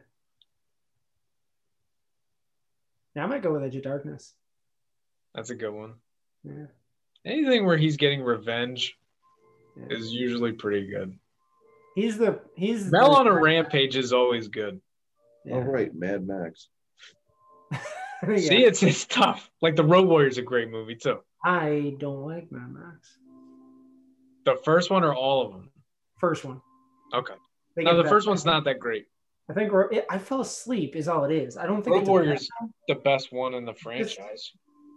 Yeah, 3.15 3.23
I 3.23 3.27
might 3.27 3.43
go 3.43 3.53
with 3.53 3.63
Edge 3.63 3.75
of 3.75 3.83
Darkness. 3.83 4.33
That's 5.35 5.49
a 5.49 5.55
good 5.55 5.71
one. 5.71 5.93
Yeah. 6.43 6.65
Anything 7.25 7.65
where 7.65 7.77
he's 7.77 7.97
getting 7.97 8.21
revenge 8.21 8.95
yeah. 9.77 9.97
is 9.97 10.11
usually 10.11 10.51
pretty 10.51 10.87
good. 10.87 11.17
He's 11.95 12.17
the 12.17 12.39
he's 12.55 12.91
Mel 12.91 13.11
the, 13.11 13.19
on 13.19 13.27
a 13.27 13.33
rampage 13.33 13.95
is 13.95 14.13
always 14.13 14.47
good. 14.47 14.81
Yeah. 15.45 15.55
All 15.55 15.61
right, 15.61 15.93
Mad 15.93 16.27
Max. 16.27 16.69
Yeah. 18.25 18.37
See, 18.37 18.63
it's 18.63 18.81
it's 18.81 19.05
tough. 19.05 19.51
Like 19.61 19.75
the 19.75 19.83
Road 19.83 20.07
Warrior 20.07 20.29
is 20.29 20.37
a 20.37 20.41
great 20.41 20.69
movie 20.69 20.95
too. 20.95 21.19
I 21.43 21.95
don't 21.99 22.25
like 22.25 22.51
Mad 22.51 22.71
Max. 22.71 23.17
The 24.45 24.55
first 24.63 24.89
one 24.89 25.03
or 25.03 25.13
all 25.13 25.45
of 25.45 25.51
them? 25.51 25.69
First 26.19 26.45
one. 26.45 26.61
Okay. 27.13 27.33
No, 27.77 28.01
the 28.01 28.07
first 28.07 28.27
one's 28.27 28.45
not 28.45 28.63
that 28.65 28.79
great. 28.79 29.05
I 29.49 29.53
think 29.53 29.71
I 30.09 30.17
fell 30.17 30.41
asleep 30.41 30.95
is 30.95 31.07
all 31.07 31.25
it 31.25 31.31
is. 31.33 31.57
I 31.57 31.65
don't 31.65 31.83
think 31.83 31.95
Road 31.95 32.07
Warrior's 32.07 32.47
the 32.87 32.95
best 32.95 33.33
one 33.33 33.53
in 33.53 33.65
the 33.65 33.73
franchise. 33.73 34.51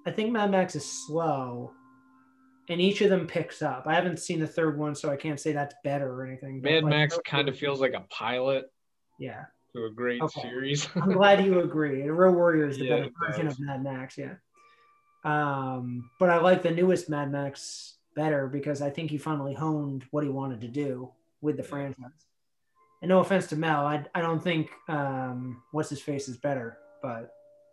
I 0.07 0.13
think 0.13 0.31
Mad 0.31 0.53
Max 0.53 0.77
is 0.77 0.85
slow, 1.07 1.73
and 2.69 2.81
each 2.81 3.01
of 3.01 3.11
them 3.11 3.27
picks 3.27 3.61
up. 3.61 3.85
I 3.87 3.95
haven't 3.95 4.21
seen 4.21 4.39
the 4.39 4.47
third 4.47 4.79
one, 4.79 4.95
so 4.95 5.11
I 5.11 5.17
can't 5.17 5.41
say 5.41 5.53
that's 5.53 5.75
better 5.83 6.09
or 6.13 6.25
anything. 6.27 6.61
Mad 6.61 6.85
like, 6.85 6.91
Max 6.91 7.19
kind 7.25 7.49
of 7.49 7.59
feels 7.59 7.81
like 7.81 7.95
a 7.95 8.05
pilot 8.09 8.67
Yeah, 9.19 9.47
to 9.75 9.87
a 9.87 9.91
great 9.91 10.23
Okay. 10.23 10.43
series. 10.43 10.89
I'm 10.95 11.11
glad 11.13 11.45
you 11.45 11.59
agree. 11.65 12.03
And 12.03 12.17
Road 12.17 12.37
Warrior 12.37 12.69
is 12.69 12.79
the 12.79 12.85
Yeah, 12.85 12.97
better 12.99 13.11
version 13.27 13.47
does. 13.47 13.55
of 13.55 13.61
Mad 13.61 13.83
Max. 13.83 14.17
Yeah. 14.17 14.35
Um, 15.27 16.11
but 16.21 16.31
I 16.31 16.39
like 16.39 16.63
the 16.63 16.71
newest 16.71 17.09
Mad 17.11 17.31
Max 17.33 17.97
better 18.15 18.47
because 18.47 18.81
I 18.81 18.91
think 18.91 19.11
he 19.11 19.19
finally 19.19 19.53
honed 19.55 20.05
what 20.11 20.25
he 20.25 20.31
wanted 20.31 20.61
to 20.63 20.69
do 20.69 21.11
with 21.41 21.57
the 21.57 21.63
franchise. 21.63 22.27
And 23.03 23.09
no 23.11 23.19
offense 23.21 23.47
to 23.49 23.57
Mel, 23.57 23.85
I, 23.87 24.05
I 24.15 24.23
don't 24.23 24.43
think 24.43 24.71
um, 24.89 25.63
what's 25.73 25.91
his 25.91 26.01
face 26.01 26.29
is 26.29 26.37
better, 26.39 26.79
but 27.03 27.33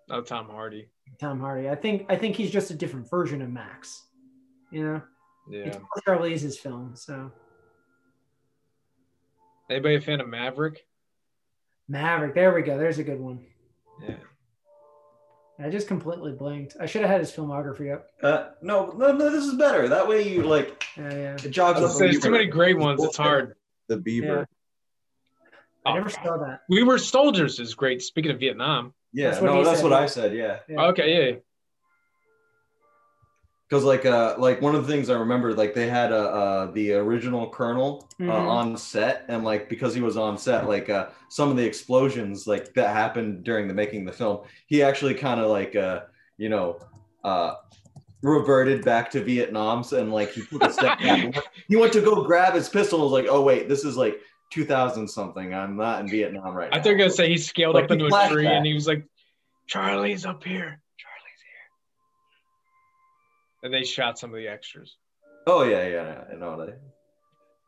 Oh, 0.10 0.22
Tom 0.22 0.50
Hardy. 0.50 0.90
Tom 1.20 1.40
Hardy. 1.40 1.70
I 1.70 1.76
think 1.76 2.06
I 2.10 2.18
think 2.18 2.36
he's 2.36 2.52
just 2.52 2.72
a 2.72 2.76
different 2.76 3.10
version 3.10 3.42
of 3.42 3.50
Max. 3.50 4.08
You 4.72 4.84
know, 4.84 5.02
Yeah. 5.50 5.68
it's 5.68 5.78
Charlize's 6.06 6.58
film, 6.58 6.92
so 6.96 7.32
Anybody 9.70 9.96
a 9.96 10.02
fan 10.02 10.20
of 10.20 10.28
Maverick? 10.28 10.86
Maverick. 11.88 12.34
There 12.36 12.54
we 12.54 12.64
go. 12.64 12.78
There's 12.78 13.00
a 13.00 13.04
good 13.04 13.20
one. 13.20 13.46
Yeah. 14.02 14.16
I 15.60 15.70
just 15.70 15.88
completely 15.88 16.32
blanked. 16.32 16.76
I 16.80 16.86
should 16.88 17.02
have 17.02 17.10
had 17.12 17.20
his 17.22 17.32
filmography 17.32 17.94
up. 17.94 18.08
Uh, 18.22 18.50
no, 18.62 18.88
no, 18.98 19.12
no, 19.12 19.30
this 19.30 19.46
is 19.46 19.54
better. 19.56 19.88
That 19.88 20.08
way 20.08 20.28
you 20.28 20.44
like 20.44 20.84
Yeah, 20.98 21.14
yeah. 21.14 21.34
it 21.36 21.52
jogs 21.52 21.80
up. 21.80 21.92
say, 21.92 22.06
There's 22.10 22.20
too 22.20 22.32
many 22.32 22.46
great 22.48 22.78
ones. 22.78 23.04
It's 23.04 23.18
hard. 23.18 23.56
The 23.88 23.98
Beaver. 23.98 24.48
I 25.86 25.92
Oh, 25.92 25.94
never 25.96 26.10
saw 26.10 26.38
that. 26.38 26.62
We 26.70 26.84
were 26.84 26.98
soldiers 26.98 27.60
is 27.60 27.76
great. 27.76 28.02
Speaking 28.02 28.32
of 28.32 28.40
Vietnam. 28.40 28.94
Yeah, 29.12 29.30
That's 29.30 29.42
what 29.42 29.48
no, 29.54 29.64
that's 29.64 29.78
said, 29.80 29.84
what 29.84 29.92
yeah. 29.92 30.00
I 30.00 30.06
said. 30.08 30.34
Yeah, 30.36 30.60
Yeah. 30.68 30.82
Okay, 30.88 31.32
yeah. 31.32 31.36
Because 33.70 33.84
like 33.84 34.06
uh 34.06 34.36
like 34.38 34.62
one 34.62 34.76
of 34.76 34.86
the 34.86 34.92
things 34.94 35.10
I 35.10 35.14
remember 35.16 35.54
like 35.54 35.74
they 35.74 35.88
had 35.90 36.12
uh, 36.12 36.16
uh 36.16 36.72
the 36.72 36.94
original 36.94 37.50
Colonel 37.50 38.08
uh, 38.20 38.24
Mhm. 38.24 38.30
on 38.48 38.78
set 38.78 39.26
and 39.30 39.44
like 39.44 39.70
because 39.70 39.94
he 39.96 40.02
was 40.02 40.16
on 40.18 40.38
set 40.38 40.68
like 40.68 40.90
uh 40.90 41.08
some 41.30 41.50
of 41.50 41.58
the 41.58 41.66
explosions 41.66 42.46
like 42.48 42.74
that 42.76 42.90
happened 42.96 43.44
during 43.44 43.68
the 43.68 43.74
making 43.74 44.02
of 44.02 44.08
the 44.08 44.18
film 44.18 44.42
he 44.68 44.84
actually 44.84 45.14
kind 45.16 45.40
of 45.40 45.50
like 45.50 45.76
uh 45.76 46.02
you 46.38 46.50
know 46.50 46.78
uh 47.24 47.56
reverted 48.22 48.86
back 48.86 49.12
to 49.12 49.22
Vietnam 49.24 49.84
and 49.92 50.12
like 50.14 50.32
he 50.32 50.46
took 50.46 50.64
a 50.64 50.72
step 50.72 50.98
back. 51.00 51.36
he 51.68 51.76
went 51.76 51.92
to 51.94 52.02
go 52.02 52.24
grab 52.24 52.54
his 52.54 52.70
pistol 52.70 53.00
and 53.02 53.12
was 53.12 53.22
like 53.24 53.30
oh 53.30 53.42
wait 53.42 53.68
this 53.68 53.84
is 53.84 53.98
like 53.98 54.20
2000 54.52 55.08
something 55.08 55.54
I'm 55.54 55.76
not 55.76 56.00
in 56.02 56.08
Vietnam 56.10 56.54
right 56.54 56.70
I 56.72 56.78
now. 56.78 56.90
were 56.92 56.96
gonna 56.96 57.10
say 57.10 57.28
he 57.28 57.38
scaled 57.38 57.76
Like 57.76 57.86
up 57.86 57.92
into 57.92 58.06
a 58.06 58.10
tree 58.10 58.46
flashback. 58.46 58.58
and 58.58 58.66
he 58.66 58.74
was 58.76 58.88
like, 58.88 59.04
Charlie's 59.68 60.26
up 60.26 60.44
here. 60.44 60.80
Charlie's 63.64 63.72
here. 63.72 63.72
And 63.72 63.74
they 63.74 63.84
shot 63.88 64.20
some 64.20 64.30
of 64.32 64.38
the 64.38 64.48
extras. 64.48 64.98
oh 65.48 65.64
yeah 65.64 65.88
yeah 65.88 66.24
I 66.32 66.36
know 66.36 66.58
that. 66.58 66.70
I 66.70 66.74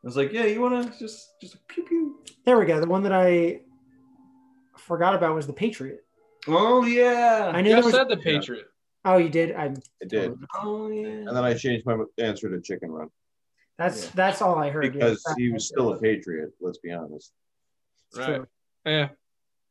was 0.02 0.16
like 0.16 0.32
yeah 0.32 0.44
you 0.44 0.60
want 0.60 0.92
to 0.92 0.98
just 0.98 1.40
just 1.40 1.56
pew 1.68 1.84
pew 1.84 2.24
There 2.44 2.58
we 2.58 2.66
go. 2.66 2.80
The 2.80 2.86
one 2.88 3.02
that 3.04 3.12
I 3.12 3.60
forgot 4.78 5.14
about 5.14 5.34
was 5.34 5.46
the 5.46 5.52
Patriot. 5.52 6.00
oh 6.48 6.84
yeah 6.84 7.50
I 7.54 7.60
knew 7.62 7.70
You 7.70 7.76
just 7.76 7.86
was. 7.86 7.94
said 7.94 8.08
the 8.08 8.16
Patriot. 8.18 8.66
Oh, 9.08 9.18
you 9.18 9.28
did. 9.28 9.54
I. 9.54 9.66
It 10.00 10.08
did. 10.08 10.32
oh 10.56 10.88
yeah 10.90 11.06
And 11.06 11.28
then 11.28 11.44
I 11.44 11.54
changed 11.54 11.86
my 11.86 11.96
answer 12.18 12.48
to 12.50 12.60
Chicken 12.60 12.90
Run 12.90 13.08
That's 13.78 14.04
Yeah. 14.06 14.10
that's 14.14 14.42
all 14.42 14.58
I 14.58 14.70
heard. 14.70 14.84
yeah. 14.86 14.90
because 14.92 15.24
he 15.38 15.50
was 15.52 15.66
still 15.68 15.92
a 15.92 15.98
patriot. 16.00 16.50
Let's 16.60 16.78
be 16.78 16.90
honest. 16.92 17.32
It's 18.10 18.18
Right. 18.18 18.26
true. 18.36 18.46
Yeah. 18.84 19.08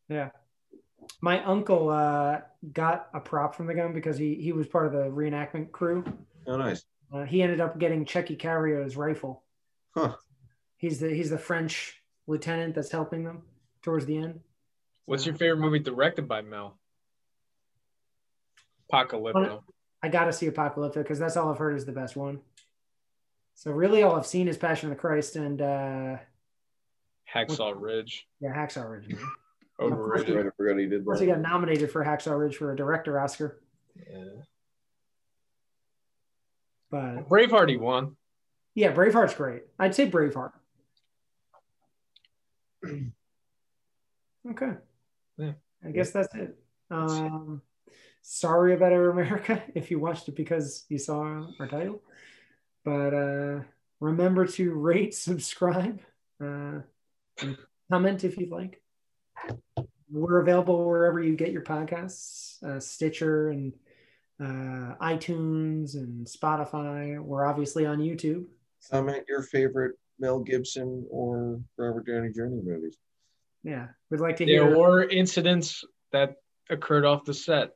Yeah. 0.10 0.30
My 1.22 1.44
uncle 1.44 1.90
uh, 1.90 2.42
got 2.74 3.10
a 3.14 3.20
prop 3.20 3.56
from 3.56 3.68
the 3.68 3.74
gun 3.74 3.94
because 3.94 4.18
he 4.18 4.36
he 4.36 4.52
was 4.52 4.68
part 4.68 4.86
of 4.88 4.92
the 4.94 5.10
reenactment 5.10 5.72
crew. 5.72 6.04
Oh, 6.48 6.58
nice. 6.58 6.86
Uh, 7.14 7.24
he 7.24 7.42
ended 7.42 7.62
up 7.62 7.78
getting 7.80 8.06
Tchéky 8.06 8.38
Karyo's 8.40 8.98
rifle. 8.98 9.44
Huh. 9.92 10.16
He's 10.78 11.00
the 11.00 11.10
he's 11.10 11.30
the 11.30 11.38
French 11.38 12.02
lieutenant 12.28 12.76
that's 12.76 12.92
helping 12.92 13.24
them 13.24 13.44
towards 13.82 14.06
the 14.06 14.18
end. 14.18 14.40
What's 15.06 15.26
your 15.26 15.36
favorite 15.36 15.60
movie 15.60 15.80
directed 15.80 16.28
by 16.28 16.42
Mel? 16.42 16.78
Apocalypto. 18.92 19.62
I 20.02 20.10
gotta 20.10 20.34
see 20.34 20.48
Apocalypto 20.48 20.96
because 20.96 21.20
that's 21.20 21.38
all 21.38 21.52
I've 21.52 21.58
heard 21.58 21.76
is 21.76 21.86
the 21.86 21.92
best 21.92 22.16
one. 22.16 22.40
So 23.56 23.72
really, 23.72 24.04
all 24.04 24.16
I've 24.16 24.26
seen 24.26 24.48
is 24.48 24.58
Passion 24.58 24.92
of 24.92 24.98
the 24.98 25.00
Christ 25.00 25.36
and 25.38 25.62
uh, 25.62 26.18
Hacksaw 27.34 27.74
Ridge. 27.80 28.28
yeah, 28.40 28.54
Hacksaw 28.54 28.90
Ridge. 28.90 29.16
Man. 29.80 29.94
Overrated. 29.94 30.48
I 30.48 30.50
forgot 30.58 30.78
he 30.80 30.86
did 30.88 31.00
Of 31.02 31.06
course, 31.06 31.20
he 31.20 31.26
got 31.28 31.42
nominated 31.42 31.92
for 31.92 32.04
Hacksaw 32.04 32.38
Ridge 32.40 32.58
for 32.58 32.72
a 32.72 32.76
director 32.76 33.20
Oscar, 33.20 33.60
Yeah. 33.96 34.24
but 36.90 37.28
Braveheart 37.30 37.70
he 37.70 37.78
won. 37.78 38.16
yeah, 38.74 38.94
Braveheart's 38.94 39.34
great. 39.36 39.64
I'd 39.80 39.96
say 39.96 40.10
Braveheart. 40.10 40.52
Okay. 44.50 44.72
Yeah. 45.38 45.54
I 45.84 45.92
guess 45.92 46.12
that's 46.12 46.34
it. 46.36 46.56
Um, 46.92 47.62
sorry 48.22 48.74
about 48.76 48.92
Air 48.92 49.10
America 49.10 49.64
if 49.76 49.90
you 49.92 50.00
watched 50.00 50.28
it 50.30 50.36
because 50.36 50.86
you 50.90 50.98
saw 51.00 51.46
our 51.60 51.68
title, 51.68 52.02
but 52.84 53.14
uh, 53.14 53.60
remember 54.00 54.46
to 54.46 54.72
rate, 54.74 55.14
subscribe, 55.16 56.00
uh, 56.42 56.80
and 57.42 57.58
comment 57.92 58.24
if 58.24 58.38
you'd 58.38 58.52
like. 58.52 58.82
We're 60.12 60.40
available 60.42 60.86
wherever 60.86 61.22
you 61.22 61.36
get 61.36 61.52
your 61.52 61.64
podcasts, 61.64 62.62
uh, 62.64 62.80
Stitcher 62.80 63.50
and 63.50 63.74
uh, 64.40 64.96
iTunes 65.02 65.96
and 65.96 66.26
Spotify. 66.28 67.20
We're 67.20 67.46
obviously 67.46 67.86
on 67.86 68.00
YouTube. 68.00 68.46
Comment 68.92 69.24
your 69.28 69.42
favorite 69.42 69.96
Mel 70.20 70.40
Gibson 70.40 71.06
or 71.10 71.60
Robert 71.78 72.06
Downey 72.06 72.30
Jr. 72.34 72.46
movies. 72.64 72.98
Yeah, 73.64 73.88
we'd 74.10 74.20
like 74.22 74.38
to 74.38 74.46
Yeah, 74.46 74.60
hear. 74.68 74.76
or 74.76 75.04
incidents 75.04 75.84
that 76.12 76.36
occurred 76.70 77.04
off 77.06 77.26
the 77.26 77.34
set. 77.34 77.72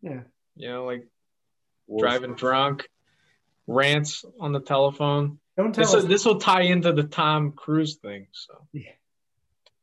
Yeah, 0.00 0.22
You 0.56 0.68
know, 0.68 0.84
like 0.86 1.06
Or- 1.86 2.00
driving 2.00 2.34
drunk, 2.34 2.88
rants 3.66 4.24
on 4.40 4.52
the 4.52 4.60
telephone. 4.60 5.38
don't 5.56 5.74
tell 5.74 5.84
This 5.84 5.94
us. 5.94 6.02
will, 6.02 6.08
this 6.08 6.24
will 6.24 6.38
tie 6.40 6.62
into 6.62 6.92
the 6.92 7.04
Tom 7.04 7.52
Cruise 7.52 7.96
thing. 7.96 8.28
So 8.32 8.66
Yeah, 8.72 8.90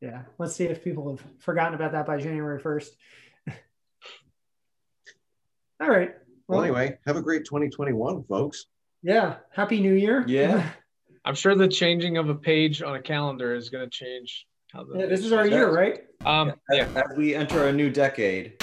yeah. 0.04 0.22
Let's 0.38 0.54
see 0.54 0.64
if 0.64 0.84
people 0.84 1.10
have 1.10 1.24
forgotten 1.38 1.74
about 1.74 1.92
that 1.92 2.06
by 2.06 2.18
january 2.18 2.60
1st 2.60 2.88
all 5.80 5.88
right. 5.88 6.14
Well, 6.46 6.58
well, 6.58 6.64
anyway 6.64 6.98
have 7.06 7.16
a 7.16 7.22
great 7.22 7.44
2021 7.44 8.24
folks. 8.24 8.66
Yeah. 9.02 9.36
Happy 9.50 9.80
new 9.80 9.94
year. 9.94 10.24
Yeah. 10.26 10.68
I'm 11.24 11.34
sure 11.34 11.54
the 11.54 11.68
changing 11.68 12.18
of 12.18 12.28
a 12.28 12.34
page 12.34 12.82
on 12.82 12.96
a 12.96 13.02
calendar 13.02 13.54
is 13.54 13.70
going 13.70 13.88
to 13.88 13.90
change 13.90 14.46
how 14.72 14.84
the 14.84 14.98
yeah, 14.98 15.06
this 15.06 15.24
is 15.24 15.32
our 15.32 15.46
year 15.46 15.74
right? 15.74 16.04
Um 16.26 16.52
yeah. 16.70 16.86
As, 16.94 16.96
as 16.96 17.16
we 17.16 17.34
enter 17.34 17.68
a 17.68 17.72
new 17.72 17.88
decade 17.90 18.62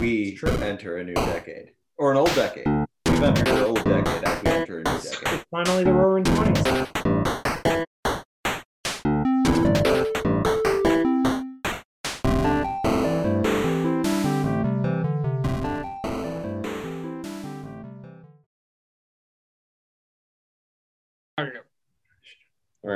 we 0.00 0.38
enter 0.62 0.96
a 0.96 1.04
new 1.04 1.14
decade. 1.14 1.72
Or 1.98 2.10
an 2.10 2.16
old 2.16 2.34
decade. 2.34 2.66
We've 3.06 3.22
entered 3.22 3.48
an 3.48 3.58
old 3.58 3.84
decade 3.84 4.24
as 4.24 4.42
we 4.42 4.50
enter 4.50 4.80
a 4.80 4.82
new 4.82 4.98
decade. 4.98 5.44
finally 5.50 5.84
the 5.84 5.92
roaring 5.92 6.24
20s 6.24 6.59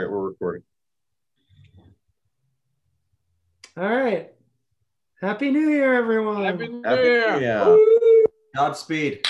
right, 0.00 0.10
we're 0.10 0.28
recording. 0.28 0.62
All 3.76 3.88
right. 3.88 4.30
Happy 5.20 5.50
New 5.50 5.68
Year, 5.70 5.94
everyone. 5.94 6.44
Happy 6.44 6.68
New 6.68 6.82
Happy- 6.82 7.02
Year. 7.02 7.40
yeah. 7.40 7.76
Godspeed. 8.54 9.26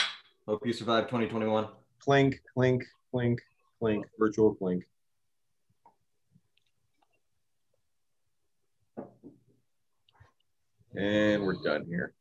Hope 0.46 0.66
you 0.66 0.72
survive 0.72 1.04
2021. 1.04 1.68
Clink, 1.98 2.40
clink, 2.52 2.82
clink, 3.10 3.40
clink, 3.80 4.06
virtual 4.18 4.54
clink. 4.54 4.84
And 10.96 11.42
we're 11.42 11.60
done 11.62 11.84
here. 11.86 12.14